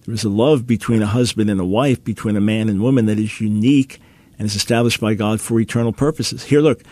There 0.06 0.14
is 0.14 0.24
a 0.24 0.30
love 0.30 0.66
between 0.66 1.02
a 1.02 1.08
husband 1.08 1.50
and 1.50 1.60
a 1.60 1.66
wife, 1.66 2.04
between 2.04 2.38
a 2.38 2.42
man 2.42 2.70
and 2.70 2.82
woman 2.82 3.06
that 3.08 3.20
is 3.20 3.42
unique 3.42 4.00
and 4.40 4.46
is 4.46 4.56
established 4.56 5.02
by 5.02 5.14
God 5.16 5.42
for 5.42 5.60
eternal 5.60 5.92
purposes. 5.92 6.44
Here, 6.44 6.62
look, 6.62 6.84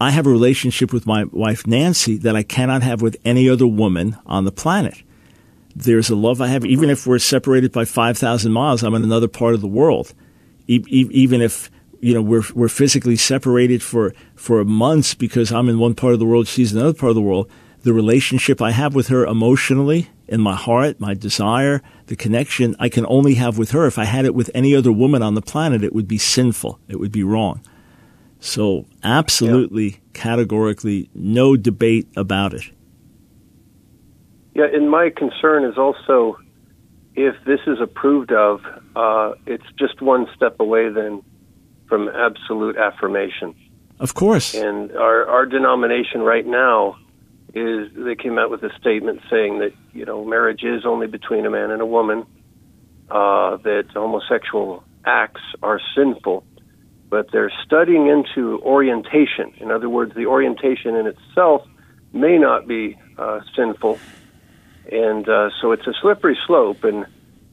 I 0.00 0.10
have 0.10 0.26
a 0.26 0.30
relationship 0.30 0.92
with 0.92 1.06
my 1.06 1.24
wife 1.24 1.66
Nancy 1.66 2.18
that 2.18 2.36
I 2.36 2.42
cannot 2.42 2.82
have 2.82 3.00
with 3.00 3.16
any 3.24 3.48
other 3.48 3.66
woman 3.66 4.18
on 4.26 4.44
the 4.44 4.52
planet 4.52 5.02
there's 5.76 6.10
a 6.10 6.16
love 6.16 6.40
I 6.40 6.48
have, 6.48 6.64
even 6.64 6.90
if 6.90 7.06
we're 7.06 7.18
separated 7.18 7.72
by 7.72 7.84
5,000 7.84 8.52
miles, 8.52 8.82
I'm 8.82 8.94
in 8.94 9.02
another 9.02 9.28
part 9.28 9.54
of 9.54 9.60
the 9.60 9.66
world. 9.66 10.14
E- 10.66 10.84
e- 10.88 11.08
even 11.10 11.40
if, 11.42 11.70
you 12.00 12.14
know, 12.14 12.22
we're, 12.22 12.44
we're 12.54 12.68
physically 12.68 13.16
separated 13.16 13.82
for, 13.82 14.14
for 14.34 14.64
months 14.64 15.14
because 15.14 15.52
I'm 15.52 15.68
in 15.68 15.78
one 15.78 15.94
part 15.94 16.12
of 16.12 16.18
the 16.18 16.26
world, 16.26 16.46
she's 16.46 16.72
in 16.72 16.78
another 16.78 16.96
part 16.96 17.10
of 17.10 17.16
the 17.16 17.22
world, 17.22 17.50
the 17.82 17.92
relationship 17.92 18.62
I 18.62 18.70
have 18.70 18.94
with 18.94 19.08
her 19.08 19.26
emotionally, 19.26 20.08
in 20.26 20.40
my 20.40 20.54
heart, 20.54 21.00
my 21.00 21.14
desire, 21.14 21.82
the 22.06 22.16
connection 22.16 22.74
I 22.78 22.88
can 22.88 23.04
only 23.08 23.34
have 23.34 23.58
with 23.58 23.72
her. 23.72 23.86
If 23.86 23.98
I 23.98 24.04
had 24.04 24.24
it 24.24 24.34
with 24.34 24.50
any 24.54 24.74
other 24.74 24.92
woman 24.92 25.22
on 25.22 25.34
the 25.34 25.42
planet, 25.42 25.84
it 25.84 25.94
would 25.94 26.08
be 26.08 26.18
sinful. 26.18 26.78
It 26.88 26.98
would 26.98 27.12
be 27.12 27.22
wrong. 27.22 27.60
So, 28.40 28.86
absolutely, 29.02 29.86
yeah. 29.88 29.96
categorically, 30.12 31.10
no 31.14 31.56
debate 31.56 32.08
about 32.16 32.54
it. 32.54 32.64
Yeah, 34.54 34.66
and 34.72 34.90
my 34.90 35.10
concern 35.10 35.64
is 35.64 35.76
also 35.76 36.38
if 37.16 37.34
this 37.44 37.60
is 37.66 37.80
approved 37.80 38.32
of, 38.32 38.60
uh, 38.96 39.34
it's 39.46 39.66
just 39.78 40.00
one 40.02 40.26
step 40.34 40.58
away 40.58 40.88
then 40.88 41.22
from 41.88 42.08
absolute 42.08 42.76
affirmation. 42.76 43.54
Of 44.00 44.14
course. 44.14 44.54
And 44.54 44.92
our, 44.92 45.26
our 45.26 45.46
denomination 45.46 46.22
right 46.22 46.46
now 46.46 46.96
is 47.54 47.88
they 47.94 48.16
came 48.16 48.38
out 48.38 48.50
with 48.50 48.62
a 48.64 48.70
statement 48.80 49.20
saying 49.30 49.60
that 49.60 49.72
you 49.92 50.04
know 50.04 50.24
marriage 50.24 50.64
is 50.64 50.84
only 50.84 51.06
between 51.06 51.46
a 51.46 51.50
man 51.50 51.70
and 51.70 51.80
a 51.80 51.86
woman, 51.86 52.26
uh, 53.10 53.56
that 53.58 53.84
homosexual 53.94 54.82
acts 55.04 55.42
are 55.62 55.80
sinful, 55.94 56.44
but 57.10 57.30
they're 57.30 57.52
studying 57.64 58.08
into 58.08 58.60
orientation. 58.62 59.52
In 59.58 59.70
other 59.70 59.88
words, 59.88 60.14
the 60.16 60.26
orientation 60.26 60.96
in 60.96 61.06
itself 61.06 61.62
may 62.12 62.38
not 62.38 62.66
be 62.66 62.98
uh, 63.18 63.40
sinful, 63.54 64.00
and 64.90 65.28
uh, 65.28 65.50
so 65.60 65.72
it's 65.72 65.86
a 65.86 65.94
slippery 66.00 66.38
slope. 66.46 66.84
And 66.84 67.06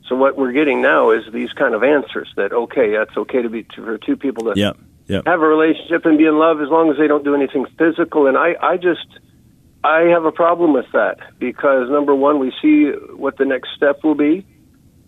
so 0.08 0.16
what 0.16 0.38
we're 0.38 0.52
getting 0.52 0.82
now 0.82 1.12
is 1.12 1.24
these 1.32 1.54
kind 1.54 1.74
of 1.74 1.84
answers 1.84 2.32
that 2.36 2.52
okay, 2.52 2.92
that's 2.92 3.16
okay 3.18 3.42
to 3.42 3.50
be 3.50 3.66
for 3.76 3.98
two 3.98 4.18
people 4.18 4.46
to 4.46 4.60
yep, 4.60 4.78
yep. 5.08 5.26
have 5.26 5.42
a 5.42 5.48
relationship 5.48 6.06
and 6.06 6.18
be 6.18 6.26
in 6.26 6.38
love 6.38 6.62
as 6.62 6.70
long 6.70 6.90
as 6.92 6.98
they 6.98 7.08
don't 7.08 7.24
do 7.24 7.36
anything 7.36 7.66
physical. 7.78 8.28
And 8.28 8.38
I, 8.38 8.56
I 8.62 8.78
just 8.78 9.08
I 9.84 10.02
have 10.14 10.26
a 10.26 10.32
problem 10.32 10.74
with 10.74 10.92
that 10.94 11.20
because 11.40 11.90
number 11.90 12.14
one, 12.14 12.40
we 12.40 12.54
see 12.62 12.92
what 13.16 13.38
the 13.38 13.46
next 13.46 13.70
step 13.76 14.04
will 14.04 14.16
be, 14.16 14.46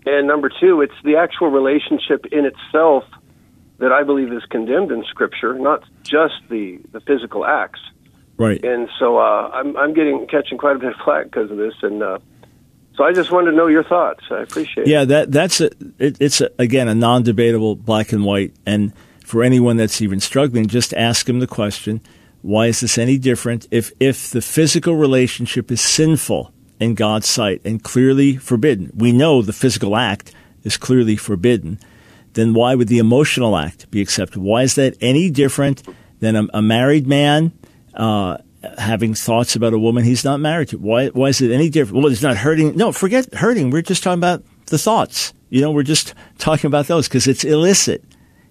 and 0.05 0.28
number 0.28 0.49
two, 0.49 0.82
it's 0.82 0.93
the 1.03 1.17
actual 1.17 1.49
relationship 1.49 2.26
in 2.32 2.45
itself 2.45 3.03
that 3.80 3.91
I 3.91 4.03
believe 4.03 4.32
is 4.32 4.43
condemned 4.49 4.91
in 4.91 5.03
Scripture, 5.03 5.53
not 5.55 5.84
just 6.03 6.36
the 6.49 6.80
the 6.91 6.99
physical 7.01 7.45
acts. 7.45 7.80
Right. 8.38 8.64
And 8.64 8.90
so 9.00 9.18
uh, 9.18 9.50
I'm 9.54 9.78
I'm 9.78 9.94
getting 9.94 10.28
catching 10.28 10.58
quite 10.58 10.76
a 10.76 10.80
bit 10.80 10.90
of 10.90 10.96
flack 11.04 11.26
because 11.26 11.52
of 11.52 11.58
this, 11.58 11.76
and 11.82 12.02
uh, 12.02 12.20
so 12.96 13.04
I 13.04 13.14
just 13.14 13.32
wanted 13.32 13.52
to 13.52 13.58
know 13.58 13.68
your 13.68 13.84
thoughts. 13.84 14.24
I 14.32 14.42
appreciate. 14.42 14.88
Yeah, 14.88 15.04
it. 15.04 15.06
that 15.08 15.32
that's 15.32 15.62
a, 15.62 15.70
it, 16.00 16.18
it's 16.20 16.42
a, 16.42 16.50
again 16.58 16.88
a 16.88 16.96
non-debatable 16.96 17.76
black 17.76 18.12
and 18.12 18.26
white, 18.26 18.54
and 18.66 18.92
for 19.24 19.44
anyone 19.44 19.78
that's 19.78 20.02
even 20.02 20.20
struggling, 20.20 20.68
just 20.68 20.94
ask 20.94 21.30
him 21.30 21.40
the 21.40 21.48
question 21.48 22.02
why 22.44 22.68
is 22.68 22.82
this 22.82 22.98
any 22.98 23.18
different? 23.18 23.68
If, 23.72 23.94
if 24.02 24.30
the 24.30 24.42
physical 24.42 24.96
relationship 24.98 25.72
is 25.72 25.80
sinful 25.80 26.54
in 26.78 26.94
God's 26.94 27.28
sight 27.28 27.62
and 27.64 27.82
clearly 27.82 28.36
forbidden, 28.36 28.92
we 28.94 29.14
know 29.14 29.42
the 29.42 29.54
physical 29.54 29.96
act 29.96 30.34
is 30.64 30.76
clearly 30.76 31.16
forbidden, 31.16 31.80
then 32.34 32.54
why 32.54 32.76
would 32.76 32.90
the 32.90 33.00
emotional 33.00 33.56
act 33.56 33.90
be 33.92 34.02
accepted? 34.02 34.42
Why 34.42 34.64
is 34.64 34.76
that 34.76 34.98
any 35.00 35.30
different 35.30 35.84
than 36.20 36.36
a, 36.36 36.48
a 36.54 36.62
married 36.62 37.08
man 37.08 37.54
uh, 37.96 38.38
having 38.78 39.14
thoughts 39.14 39.56
about 39.56 39.74
a 39.74 39.80
woman 39.80 40.04
he's 40.04 40.24
not 40.24 40.39
married 40.39 40.70
to? 40.70 40.78
Why, 40.78 41.08
why 41.10 41.28
is 41.28 41.41
it 41.41 41.52
any 41.52 41.70
different? 41.70 42.04
Well, 42.04 42.12
it's 42.12 42.22
not 42.22 42.38
hurting. 42.38 42.76
No, 42.76 42.91
forget 42.91 43.34
hurting. 43.34 43.70
We're 43.70 43.82
just 43.82 44.04
talking 44.04 44.20
about 44.20 44.44
the 44.68 44.78
thoughts. 44.78 45.34
You 45.50 45.62
know, 45.62 45.72
we're 45.72 45.84
just 45.84 46.14
talking 46.38 46.68
about 46.68 46.88
those 46.88 47.08
because 47.08 47.28
it's 47.28 47.44
illicit. 47.44 48.04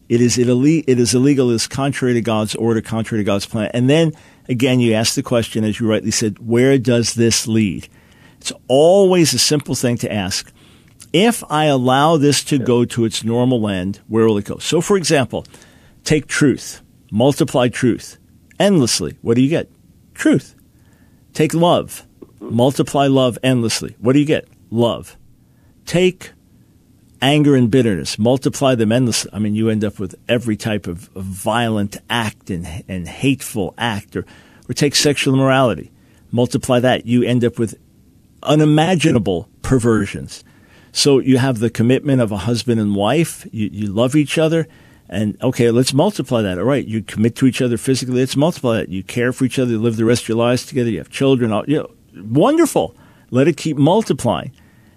It 0.09 0.20
is 0.20 0.38
it, 0.38 0.49
it 0.49 0.99
is 0.99 1.14
illegal. 1.14 1.51
It 1.51 1.55
is 1.55 1.66
contrary 1.66 2.14
to 2.14 2.20
God's 2.20 2.55
order, 2.55 2.80
contrary 2.80 3.22
to 3.22 3.26
God's 3.26 3.47
plan. 3.47 3.70
And 3.72 3.88
then 3.88 4.12
again, 4.49 4.80
you 4.80 4.95
ask 4.95 5.14
the 5.14 5.22
question, 5.22 5.64
as 5.64 5.80
you 5.80 5.88
rightly 5.88 6.11
said, 6.11 6.38
where 6.38 6.78
does 6.78 7.14
this 7.14 7.47
lead? 7.47 7.88
It's 8.40 8.53
always 8.68 9.32
a 9.32 9.38
simple 9.38 9.74
thing 9.74 9.97
to 9.99 10.12
ask. 10.12 10.53
If 11.12 11.45
I 11.51 11.66
allow 11.66 12.16
this 12.16 12.43
to 12.45 12.59
go 12.59 12.84
to 12.84 13.05
its 13.05 13.22
normal 13.22 13.68
end, 13.68 14.01
where 14.09 14.26
will 14.26 14.38
it 14.38 14.47
go? 14.47 14.59
So, 14.59 14.80
for 14.80 14.97
example, 14.97 15.47
take 16.05 16.26
truth, 16.26 16.82
multiply 17.11 17.68
truth 17.68 18.18
endlessly. 18.62 19.18
What 19.20 19.34
do 19.34 19.42
you 19.42 19.48
get? 19.48 19.68
Truth. 20.14 20.54
Take 21.32 21.52
love, 21.52 22.06
multiply 22.40 23.08
love 23.08 23.38
endlessly. 23.42 23.96
What 23.98 24.12
do 24.12 24.20
you 24.20 24.24
get? 24.26 24.46
Love. 24.70 25.16
Take 25.84 26.32
anger 27.20 27.56
and 27.56 27.70
bitterness, 27.70 28.18
multiply 28.18 28.74
them 28.74 28.92
endlessly. 28.92 29.30
I 29.32 29.38
mean, 29.38 29.54
you 29.54 29.68
end 29.68 29.84
up 29.84 29.98
with 29.98 30.14
every 30.28 30.56
type 30.56 30.86
of, 30.86 31.10
violent 31.14 31.96
act 32.10 32.50
and, 32.50 32.84
and 32.88 33.08
hateful 33.08 33.74
act, 33.78 34.16
or, 34.16 34.26
or 34.68 34.74
take 34.74 34.94
sexual 34.94 35.34
immorality, 35.34 35.90
multiply 36.30 36.80
that, 36.80 37.06
you 37.06 37.22
end 37.22 37.44
up 37.44 37.58
with 37.58 37.78
unimaginable 38.42 39.48
perversions. 39.62 40.44
So 40.90 41.20
you 41.20 41.38
have 41.38 41.58
the 41.58 41.70
commitment 41.70 42.20
of 42.20 42.32
a 42.32 42.38
husband 42.38 42.80
and 42.80 42.94
wife, 42.94 43.46
you, 43.52 43.70
you 43.72 43.86
love 43.86 44.14
each 44.14 44.36
other, 44.36 44.66
and 45.09 45.36
okay, 45.42 45.70
let's 45.70 45.92
multiply 45.92 46.42
that. 46.42 46.59
All 46.59 46.64
right, 46.64 46.84
you 46.84 47.03
commit 47.03 47.36
to 47.36 47.46
each 47.46 47.61
other 47.61 47.76
physically, 47.76 48.20
let's 48.20 48.36
multiply 48.36 48.78
that. 48.78 48.88
You 48.88 49.03
care 49.03 49.32
for 49.32 49.44
each 49.44 49.59
other, 49.59 49.72
you 49.72 49.78
live 49.78 49.96
the 49.96 50.05
rest 50.05 50.24
of 50.24 50.28
your 50.28 50.38
lives 50.38 50.66
together, 50.66 50.90
you 50.90 50.98
have 50.98 51.11
children, 51.11 51.53
all, 51.53 51.64
you 51.66 51.78
know, 51.78 51.90
wonderful. 52.22 52.96
Let 53.30 53.48
it 53.48 53.57
keep 53.57 53.76
multiplying. 53.76 54.53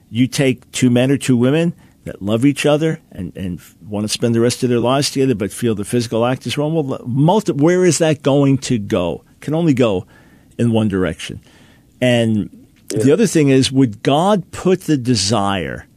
You 0.09 0.27
take 0.27 0.69
two 0.71 0.89
men 0.89 1.11
or 1.11 1.17
two 1.17 1.37
women, 1.37 1.73
that 2.05 2.21
love 2.21 2.45
each 2.45 2.65
other 2.65 3.01
and, 3.11 3.35
and 3.35 3.59
want 3.81 4.03
to 4.03 4.07
spend 4.07 4.33
the 4.33 4.39
rest 4.39 4.63
of 4.63 4.69
their 4.69 4.79
lives 4.79 5.11
together, 5.11 5.35
but 5.35 5.51
feel 5.51 5.75
the 5.75 5.83
physical 5.83 6.25
act 6.25 6.45
is 6.45 6.57
wrong. 6.57 6.73
Well, 6.73 7.01
multi- 7.05 7.51
where 7.51 7.83
is 7.83 7.97
that 7.97 8.21
going 8.21 8.59
to 8.59 8.77
go? 8.77 9.23
It 9.31 9.41
can 9.41 9.55
only 9.55 9.73
go 9.73 10.05
in 10.57 10.71
one 10.71 10.87
direction. 10.87 11.41
And 11.99 12.67
yeah. 12.93 13.03
the 13.03 13.11
other 13.11 13.27
thing 13.27 13.49
is, 13.49 13.71
would 13.71 14.03
God 14.03 14.51
put 14.51 14.81
the 14.81 14.97
desire 14.97 15.87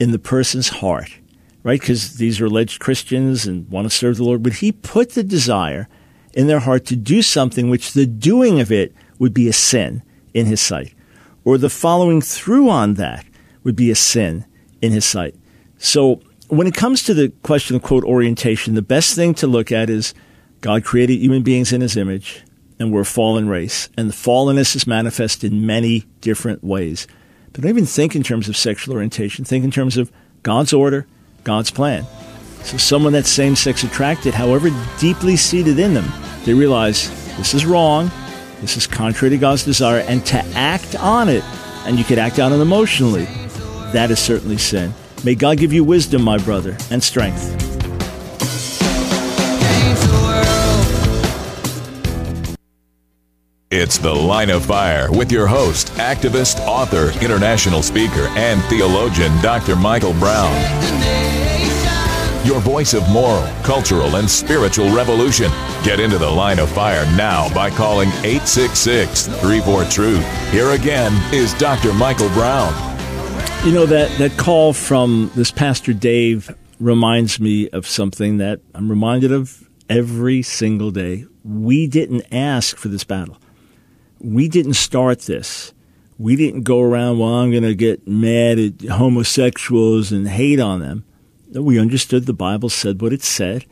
in 0.00 0.12
the 0.12 0.18
person's 0.18 0.68
heart, 0.68 1.10
right? 1.62 1.80
Because 1.80 2.14
these 2.16 2.40
are 2.40 2.46
alleged 2.46 2.80
Christians 2.80 3.46
and 3.46 3.68
want 3.70 3.86
to 3.86 3.90
serve 3.90 4.16
the 4.16 4.24
Lord. 4.24 4.44
Would 4.44 4.54
He 4.54 4.72
put 4.72 5.10
the 5.10 5.22
desire 5.22 5.88
in 6.34 6.46
their 6.46 6.60
heart 6.60 6.86
to 6.86 6.96
do 6.96 7.22
something 7.22 7.68
which 7.68 7.92
the 7.92 8.06
doing 8.06 8.60
of 8.60 8.70
it 8.70 8.94
would 9.18 9.34
be 9.34 9.48
a 9.48 9.52
sin 9.52 10.02
in 10.34 10.46
His 10.46 10.60
sight? 10.60 10.94
Or 11.44 11.58
the 11.58 11.70
following 11.70 12.20
through 12.20 12.68
on 12.68 12.94
that 12.94 13.24
would 13.64 13.76
be 13.76 13.90
a 13.90 13.96
sin 13.96 14.44
in 14.80 14.92
His 14.92 15.04
sight? 15.04 15.34
So 15.78 16.20
when 16.50 16.66
it 16.66 16.74
comes 16.74 17.02
to 17.04 17.14
the 17.14 17.30
question 17.42 17.76
of 17.76 17.82
quote 17.82 18.04
orientation, 18.04 18.74
the 18.74 18.82
best 18.82 19.14
thing 19.14 19.34
to 19.34 19.46
look 19.46 19.70
at 19.70 19.88
is 19.88 20.12
God 20.60 20.84
created 20.84 21.18
human 21.18 21.42
beings 21.42 21.72
in 21.72 21.80
his 21.80 21.96
image 21.96 22.42
and 22.78 22.92
we're 22.92 23.02
a 23.02 23.06
fallen 23.06 23.48
race. 23.48 23.88
And 23.96 24.08
the 24.08 24.14
fallenness 24.14 24.74
is 24.74 24.86
manifest 24.86 25.44
in 25.44 25.64
many 25.64 26.06
different 26.20 26.64
ways. 26.64 27.06
But 27.52 27.62
don't 27.62 27.70
even 27.70 27.86
think 27.86 28.16
in 28.16 28.22
terms 28.22 28.48
of 28.48 28.56
sexual 28.56 28.94
orientation. 28.94 29.44
Think 29.44 29.64
in 29.64 29.70
terms 29.70 29.96
of 29.96 30.10
God's 30.42 30.72
order, 30.72 31.06
God's 31.44 31.70
plan. 31.70 32.06
So 32.62 32.76
someone 32.76 33.12
that's 33.12 33.28
same 33.28 33.56
sex 33.56 33.84
attracted, 33.84 34.34
however 34.34 34.70
deeply 34.98 35.36
seated 35.36 35.78
in 35.78 35.94
them, 35.94 36.06
they 36.44 36.54
realize 36.54 37.08
this 37.36 37.54
is 37.54 37.64
wrong, 37.64 38.10
this 38.60 38.76
is 38.76 38.86
contrary 38.86 39.30
to 39.30 39.38
God's 39.38 39.64
desire, 39.64 40.00
and 40.00 40.24
to 40.26 40.38
act 40.54 40.94
on 40.96 41.28
it, 41.28 41.44
and 41.86 41.98
you 41.98 42.04
could 42.04 42.18
act 42.18 42.38
on 42.38 42.52
it 42.52 42.60
emotionally, 42.60 43.24
that 43.92 44.10
is 44.10 44.18
certainly 44.18 44.58
sin. 44.58 44.92
May 45.24 45.34
God 45.34 45.58
give 45.58 45.72
you 45.72 45.84
wisdom, 45.84 46.22
my 46.22 46.38
brother, 46.38 46.76
and 46.90 47.02
strength. 47.02 47.56
It's 53.72 53.98
The 53.98 54.12
Line 54.12 54.50
of 54.50 54.66
Fire 54.66 55.12
with 55.12 55.30
your 55.30 55.46
host, 55.46 55.88
activist, 55.92 56.58
author, 56.66 57.12
international 57.24 57.82
speaker, 57.82 58.26
and 58.30 58.60
theologian, 58.64 59.30
Dr. 59.42 59.76
Michael 59.76 60.12
Brown. 60.14 61.09
Your 62.44 62.60
voice 62.60 62.94
of 62.94 63.06
moral, 63.10 63.46
cultural, 63.62 64.16
and 64.16 64.28
spiritual 64.28 64.94
revolution. 64.94 65.50
Get 65.84 66.00
into 66.00 66.16
the 66.16 66.30
line 66.30 66.58
of 66.58 66.70
fire 66.70 67.04
now 67.14 67.52
by 67.54 67.68
calling 67.68 68.08
866 68.24 69.26
34 69.26 69.84
Truth. 69.84 70.50
Here 70.50 70.70
again 70.70 71.12
is 71.34 71.52
Dr. 71.54 71.92
Michael 71.92 72.30
Brown. 72.30 72.72
You 73.66 73.72
know 73.72 73.84
that 73.84 74.16
that 74.16 74.38
call 74.38 74.72
from 74.72 75.30
this 75.34 75.50
pastor 75.50 75.92
Dave 75.92 76.50
reminds 76.78 77.38
me 77.38 77.68
of 77.70 77.86
something 77.86 78.38
that 78.38 78.60
I'm 78.74 78.88
reminded 78.88 79.32
of 79.32 79.68
every 79.90 80.40
single 80.40 80.90
day. 80.90 81.26
We 81.44 81.86
didn't 81.86 82.24
ask 82.32 82.78
for 82.78 82.88
this 82.88 83.04
battle. 83.04 83.36
We 84.18 84.48
didn't 84.48 84.74
start 84.74 85.20
this. 85.20 85.74
We 86.18 86.36
didn't 86.36 86.62
go 86.62 86.80
around, 86.80 87.18
well, 87.18 87.34
I'm 87.34 87.50
going 87.50 87.64
to 87.64 87.74
get 87.74 88.08
mad 88.08 88.58
at 88.58 88.88
homosexuals 88.88 90.10
and 90.10 90.26
hate 90.28 90.60
on 90.60 90.80
them. 90.80 91.04
We 91.52 91.80
understood 91.80 92.26
the 92.26 92.32
Bible 92.32 92.68
said 92.68 93.02
what 93.02 93.12
it 93.12 93.24
said. 93.24 93.64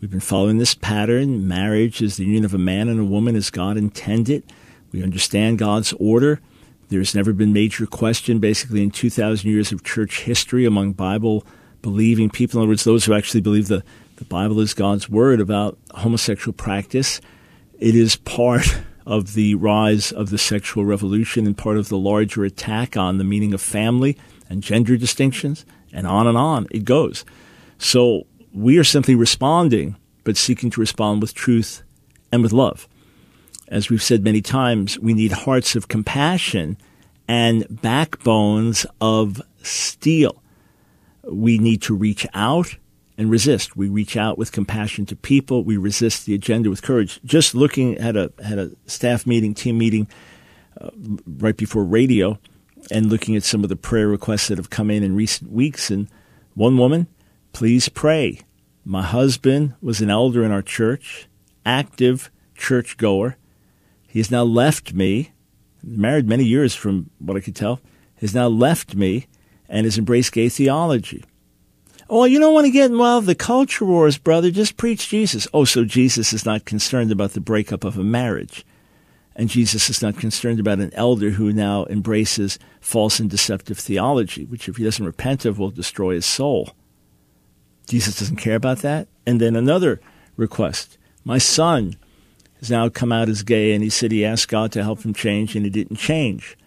We've 0.00 0.10
been 0.10 0.18
following 0.18 0.56
this 0.56 0.74
pattern. 0.74 1.46
Marriage 1.46 2.00
is 2.00 2.16
the 2.16 2.24
union 2.24 2.46
of 2.46 2.54
a 2.54 2.58
man 2.58 2.88
and 2.88 2.98
a 2.98 3.04
woman 3.04 3.36
as 3.36 3.50
God 3.50 3.76
intended. 3.76 4.44
We 4.92 5.02
understand 5.02 5.58
God's 5.58 5.92
order. 5.94 6.40
There's 6.88 7.14
never 7.14 7.34
been 7.34 7.52
major 7.52 7.84
question, 7.84 8.38
basically, 8.38 8.82
in 8.82 8.90
2,000 8.90 9.48
years 9.48 9.72
of 9.72 9.84
church 9.84 10.22
history 10.22 10.64
among 10.64 10.94
Bible 10.94 11.44
believing 11.82 12.30
people. 12.30 12.58
In 12.58 12.62
other 12.62 12.70
words, 12.70 12.84
those 12.84 13.04
who 13.04 13.12
actually 13.12 13.42
believe 13.42 13.68
the, 13.68 13.84
the 14.16 14.24
Bible 14.24 14.58
is 14.60 14.72
God's 14.72 15.10
word 15.10 15.38
about 15.38 15.76
homosexual 15.90 16.54
practice. 16.54 17.20
It 17.78 17.94
is 17.94 18.16
part 18.16 18.80
of 19.06 19.34
the 19.34 19.54
rise 19.56 20.12
of 20.12 20.30
the 20.30 20.38
sexual 20.38 20.86
revolution 20.86 21.46
and 21.46 21.58
part 21.58 21.76
of 21.76 21.90
the 21.90 21.98
larger 21.98 22.44
attack 22.44 22.96
on 22.96 23.18
the 23.18 23.24
meaning 23.24 23.52
of 23.52 23.60
family 23.60 24.16
and 24.48 24.62
gender 24.62 24.96
distinctions, 24.96 25.66
and 25.92 26.06
on 26.06 26.26
and 26.26 26.38
on 26.38 26.66
it 26.70 26.84
goes. 26.84 27.24
So 27.78 28.26
we 28.52 28.78
are 28.78 28.84
simply 28.84 29.14
responding, 29.14 29.96
but 30.24 30.36
seeking 30.36 30.70
to 30.70 30.80
respond 30.80 31.22
with 31.22 31.34
truth 31.34 31.82
and 32.32 32.42
with 32.42 32.52
love 32.52 32.88
as 33.70 33.90
we've 33.90 34.02
said 34.02 34.24
many 34.24 34.40
times, 34.40 34.98
we 34.98 35.14
need 35.14 35.32
hearts 35.32 35.76
of 35.76 35.88
compassion 35.88 36.76
and 37.26 37.66
backbones 37.82 38.86
of 39.00 39.42
steel. 39.62 40.42
We 41.24 41.58
need 41.58 41.82
to 41.82 41.94
reach 41.94 42.26
out 42.32 42.76
and 43.18 43.30
resist. 43.30 43.76
We 43.76 43.88
reach 43.88 44.16
out 44.16 44.38
with 44.38 44.52
compassion 44.52 45.04
to 45.06 45.16
people. 45.16 45.64
We 45.64 45.76
resist 45.76 46.24
the 46.24 46.34
agenda 46.34 46.70
with 46.70 46.82
courage. 46.82 47.20
Just 47.24 47.54
looking 47.54 47.98
at 47.98 48.16
a 48.16 48.32
had 48.42 48.58
a 48.58 48.70
staff 48.86 49.26
meeting, 49.26 49.54
team 49.54 49.76
meeting 49.76 50.08
uh, 50.80 50.90
right 51.26 51.56
before 51.56 51.84
radio 51.84 52.38
and 52.90 53.06
looking 53.06 53.36
at 53.36 53.42
some 53.42 53.62
of 53.62 53.68
the 53.68 53.76
prayer 53.76 54.08
requests 54.08 54.48
that 54.48 54.58
have 54.58 54.70
come 54.70 54.90
in 54.90 55.02
in 55.02 55.14
recent 55.14 55.50
weeks. 55.50 55.90
And 55.90 56.08
one 56.54 56.76
woman, 56.76 57.06
please 57.52 57.88
pray. 57.88 58.40
My 58.84 59.02
husband 59.02 59.74
was 59.82 60.00
an 60.00 60.10
elder 60.10 60.44
in 60.44 60.50
our 60.50 60.62
church, 60.62 61.28
active 61.64 62.30
churchgoer. 62.54 63.36
He 64.06 64.18
has 64.18 64.30
now 64.30 64.44
left 64.44 64.94
me, 64.94 65.32
married 65.82 66.26
many 66.26 66.44
years 66.44 66.74
from 66.74 67.10
what 67.18 67.36
I 67.36 67.40
could 67.40 67.56
tell, 67.56 67.80
has 68.16 68.34
now 68.34 68.48
left 68.48 68.94
me 68.94 69.26
and 69.68 69.84
has 69.84 69.98
embraced 69.98 70.32
gay 70.32 70.48
theology. 70.48 71.24
Oh, 72.10 72.24
you 72.24 72.38
don't 72.38 72.54
want 72.54 72.64
to 72.64 72.70
get 72.70 72.90
involved 72.90 73.26
the 73.26 73.34
culture 73.34 73.84
wars, 73.84 74.16
brother. 74.16 74.50
Just 74.50 74.78
preach 74.78 75.10
Jesus. 75.10 75.46
Oh, 75.52 75.66
so 75.66 75.84
Jesus 75.84 76.32
is 76.32 76.46
not 76.46 76.64
concerned 76.64 77.12
about 77.12 77.32
the 77.32 77.40
breakup 77.40 77.84
of 77.84 77.98
a 77.98 78.04
marriage. 78.04 78.64
And 79.38 79.48
Jesus 79.48 79.88
is 79.88 80.02
not 80.02 80.18
concerned 80.18 80.58
about 80.58 80.80
an 80.80 80.92
elder 80.94 81.30
who 81.30 81.52
now 81.52 81.86
embraces 81.86 82.58
false 82.80 83.20
and 83.20 83.30
deceptive 83.30 83.78
theology, 83.78 84.44
which, 84.44 84.68
if 84.68 84.76
he 84.76 84.84
doesn't 84.84 85.06
repent 85.06 85.44
of, 85.44 85.60
will 85.60 85.70
destroy 85.70 86.14
his 86.14 86.26
soul. 86.26 86.74
Jesus 87.86 88.18
doesn't 88.18 88.36
care 88.36 88.56
about 88.56 88.78
that. 88.78 89.06
And 89.24 89.40
then 89.40 89.54
another 89.54 90.00
request. 90.36 90.98
My 91.24 91.38
son 91.38 91.96
has 92.58 92.68
now 92.68 92.88
come 92.88 93.12
out 93.12 93.28
as 93.28 93.44
gay, 93.44 93.74
and 93.74 93.84
he 93.84 93.90
said 93.90 94.10
he 94.10 94.24
asked 94.24 94.48
God 94.48 94.72
to 94.72 94.82
help 94.82 95.02
him 95.02 95.14
change, 95.14 95.54
and 95.54 95.64
he 95.64 95.70
didn't 95.70 95.98
change. 95.98 96.58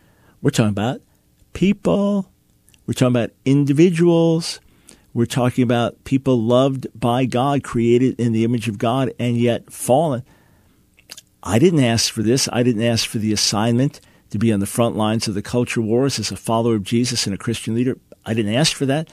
We're 0.41 0.51
talking 0.51 0.69
about 0.69 1.01
people. 1.51 2.31
We're 2.87 2.93
talking 2.93 3.15
about 3.17 3.31
individuals. 3.43 4.61
We're 5.13 5.25
talking 5.25 5.63
about 5.63 6.01
people 6.05 6.41
loved 6.41 6.87
by 6.97 7.25
God, 7.25 7.63
created 7.63 8.17
in 8.17 8.31
the 8.31 8.45
image 8.45 8.69
of 8.69 8.77
God, 8.77 9.13
and 9.19 9.35
yet 9.35 9.73
fallen. 9.73 10.23
I 11.43 11.59
didn't 11.59 11.83
ask 11.83 12.11
for 12.13 12.21
this. 12.21 12.47
I 12.51 12.63
didn't 12.63 12.83
ask 12.83 13.07
for 13.07 13.17
the 13.17 13.33
assignment 13.33 13.99
to 14.29 14.37
be 14.37 14.51
on 14.51 14.59
the 14.59 14.65
front 14.65 14.95
lines 14.95 15.27
of 15.27 15.33
the 15.33 15.41
culture 15.41 15.81
wars 15.81 16.19
as 16.19 16.31
a 16.31 16.37
follower 16.37 16.75
of 16.75 16.83
Jesus 16.83 17.25
and 17.25 17.33
a 17.33 17.37
Christian 17.37 17.75
leader. 17.75 17.97
I 18.25 18.33
didn't 18.33 18.53
ask 18.53 18.75
for 18.75 18.85
that, 18.85 19.09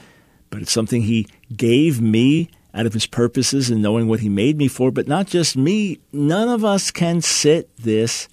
but 0.49 0.61
it's 0.61 0.71
something 0.71 1.01
He 1.01 1.27
gave 1.55 1.99
me 1.99 2.49
out 2.73 2.85
of 2.85 2.93
His 2.93 3.07
purposes 3.07 3.69
and 3.69 3.81
knowing 3.81 4.07
what 4.07 4.19
He 4.19 4.29
made 4.29 4.57
me 4.57 4.67
for. 4.67 4.91
But 4.91 5.07
not 5.07 5.27
just 5.27 5.57
me, 5.57 5.99
none 6.13 6.49
of 6.49 6.63
us 6.63 6.91
can 6.91 7.21
sit 7.21 7.75
this 7.77 8.29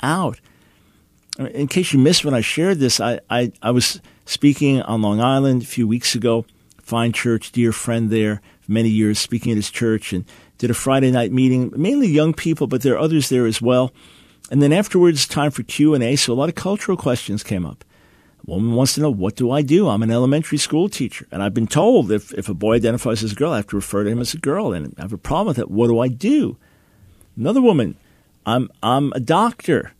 out. 0.00 0.40
In 1.38 1.68
case 1.68 1.92
you 1.92 1.98
missed 1.98 2.24
when 2.24 2.34
I 2.34 2.40
shared 2.40 2.78
this, 2.78 3.00
I, 3.00 3.20
I, 3.28 3.52
I 3.62 3.70
was 3.70 4.00
speaking 4.26 4.80
on 4.82 5.02
Long 5.02 5.20
Island 5.20 5.62
a 5.62 5.66
few 5.66 5.88
weeks 5.88 6.14
ago. 6.14 6.46
Fine 6.82 7.12
church, 7.12 7.52
dear 7.52 7.72
friend 7.72 8.10
there, 8.10 8.40
many 8.66 8.88
years, 8.88 9.18
speaking 9.18 9.52
at 9.52 9.56
his 9.56 9.70
church, 9.70 10.12
and 10.12 10.24
did 10.60 10.70
a 10.70 10.74
Friday 10.74 11.10
night 11.10 11.32
meeting, 11.32 11.72
mainly 11.74 12.06
young 12.06 12.34
people, 12.34 12.66
but 12.66 12.82
there 12.82 12.94
are 12.94 12.98
others 12.98 13.30
there 13.30 13.46
as 13.46 13.62
well. 13.62 13.92
And 14.50 14.60
then 14.62 14.74
afterwards, 14.74 15.26
time 15.26 15.50
for 15.50 15.62
Q 15.62 15.94
and 15.94 16.04
A. 16.04 16.16
So 16.16 16.32
a 16.32 16.34
lot 16.34 16.50
of 16.50 16.54
cultural 16.54 16.98
questions 16.98 17.42
came 17.42 17.64
up. 17.64 17.82
A 18.46 18.50
woman 18.50 18.74
wants 18.74 18.94
to 18.94 19.00
know, 19.00 19.10
what 19.10 19.36
do 19.36 19.50
I 19.50 19.62
do? 19.62 19.88
I'm 19.88 20.02
an 20.02 20.10
elementary 20.10 20.58
school 20.58 20.90
teacher. 20.90 21.26
And 21.32 21.42
I've 21.42 21.54
been 21.54 21.66
told 21.66 22.12
if, 22.12 22.34
if 22.34 22.50
a 22.50 22.54
boy 22.54 22.74
identifies 22.74 23.24
as 23.24 23.32
a 23.32 23.34
girl, 23.34 23.52
I 23.52 23.56
have 23.56 23.68
to 23.68 23.76
refer 23.76 24.04
to 24.04 24.10
him 24.10 24.20
as 24.20 24.34
a 24.34 24.38
girl. 24.38 24.74
And 24.74 24.94
I 24.98 25.02
have 25.02 25.14
a 25.14 25.18
problem 25.18 25.48
with 25.48 25.56
that. 25.56 25.70
What 25.70 25.86
do 25.86 25.98
I 25.98 26.08
do? 26.08 26.58
Another 27.38 27.62
woman, 27.62 27.96
I'm, 28.44 28.68
I'm 28.82 29.14
a 29.14 29.20
doctor 29.20 29.92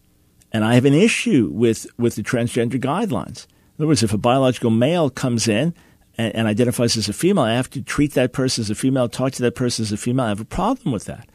and 0.53 0.63
I 0.63 0.75
have 0.75 0.85
an 0.85 0.95
issue 0.95 1.49
with, 1.51 1.87
with 1.97 2.17
the 2.17 2.23
transgender 2.23 2.79
guidelines. 2.79 3.47
In 3.47 3.85
other 3.85 3.87
words, 3.87 4.03
if 4.03 4.13
a 4.13 4.19
biological 4.19 4.71
male 4.71 5.09
comes 5.09 5.49
in 5.49 5.75
and, 6.21 6.37
and, 6.37 6.47
identifies 6.47 6.97
as 6.97 7.09
a 7.09 7.13
female, 7.13 7.45
I 7.45 7.55
have 7.55 7.71
to 7.71 7.83
treat 7.83 8.13
that 8.15 8.33
person 8.33 8.63
as 8.63 8.71
a 8.71 8.75
female, 8.75 9.09
talk 9.09 9.33
to 9.33 9.43
that 9.43 9.55
person 9.55 9.83
as 9.85 9.93
a 9.93 9.97
female. 9.97 10.27
I 10.27 10.29
have 10.29 10.41
a 10.41 10.45
problem 10.45 10.93
with 10.93 11.07
that. 11.07 11.29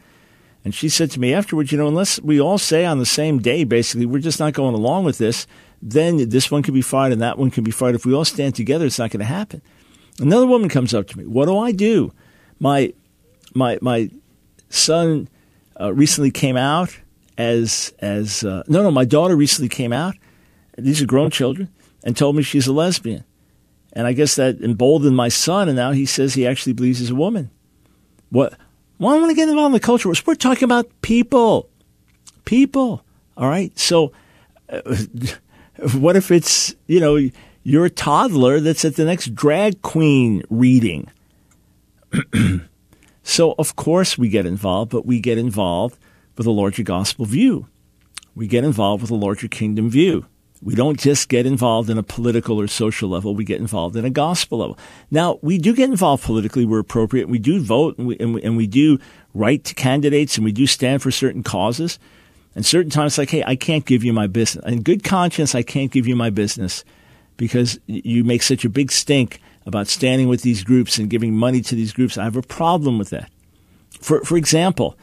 And 0.64 0.74
she 0.74 0.88
said 0.88 1.10
to 1.12 1.20
me 1.20 1.34
afterwards, 1.34 1.72
you 1.72 1.78
know, 1.78 1.88
unless 1.88 2.20
we 2.20 2.40
all 2.40 2.58
say 2.58 2.84
on 2.84 2.98
the 2.98 3.06
same 3.06 3.38
day, 3.38 3.64
basically, 3.64 4.06
we're 4.06 4.20
just 4.20 4.40
not 4.40 4.52
going 4.52 4.74
along 4.74 5.04
with 5.04 5.18
this, 5.18 5.46
then 5.82 6.28
this 6.28 6.50
one 6.50 6.62
can 6.62 6.74
be 6.74 6.82
fired 6.82 7.12
and 7.12 7.22
that 7.22 7.38
one 7.38 7.50
can 7.50 7.64
be 7.64 7.70
fired. 7.70 7.94
If 7.94 8.06
we 8.06 8.14
all 8.14 8.24
stand 8.24 8.54
together, 8.54 8.86
it's 8.86 8.98
not 8.98 9.10
going 9.10 9.20
to 9.20 9.26
happen. 9.26 9.62
Another 10.18 10.46
woman 10.46 10.68
comes 10.68 10.94
up 10.94 11.08
to 11.08 11.18
me. 11.18 11.24
What 11.24 11.46
do 11.46 11.58
I 11.58 11.72
do? 11.72 12.12
My 12.58 12.92
my 13.54 13.78
my 13.82 14.10
son 14.70 15.28
uh, 15.80 15.92
recently 15.92 16.30
came 16.30 16.56
out 16.56 16.98
as 17.36 17.92
as 17.98 18.42
uh, 18.42 18.62
no 18.66 18.82
no 18.82 18.90
my 18.90 19.04
daughter 19.04 19.36
recently 19.36 19.68
came 19.68 19.92
out. 19.92 20.16
These 20.78 21.02
are 21.02 21.06
grown 21.06 21.30
children 21.30 21.68
and 22.02 22.16
told 22.16 22.36
me 22.36 22.42
she's 22.42 22.66
a 22.66 22.72
lesbian. 22.72 23.24
And 23.96 24.06
I 24.06 24.12
guess 24.12 24.34
that 24.34 24.60
emboldened 24.60 25.16
my 25.16 25.28
son, 25.28 25.70
and 25.70 25.76
now 25.76 25.92
he 25.92 26.04
says 26.04 26.34
he 26.34 26.46
actually 26.46 26.74
believes 26.74 26.98
he's 26.98 27.08
a 27.08 27.14
woman. 27.14 27.50
What? 28.28 28.52
Why 28.98 29.08
well, 29.08 29.16
I 29.16 29.20
want 29.20 29.30
to 29.30 29.34
get 29.34 29.48
involved 29.48 29.68
in 29.68 29.72
the 29.72 29.80
culture 29.80 30.12
We're 30.26 30.34
talking 30.34 30.64
about 30.64 30.90
people. 31.00 31.70
People. 32.44 33.02
All 33.38 33.48
right? 33.48 33.76
So, 33.78 34.12
uh, 34.68 34.82
what 35.94 36.14
if 36.14 36.30
it's, 36.30 36.74
you 36.86 37.00
know, 37.00 37.18
your 37.62 37.88
toddler 37.88 38.60
that's 38.60 38.84
at 38.84 38.96
the 38.96 39.06
next 39.06 39.34
drag 39.34 39.80
queen 39.80 40.42
reading? 40.50 41.10
so, 43.22 43.54
of 43.58 43.76
course, 43.76 44.18
we 44.18 44.28
get 44.28 44.44
involved, 44.44 44.90
but 44.90 45.06
we 45.06 45.20
get 45.20 45.38
involved 45.38 45.98
with 46.36 46.46
a 46.46 46.50
larger 46.50 46.82
gospel 46.82 47.24
view. 47.24 47.66
We 48.34 48.46
get 48.46 48.62
involved 48.62 49.00
with 49.00 49.10
a 49.10 49.14
larger 49.14 49.48
kingdom 49.48 49.88
view. 49.88 50.26
We 50.62 50.74
don't 50.74 50.98
just 50.98 51.28
get 51.28 51.46
involved 51.46 51.90
in 51.90 51.98
a 51.98 52.02
political 52.02 52.60
or 52.60 52.66
social 52.66 53.08
level. 53.08 53.34
We 53.34 53.44
get 53.44 53.60
involved 53.60 53.96
in 53.96 54.04
a 54.04 54.10
gospel 54.10 54.58
level. 54.58 54.78
Now, 55.10 55.38
we 55.42 55.58
do 55.58 55.74
get 55.74 55.90
involved 55.90 56.24
politically 56.24 56.64
where 56.64 56.80
appropriate. 56.80 57.28
We 57.28 57.38
do 57.38 57.60
vote 57.60 57.98
and 57.98 58.06
we, 58.06 58.16
and 58.18 58.34
we, 58.34 58.42
and 58.42 58.56
we 58.56 58.66
do 58.66 58.98
write 59.34 59.64
to 59.64 59.74
candidates 59.74 60.36
and 60.36 60.44
we 60.44 60.52
do 60.52 60.66
stand 60.66 61.02
for 61.02 61.10
certain 61.10 61.42
causes. 61.42 61.98
And 62.54 62.64
certain 62.64 62.90
times, 62.90 63.18
like, 63.18 63.28
hey, 63.28 63.44
I 63.46 63.54
can't 63.54 63.84
give 63.84 64.02
you 64.02 64.14
my 64.14 64.26
business. 64.26 64.64
In 64.64 64.82
good 64.82 65.04
conscience, 65.04 65.54
I 65.54 65.62
can't 65.62 65.92
give 65.92 66.06
you 66.06 66.16
my 66.16 66.30
business 66.30 66.84
because 67.36 67.78
you 67.86 68.24
make 68.24 68.42
such 68.42 68.64
a 68.64 68.70
big 68.70 68.90
stink 68.90 69.40
about 69.66 69.88
standing 69.88 70.26
with 70.28 70.40
these 70.40 70.64
groups 70.64 70.96
and 70.98 71.10
giving 71.10 71.34
money 71.34 71.60
to 71.60 71.74
these 71.74 71.92
groups. 71.92 72.16
I 72.16 72.24
have 72.24 72.36
a 72.36 72.42
problem 72.42 72.98
with 72.98 73.10
that. 73.10 73.30
For, 74.00 74.24
for 74.24 74.38
example, 74.38 74.96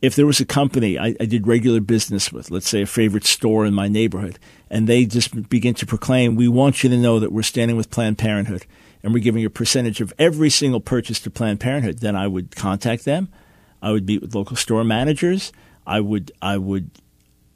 if 0.00 0.14
there 0.16 0.26
was 0.26 0.40
a 0.40 0.44
company 0.44 0.98
I, 0.98 1.14
I, 1.20 1.24
did 1.24 1.46
regular 1.46 1.80
business 1.80 2.32
with, 2.32 2.50
let's 2.50 2.68
say 2.68 2.82
a 2.82 2.86
favorite 2.86 3.24
store 3.24 3.64
in 3.64 3.74
my 3.74 3.88
neighborhood, 3.88 4.38
and 4.74 4.88
they 4.88 5.06
just 5.06 5.48
begin 5.48 5.72
to 5.74 5.86
proclaim, 5.86 6.34
we 6.34 6.48
want 6.48 6.82
you 6.82 6.90
to 6.90 6.96
know 6.96 7.20
that 7.20 7.30
we're 7.30 7.42
standing 7.42 7.76
with 7.76 7.90
Planned 7.90 8.18
Parenthood 8.18 8.66
and 9.04 9.14
we're 9.14 9.22
giving 9.22 9.44
a 9.44 9.50
percentage 9.50 10.00
of 10.00 10.12
every 10.18 10.50
single 10.50 10.80
purchase 10.80 11.20
to 11.20 11.30
Planned 11.30 11.60
Parenthood, 11.60 12.00
then 12.00 12.16
I 12.16 12.26
would 12.26 12.56
contact 12.56 13.04
them. 13.04 13.28
I 13.80 13.92
would 13.92 14.04
meet 14.04 14.20
with 14.20 14.34
local 14.34 14.56
store 14.56 14.82
managers. 14.82 15.52
I 15.86 16.00
would, 16.00 16.32
I 16.42 16.58
would, 16.58 16.90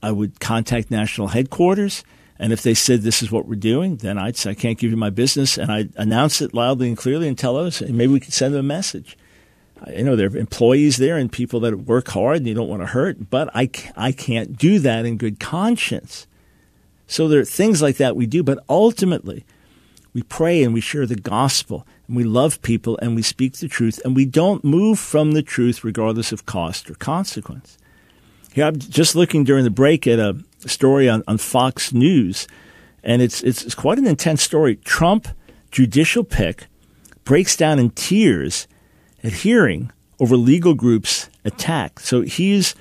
I 0.01 0.12
would 0.12 0.39
contact 0.39 0.93
national 0.93 1.29
headquarters. 1.29 2.05
And 2.39 2.53
if 2.53 2.62
they 2.62 2.75
said 2.75 3.03
this 3.03 3.21
is 3.21 3.33
what 3.33 3.47
we're 3.47 3.57
doing, 3.57 3.97
then 3.97 4.16
I'd 4.16 4.37
say 4.37 4.53
I 4.53 4.55
can't 4.55 4.79
give 4.79 4.93
you 4.93 4.97
my 4.97 5.11
business, 5.11 5.59
and 5.59 5.73
I'd 5.73 5.93
announce 5.97 6.41
it 6.41 6.55
loudly 6.55 6.87
and 6.87 6.97
clearly 6.97 7.27
and 7.27 7.37
tell 7.37 7.57
us, 7.57 7.81
And 7.81 7.99
maybe 7.99 8.12
we 8.12 8.21
could 8.21 8.33
send 8.33 8.55
them 8.55 8.61
a 8.61 8.62
message 8.62 9.19
you 9.89 10.05
know, 10.05 10.16
there 10.16 10.29
are 10.29 10.37
employees 10.37 10.97
there 10.97 11.16
and 11.16 11.31
people 11.31 11.61
that 11.61 11.81
work 11.81 12.09
hard 12.09 12.39
and 12.39 12.47
you 12.47 12.55
don't 12.55 12.69
want 12.69 12.83
to 12.83 12.87
hurt, 12.87 13.31
but 13.31 13.51
I, 13.55 13.71
I 13.97 14.12
can't 14.12 14.57
do 14.57 14.79
that 14.81 15.05
in 15.05 15.16
good 15.16 15.39
conscience. 15.39 16.28
So 17.09 17.26
there 17.26 17.40
are 17.40 17.44
things 17.44 17.82
like 17.82 17.96
that 17.96 18.14
we 18.14 18.26
do, 18.26 18.44
but 18.44 18.62
ultimately 18.68 19.44
we 20.12 20.22
pray 20.22 20.62
and 20.62 20.72
we 20.72 20.80
share 20.80 21.06
the 21.06 21.16
gospel 21.16 21.86
and 22.06 22.16
we 22.16 22.22
love 22.22 22.62
people 22.62 22.98
and 23.00 23.16
we 23.16 23.22
speak 23.22 23.54
the 23.54 23.66
truth 23.66 24.00
and 24.04 24.14
we 24.14 24.26
don't 24.26 24.62
move 24.62 24.98
from 24.98 25.32
the 25.32 25.42
truth 25.42 25.82
regardless 25.82 26.32
of 26.32 26.46
cost 26.46 26.90
or 26.90 26.94
consequence. 26.94 27.78
Here, 28.52 28.66
I'm 28.66 28.78
just 28.78 29.16
looking 29.16 29.42
during 29.42 29.64
the 29.64 29.70
break 29.70 30.06
at 30.06 30.18
a 30.18 30.36
story 30.66 31.09
on, 31.09 31.22
on 31.26 31.38
Fox 31.38 31.92
News, 31.92 32.46
and 33.02 33.22
it's, 33.22 33.42
it's, 33.42 33.62
it's 33.64 33.74
quite 33.74 33.98
an 33.98 34.06
intense 34.06 34.42
story. 34.42 34.76
Trump 34.76 35.28
judicial 35.70 36.24
pick 36.24 36.66
breaks 37.24 37.56
down 37.56 37.78
in 37.78 37.90
tears 37.90 38.66
at 39.22 39.32
hearing 39.32 39.92
over 40.20 40.36
legal 40.36 40.74
groups' 40.74 41.28
attack. 41.44 42.00
So 42.00 42.22
he's 42.22 42.74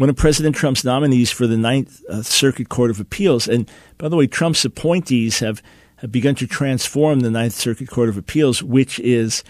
one 0.00 0.08
of 0.08 0.16
President 0.16 0.56
Trump's 0.56 0.82
nominees 0.82 1.30
for 1.30 1.46
the 1.46 1.58
Ninth 1.58 2.02
uh, 2.08 2.22
Circuit 2.22 2.70
Court 2.70 2.90
of 2.90 3.00
Appeals. 3.00 3.46
And 3.46 3.70
by 3.98 4.08
the 4.08 4.16
way, 4.16 4.26
Trump's 4.26 4.64
appointees 4.64 5.40
have, 5.40 5.62
have 5.96 6.10
begun 6.10 6.34
to 6.36 6.46
transform 6.46 7.20
the 7.20 7.30
Ninth 7.30 7.52
Circuit 7.52 7.90
Court 7.90 8.08
of 8.08 8.16
Appeals, 8.16 8.62
which 8.62 8.98
is 9.00 9.44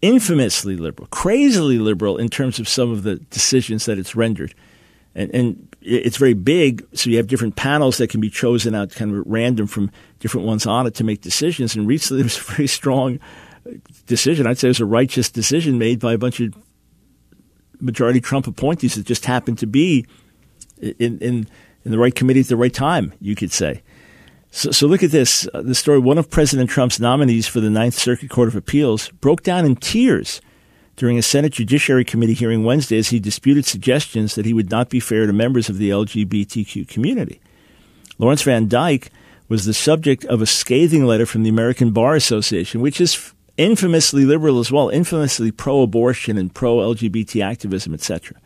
infamously 0.00 0.76
liberal, 0.76 1.08
crazily 1.08 1.80
liberal 1.80 2.18
in 2.18 2.28
terms 2.28 2.60
of 2.60 2.68
some 2.68 2.92
of 2.92 3.02
the 3.02 3.16
decisions 3.16 3.84
that 3.86 3.98
it's 3.98 4.14
rendered. 4.14 4.54
And, 5.16 5.34
and 5.34 5.76
it's 5.80 6.18
very 6.18 6.34
big, 6.34 6.86
so 6.92 7.10
you 7.10 7.16
have 7.16 7.26
different 7.26 7.56
panels 7.56 7.98
that 7.98 8.10
can 8.10 8.20
be 8.20 8.30
chosen 8.30 8.76
out 8.76 8.92
kind 8.92 9.12
of 9.12 9.24
random 9.26 9.66
from 9.66 9.90
different 10.20 10.46
ones 10.46 10.66
on 10.66 10.86
it 10.86 10.94
to 10.94 11.04
make 11.04 11.20
decisions. 11.20 11.74
And 11.74 11.88
recently 11.88 12.22
there 12.22 12.26
was 12.26 12.38
a 12.38 12.52
very 12.52 12.68
strong 12.68 13.18
decision. 14.06 14.46
I'd 14.46 14.56
say 14.56 14.68
it 14.68 14.70
was 14.70 14.78
a 14.78 14.86
righteous 14.86 15.32
decision 15.32 15.78
made 15.78 15.98
by 15.98 16.12
a 16.12 16.18
bunch 16.18 16.38
of 16.38 16.54
majority 17.84 18.20
Trump 18.20 18.46
appointees 18.46 18.94
that 18.94 19.06
just 19.06 19.26
happened 19.26 19.58
to 19.58 19.66
be 19.66 20.06
in, 20.80 21.18
in, 21.18 21.48
in 21.84 21.90
the 21.90 21.98
right 21.98 22.14
committee 22.14 22.40
at 22.40 22.48
the 22.48 22.56
right 22.56 22.72
time, 22.72 23.12
you 23.20 23.34
could 23.34 23.52
say. 23.52 23.82
So, 24.50 24.70
so 24.70 24.86
look 24.86 25.02
at 25.02 25.10
this. 25.10 25.48
Uh, 25.52 25.62
the 25.62 25.74
story 25.74 25.98
one 25.98 26.18
of 26.18 26.30
President 26.30 26.70
Trump's 26.70 27.00
nominees 27.00 27.46
for 27.46 27.60
the 27.60 27.70
Ninth 27.70 27.94
Circuit 27.94 28.30
Court 28.30 28.48
of 28.48 28.56
Appeals 28.56 29.08
broke 29.20 29.42
down 29.42 29.64
in 29.64 29.76
tears 29.76 30.40
during 30.96 31.18
a 31.18 31.22
Senate 31.22 31.52
Judiciary 31.52 32.04
Committee 32.04 32.34
hearing 32.34 32.64
Wednesday 32.64 32.98
as 32.98 33.08
he 33.08 33.18
disputed 33.18 33.66
suggestions 33.66 34.36
that 34.36 34.46
he 34.46 34.54
would 34.54 34.70
not 34.70 34.90
be 34.90 35.00
fair 35.00 35.26
to 35.26 35.32
members 35.32 35.68
of 35.68 35.78
the 35.78 35.90
LGBTQ 35.90 36.86
community. 36.86 37.40
Lawrence 38.18 38.44
VanDyke 38.44 39.08
was 39.48 39.64
the 39.64 39.74
subject 39.74 40.24
of 40.26 40.40
a 40.40 40.46
scathing 40.46 41.04
letter 41.04 41.26
from 41.26 41.42
the 41.42 41.50
American 41.50 41.90
Bar 41.90 42.14
Association, 42.14 42.80
which 42.80 43.00
is 43.00 43.34
infamously 43.56 44.24
liberal 44.24 44.58
as 44.58 44.72
well, 44.72 44.88
infamously 44.88 45.50
pro-abortion 45.50 46.36
and 46.36 46.54
pro-LGBT 46.54 47.44
activism, 47.44 47.94
etc. 47.94 48.38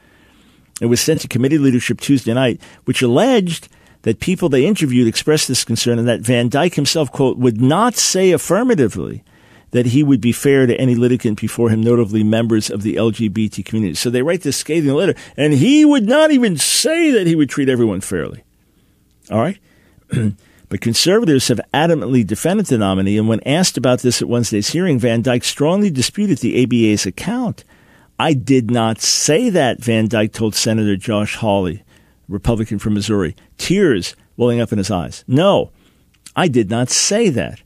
It 0.81 0.87
was 0.87 1.01
sent 1.01 1.21
to 1.23 1.29
committee 1.29 1.59
leadership 1.59 2.01
Tuesday 2.01 2.35
night, 2.35 2.61
which 2.85 3.03
alleged 3.03 3.69
that 4.03 4.21
people 4.21 4.49
they 4.49 4.65
interviewed 4.65 5.09
expressed 5.09 5.49
this 5.49 5.65
concern 5.65 5.99
and 5.99 6.09
that 6.09 6.23
VanDyke 6.23 6.75
himself, 6.75 7.11
quote, 7.11 7.37
would 7.39 7.61
not 7.61 7.97
say 7.97 8.31
affirmatively 8.31 9.25
that 9.71 9.87
he 9.87 10.03
would 10.03 10.21
be 10.21 10.33
fair 10.33 10.67
to 10.67 10.81
any 10.81 10.95
litigant 10.95 11.41
before 11.41 11.69
him, 11.69 11.83
notably 11.83 12.23
members 12.23 12.71
of 12.71 12.83
the 12.83 12.95
LGBT 12.95 13.65
community. 13.65 13.95
So 13.95 14.09
they 14.09 14.23
write 14.23 14.43
this 14.43 14.57
scathing 14.57 14.95
letter, 14.95 15.15
and 15.37 15.53
he 15.53 15.85
would 15.85 16.07
not 16.07 16.31
even 16.31 16.57
say 16.57 17.11
that 17.11 17.27
he 17.27 17.35
would 17.35 17.51
treat 17.51 17.69
everyone 17.69 18.01
fairly. 18.01 18.45
All 19.31 19.41
right? 19.41 19.59
but 20.69 20.81
conservatives 20.81 21.49
have 21.49 21.61
adamantly 21.73 22.27
defended 22.27 22.67
the 22.67 22.79
nominee, 22.79 23.17
and 23.17 23.29
when 23.29 23.47
asked 23.47 23.77
about 23.77 24.01
this 24.01 24.21
at 24.21 24.29
Wednesday's 24.29 24.71
hearing, 24.71 25.01
VanDyke 25.01 25.45
strongly 25.45 25.91
disputed 25.91 26.39
the 26.39 26.63
ABA's 26.63 27.07
account. 27.07 27.65
I 28.19 28.35
did 28.35 28.71
not 28.71 29.01
say 29.01 29.49
that, 29.51 29.81
VanDyke 29.81 30.33
told 30.33 30.55
Senator 30.55 30.97
Josh 30.97 31.37
Hawley, 31.37 31.83
Republican 32.29 32.79
from 32.79 32.95
Missouri, 32.95 33.35
tears 33.57 34.15
welling 34.37 34.61
up 34.61 34.73
in 34.73 34.79
his 34.79 34.91
eyes. 34.91 35.25
No, 35.27 35.71
I 36.37 36.49
did 36.49 36.69
not 36.69 36.91
say 36.91 37.31
that. 37.31 37.63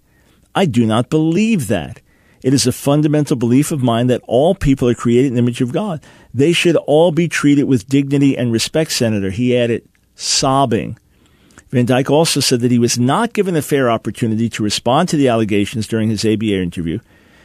I 0.55 0.67
do 0.67 0.87
not 0.87 1.11
believe 1.11 1.69
that. 1.69 2.01
It 2.43 2.53
is 2.53 2.67
a 2.67 2.73
fundamental 2.73 3.37
belief 3.37 3.71
of 3.71 3.83
mine 3.83 4.09
that 4.09 4.23
all 4.27 4.55
people 4.55 4.89
are 4.89 4.95
created 4.95 5.29
in 5.29 5.35
the 5.35 5.39
image 5.39 5.61
of 5.61 5.73
God. 5.73 6.03
They 6.35 6.53
should 6.53 6.77
all 6.77 7.13
be 7.13 7.29
treated 7.29 7.65
with 7.65 7.89
dignity 7.89 8.37
and 8.37 8.53
respect, 8.53 8.93
Senator. 8.93 9.31
He 9.31 9.57
added, 9.57 9.89
sobbing. 10.15 10.99
VanDyke 11.73 12.11
also 12.11 12.41
said 12.41 12.61
that 12.61 12.71
he 12.71 12.79
was 12.79 12.99
not 12.99 13.33
given 13.33 13.57
a 13.57 13.63
fair 13.63 13.91
opportunity 13.91 14.51
to 14.51 14.63
respond 14.63 15.09
to 15.09 15.17
the 15.17 15.29
allegations 15.29 15.87
during 15.87 16.11
his 16.11 16.25
ABA 16.25 16.55
interview. 16.55 16.99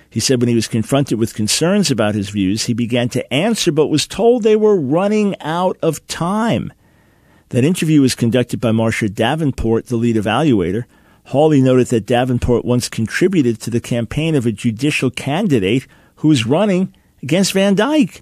He 0.10 0.20
said 0.20 0.42
when 0.42 0.50
he 0.50 0.56
was 0.56 0.68
confronted 0.68 1.18
with 1.18 1.34
concerns 1.34 1.90
about 1.90 2.14
his 2.14 2.30
views, 2.30 2.66
he 2.66 2.74
began 2.74 3.08
to 3.10 3.34
answer 3.34 3.72
but 3.72 3.88
was 3.88 4.06
told 4.06 4.44
they 4.44 4.58
were 4.58 4.76
running 4.76 5.40
out 5.40 5.78
of 5.82 6.06
time. 6.08 6.74
That 7.50 7.64
interview 7.64 8.02
was 8.02 8.16
conducted 8.16 8.60
by 8.60 8.74
Marcia 8.74 9.08
Davenport, 9.08 9.88
the 9.88 9.96
lead 9.96 10.18
evaluator. 10.18 10.84
Hawley 11.28 11.62
noted 11.62 11.88
that 11.88 12.06
Davenport 12.06 12.66
once 12.66 12.90
contributed 12.90 13.62
to 13.62 13.70
the 13.70 13.80
campaign 13.80 14.36
of 14.36 14.46
a 14.46 14.52
judicial 14.52 15.10
candidate 15.10 15.88
who 16.18 16.28
was 16.28 16.46
running 16.46 16.94
against 17.24 17.54
VanDyke. 17.54 18.22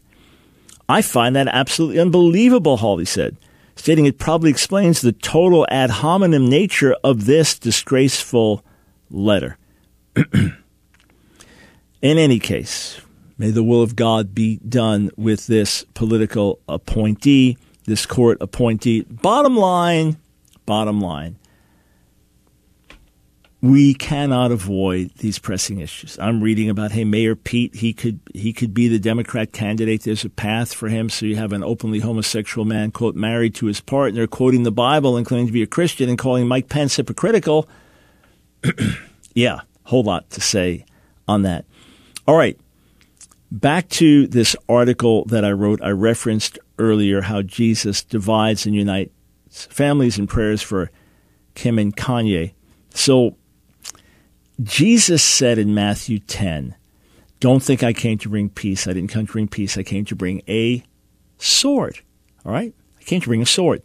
I 0.88 1.01
find 1.01 1.36
that 1.36 1.47
absolutely 1.47 1.99
unbelievable, 1.99 2.78
Hawley 2.78 3.06
said, 3.06 3.38
stating 3.76 4.06
it 4.06 4.18
probably 4.18 4.50
explains 4.50 5.02
the 5.02 5.12
total 5.12 5.66
ad 5.70 5.90
hominem 5.90 6.50
nature 6.50 6.96
of 7.04 7.26
this 7.26 7.58
disgraceful 7.58 8.64
letter. 9.10 9.58
In 10.16 10.54
any 12.02 12.40
case, 12.40 13.02
may 13.38 13.52
the 13.52 13.64
will 13.64 13.82
of 13.82 13.96
God 13.96 14.36
be 14.36 14.58
done 14.58 15.10
with 15.18 15.48
this 15.48 15.86
political 15.94 16.60
appointee, 16.68 17.58
this 17.86 18.06
court 18.06 18.38
appointee. 18.42 19.02
Bottom 19.02 19.58
line, 19.58 20.18
bottom 20.66 21.02
line 21.02 21.38
we 23.66 23.95
cannot 23.95 24.51
avoid 24.51 25.09
these 25.16 25.39
pressing 25.39 25.80
issues. 25.80 26.20
I'm 26.20 26.39
reading 26.39 26.70
about 26.70 26.91
hey 26.91 27.03
Mayor 27.03 27.36
Pete 27.36 27.74
he 27.74 27.93
could 27.93 28.20
he 28.32 28.53
could 28.53 28.76
be 28.76 28.88
the 28.88 28.99
Democrat 28.99 29.53
candidate. 29.53 30.03
There's 30.03 30.24
a 30.24 30.30
path 30.30 30.72
for 30.72 30.88
him. 30.88 31.09
So 31.09 31.26
you 31.26 31.36
have 31.38 31.51
an 31.51 31.63
openly 31.63 31.99
homosexual 31.99 32.63
man 32.66 32.91
quote 32.91 33.16
married 33.16 33.55
to 33.55 33.66
his 33.66 33.82
partner, 33.82 34.28
quoting 34.28 34.63
the 34.63 34.72
Bible 34.72 35.18
and 35.18 35.26
claiming 35.26 35.47
to 35.47 35.51
be 35.51 35.63
a 35.63 35.68
Christian 35.68 36.09
and 36.09 36.18
calling 36.18 36.47
Mike 36.47 36.70
Pence 36.70 36.95
hypocritical. 36.95 37.68
yeah, 39.34 39.61
whole 39.86 40.03
lot 40.03 40.30
to 40.32 40.41
say 40.41 40.86
on 41.28 41.41
that. 41.41 41.66
All 42.28 42.38
right. 42.38 42.59
Back 43.51 43.89
to 43.89 44.28
this 44.28 44.55
article 44.70 45.26
that 45.26 45.43
I 45.43 45.53
wrote. 45.53 45.82
I 45.82 45.89
referenced 45.89 46.59
earlier 46.78 47.22
how 47.22 47.41
Jesus 47.41 48.03
divides 48.03 48.68
and 48.68 48.76
unites 48.76 49.11
families 49.49 50.20
in 50.20 50.28
prayers 50.28 50.61
for 50.61 50.91
Kim 51.55 51.80
and 51.80 51.95
Kanye. 51.95 52.53
So 52.93 53.38
Jesus 54.62 55.24
said 55.24 55.58
in 55.58 55.74
Matthew 55.74 56.20
10, 56.20 56.76
Don't 57.39 57.62
think 57.62 57.84
I 57.84 57.93
came 57.93 58.18
to 58.20 58.30
bring 58.30 58.49
peace. 58.49 58.88
I 58.88 58.93
didn't 58.93 59.10
come 59.10 59.28
to 59.28 59.34
bring 59.34 59.47
peace. 59.47 59.78
I 59.78 59.84
came 59.84 60.06
to 60.06 60.16
bring 60.16 60.41
a 60.47 60.84
sword. 61.38 61.99
All 62.45 62.51
right? 62.51 62.74
I 62.99 63.03
came 63.03 63.22
to 63.22 63.28
bring 63.28 63.41
a 63.41 63.45
sword. 63.45 63.82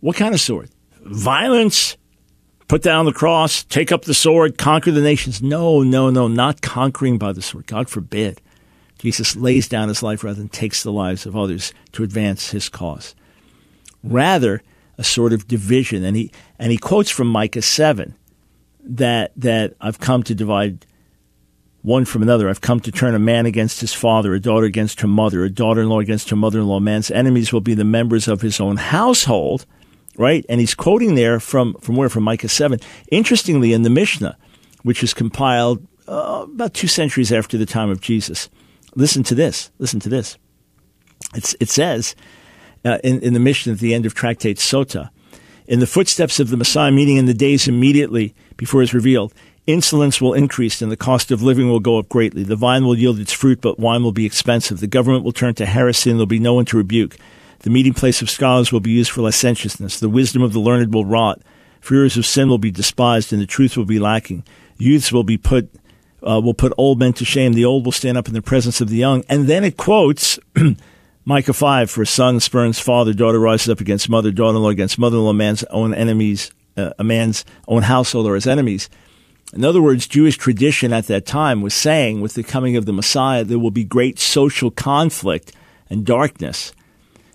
What 0.00 0.16
kind 0.16 0.34
of 0.34 0.40
sword? 0.40 0.70
Violence. 1.02 1.96
Put 2.68 2.82
down 2.82 3.04
the 3.04 3.12
cross, 3.12 3.64
take 3.64 3.92
up 3.92 4.06
the 4.06 4.14
sword, 4.14 4.56
conquer 4.56 4.90
the 4.90 5.02
nations. 5.02 5.42
No, 5.42 5.82
no, 5.82 6.08
no, 6.08 6.26
not 6.26 6.62
conquering 6.62 7.18
by 7.18 7.32
the 7.32 7.42
sword. 7.42 7.66
God 7.66 7.90
forbid. 7.90 8.40
Jesus 8.98 9.36
lays 9.36 9.68
down 9.68 9.88
his 9.88 10.02
life 10.02 10.24
rather 10.24 10.38
than 10.38 10.48
takes 10.48 10.82
the 10.82 10.92
lives 10.92 11.26
of 11.26 11.36
others 11.36 11.74
to 11.92 12.02
advance 12.02 12.50
his 12.50 12.70
cause. 12.70 13.14
Rather, 14.02 14.62
a 14.96 15.04
sort 15.04 15.34
of 15.34 15.46
division. 15.46 16.02
And 16.02 16.16
he, 16.16 16.32
and 16.58 16.72
he 16.72 16.78
quotes 16.78 17.10
from 17.10 17.26
Micah 17.26 17.60
7 17.60 18.14
that 18.84 19.32
that 19.36 19.74
I've 19.80 19.98
come 19.98 20.22
to 20.24 20.34
divide 20.34 20.86
one 21.82 22.04
from 22.04 22.22
another. 22.22 22.48
I've 22.48 22.60
come 22.60 22.80
to 22.80 22.92
turn 22.92 23.14
a 23.14 23.18
man 23.18 23.44
against 23.46 23.80
his 23.80 23.92
father, 23.92 24.34
a 24.34 24.40
daughter 24.40 24.66
against 24.66 25.00
her 25.00 25.08
mother, 25.08 25.44
a 25.44 25.50
daughter-in-law 25.50 26.00
against 26.00 26.30
her 26.30 26.36
mother-in-law. 26.36 26.80
Man's 26.80 27.10
enemies 27.10 27.52
will 27.52 27.60
be 27.60 27.74
the 27.74 27.84
members 27.84 28.28
of 28.28 28.40
his 28.40 28.60
own 28.60 28.76
household, 28.76 29.66
right? 30.16 30.46
And 30.48 30.60
he's 30.60 30.74
quoting 30.74 31.16
there 31.16 31.40
from 31.40 31.74
from 31.80 31.96
where 31.96 32.08
from 32.08 32.24
Micah 32.24 32.48
seven. 32.48 32.78
Interestingly, 33.10 33.72
in 33.72 33.82
the 33.82 33.90
Mishnah, 33.90 34.36
which 34.82 35.02
is 35.02 35.14
compiled 35.14 35.86
uh, 36.08 36.44
about 36.44 36.74
two 36.74 36.88
centuries 36.88 37.32
after 37.32 37.58
the 37.58 37.66
time 37.66 37.90
of 37.90 38.00
Jesus, 38.00 38.48
listen 38.94 39.22
to 39.24 39.34
this. 39.34 39.70
Listen 39.78 40.00
to 40.00 40.08
this. 40.08 40.38
It's, 41.34 41.56
it 41.60 41.68
says 41.68 42.14
uh, 42.84 42.98
in, 43.02 43.20
in 43.22 43.32
the 43.32 43.40
Mishnah 43.40 43.72
at 43.72 43.78
the 43.78 43.94
end 43.94 44.06
of 44.06 44.14
Tractate 44.14 44.58
Sota 44.58 45.10
in 45.72 45.80
the 45.80 45.86
footsteps 45.86 46.38
of 46.38 46.50
the 46.50 46.56
Messiah, 46.58 46.92
meaning 46.92 47.16
in 47.16 47.24
the 47.24 47.32
days 47.32 47.66
immediately 47.66 48.34
before 48.58 48.82
his 48.82 48.92
revealed, 48.92 49.32
insolence 49.66 50.20
will 50.20 50.34
increase 50.34 50.82
and 50.82 50.92
the 50.92 50.98
cost 50.98 51.30
of 51.30 51.42
living 51.42 51.66
will 51.66 51.80
go 51.80 51.98
up 51.98 52.10
greatly. 52.10 52.42
The 52.42 52.56
vine 52.56 52.84
will 52.84 52.98
yield 52.98 53.18
its 53.18 53.32
fruit, 53.32 53.62
but 53.62 53.80
wine 53.80 54.02
will 54.02 54.12
be 54.12 54.26
expensive. 54.26 54.80
The 54.80 54.86
government 54.86 55.24
will 55.24 55.32
turn 55.32 55.54
to 55.54 55.64
heresy 55.64 56.10
and 56.10 56.18
there'll 56.18 56.26
be 56.26 56.38
no 56.38 56.52
one 56.52 56.66
to 56.66 56.76
rebuke. 56.76 57.16
The 57.60 57.70
meeting 57.70 57.94
place 57.94 58.20
of 58.20 58.28
scholars 58.28 58.70
will 58.70 58.80
be 58.80 58.90
used 58.90 59.12
for 59.12 59.22
licentiousness. 59.22 59.98
The 59.98 60.10
wisdom 60.10 60.42
of 60.42 60.52
the 60.52 60.60
learned 60.60 60.92
will 60.92 61.06
rot. 61.06 61.40
Fears 61.80 62.18
of 62.18 62.26
sin 62.26 62.50
will 62.50 62.58
be 62.58 62.70
despised 62.70 63.32
and 63.32 63.40
the 63.40 63.46
truth 63.46 63.74
will 63.74 63.86
be 63.86 63.98
lacking. 63.98 64.44
Youths 64.76 65.10
will 65.10 65.24
be 65.24 65.38
put, 65.38 65.70
uh, 66.22 66.38
will 66.44 66.52
put 66.52 66.74
old 66.76 66.98
men 66.98 67.14
to 67.14 67.24
shame. 67.24 67.54
The 67.54 67.64
old 67.64 67.86
will 67.86 67.92
stand 67.92 68.18
up 68.18 68.28
in 68.28 68.34
the 68.34 68.42
presence 68.42 68.82
of 68.82 68.90
the 68.90 68.96
young. 68.96 69.24
And 69.26 69.46
then 69.46 69.64
it 69.64 69.78
quotes 69.78 70.38
Micah 71.24 71.52
5, 71.52 71.88
for 71.88 72.04
son 72.04 72.40
spurns 72.40 72.80
father, 72.80 73.12
daughter 73.12 73.38
rises 73.38 73.68
up 73.68 73.80
against 73.80 74.08
mother, 74.08 74.32
daughter-in-law 74.32 74.70
against 74.70 74.98
mother-in-law, 74.98 75.32
man's 75.32 75.62
own 75.64 75.94
enemies, 75.94 76.50
uh, 76.76 76.90
a 76.98 77.04
man's 77.04 77.44
own 77.68 77.82
household 77.82 78.26
or 78.26 78.34
his 78.34 78.48
enemies. 78.48 78.90
In 79.54 79.64
other 79.64 79.80
words, 79.80 80.08
Jewish 80.08 80.36
tradition 80.36 80.92
at 80.92 81.06
that 81.06 81.24
time 81.24 81.62
was 81.62 81.74
saying 81.74 82.20
with 82.20 82.34
the 82.34 82.42
coming 82.42 82.76
of 82.76 82.86
the 82.86 82.92
Messiah, 82.92 83.44
there 83.44 83.60
will 83.60 83.70
be 83.70 83.84
great 83.84 84.18
social 84.18 84.72
conflict 84.72 85.52
and 85.88 86.04
darkness. 86.04 86.72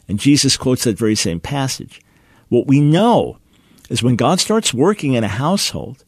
And 0.10 0.20
Jesus 0.20 0.58
quotes 0.58 0.84
that 0.84 0.98
very 0.98 1.16
same 1.16 1.40
passage. 1.40 2.02
What 2.50 2.68
we 2.68 2.82
know 2.82 3.38
is 3.90 4.04
when 4.04 4.18
God 4.18 4.42
starts 4.42 4.74
working 4.74 5.14
in 5.14 5.24
a 5.24 5.30
household, 5.30 6.04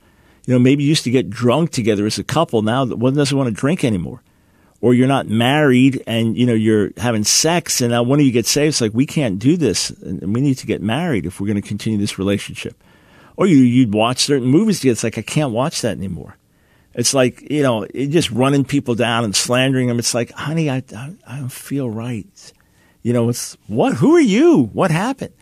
you 0.45 0.53
know, 0.53 0.59
maybe 0.59 0.83
you 0.83 0.89
used 0.89 1.05
to 1.05 1.11
get 1.11 1.29
drunk 1.29 1.71
together 1.71 2.05
as 2.05 2.19
a 2.19 2.25
couple. 2.25 2.61
Now 2.61 2.85
one 2.87 3.13
doesn't 3.13 3.37
want 3.37 3.47
to 3.47 3.55
drink 3.55 3.85
anymore 3.85 4.21
or 4.81 4.93
you're 4.93 5.07
not 5.07 5.27
married 5.27 6.03
and 6.07 6.37
you 6.37 6.45
know 6.45 6.53
you're 6.53 6.91
having 6.97 7.23
sex 7.23 7.81
and 7.81 7.91
now 7.91 8.03
one 8.03 8.19
of 8.19 8.25
you 8.25 8.31
gets 8.31 8.49
saved 8.49 8.69
it's 8.69 8.81
like 8.81 8.93
we 8.93 9.05
can't 9.05 9.39
do 9.39 9.57
this 9.57 9.89
and 9.89 10.33
we 10.33 10.41
need 10.41 10.55
to 10.55 10.67
get 10.67 10.81
married 10.81 11.25
if 11.25 11.39
we're 11.39 11.47
going 11.47 11.61
to 11.61 11.67
continue 11.67 11.97
this 11.99 12.17
relationship. 12.17 12.81
Or 13.35 13.47
you 13.47 13.57
you'd 13.57 13.93
watch 13.93 14.19
certain 14.19 14.47
movies 14.47 14.79
together 14.79 14.93
it's 14.93 15.03
like 15.03 15.17
i 15.17 15.21
can't 15.21 15.51
watch 15.51 15.81
that 15.81 15.97
anymore. 15.97 16.37
It's 16.93 17.13
like 17.13 17.49
you 17.49 17.63
know 17.63 17.83
it 17.83 18.07
just 18.07 18.31
running 18.31 18.65
people 18.65 18.95
down 18.95 19.23
and 19.23 19.35
slandering 19.35 19.87
them. 19.87 19.99
It's 19.99 20.13
like 20.13 20.31
honey 20.31 20.69
i, 20.69 20.83
I, 20.95 21.13
I 21.27 21.37
don't 21.37 21.51
feel 21.51 21.89
right. 21.89 22.53
You 23.01 23.13
know 23.13 23.29
it's 23.29 23.57
what 23.67 23.95
who 23.95 24.15
are 24.15 24.21
you? 24.21 24.69
What 24.73 24.91
happened 24.91 25.33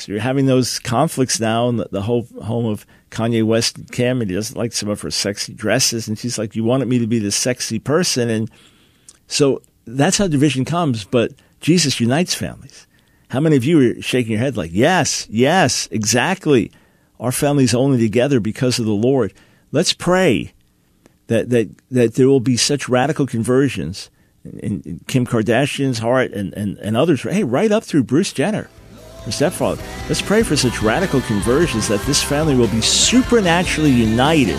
so 0.00 0.12
you're 0.12 0.20
having 0.20 0.46
those 0.46 0.78
conflicts 0.78 1.38
now 1.38 1.68
in 1.68 1.76
the, 1.76 1.88
the 1.90 2.02
whole 2.02 2.26
home 2.42 2.64
of 2.64 2.86
Kanye 3.10 3.44
West 3.44 3.76
and 3.76 3.92
Kim, 3.92 4.22
and 4.22 4.30
he 4.30 4.36
doesn't 4.36 4.56
like 4.56 4.72
some 4.72 4.88
of 4.88 5.02
her 5.02 5.10
sexy 5.10 5.52
dresses. 5.52 6.08
And 6.08 6.18
she's 6.18 6.38
like, 6.38 6.56
You 6.56 6.64
wanted 6.64 6.88
me 6.88 6.98
to 6.98 7.06
be 7.06 7.18
the 7.18 7.30
sexy 7.30 7.78
person. 7.78 8.30
And 8.30 8.50
so 9.26 9.62
that's 9.84 10.16
how 10.16 10.26
division 10.26 10.64
comes. 10.64 11.04
But 11.04 11.32
Jesus 11.60 12.00
unites 12.00 12.34
families. 12.34 12.86
How 13.28 13.40
many 13.40 13.56
of 13.56 13.64
you 13.64 13.98
are 13.98 14.02
shaking 14.02 14.32
your 14.32 14.40
head 14.40 14.56
like, 14.56 14.70
Yes, 14.72 15.26
yes, 15.28 15.86
exactly. 15.90 16.72
Our 17.18 17.32
family's 17.32 17.74
only 17.74 17.98
together 17.98 18.40
because 18.40 18.78
of 18.78 18.86
the 18.86 18.92
Lord. 18.92 19.34
Let's 19.70 19.92
pray 19.92 20.54
that, 21.26 21.50
that, 21.50 21.68
that 21.90 22.14
there 22.14 22.28
will 22.28 22.40
be 22.40 22.56
such 22.56 22.88
radical 22.88 23.26
conversions 23.26 24.08
in, 24.44 24.80
in 24.80 25.00
Kim 25.06 25.26
Kardashian's 25.26 25.98
heart 25.98 26.32
and, 26.32 26.54
and, 26.54 26.78
and 26.78 26.96
others. 26.96 27.22
Hey, 27.22 27.44
right 27.44 27.70
up 27.70 27.84
through 27.84 28.04
Bruce 28.04 28.32
Jenner 28.32 28.70
her 29.24 29.30
stepfather. 29.30 29.82
Let's 30.08 30.22
pray 30.22 30.42
for 30.42 30.56
such 30.56 30.82
radical 30.82 31.20
conversions 31.22 31.88
that 31.88 32.00
this 32.02 32.22
family 32.22 32.54
will 32.54 32.68
be 32.68 32.80
supernaturally 32.80 33.90
united 33.90 34.58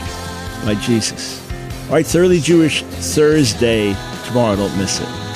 by 0.65 0.75
Jesus. 0.75 1.41
All 1.87 1.93
right, 1.93 2.05
Thoroughly 2.05 2.39
Jewish 2.39 2.83
Thursday. 2.83 3.95
Tomorrow, 4.25 4.55
don't 4.55 4.77
miss 4.77 5.01
it. 5.01 5.30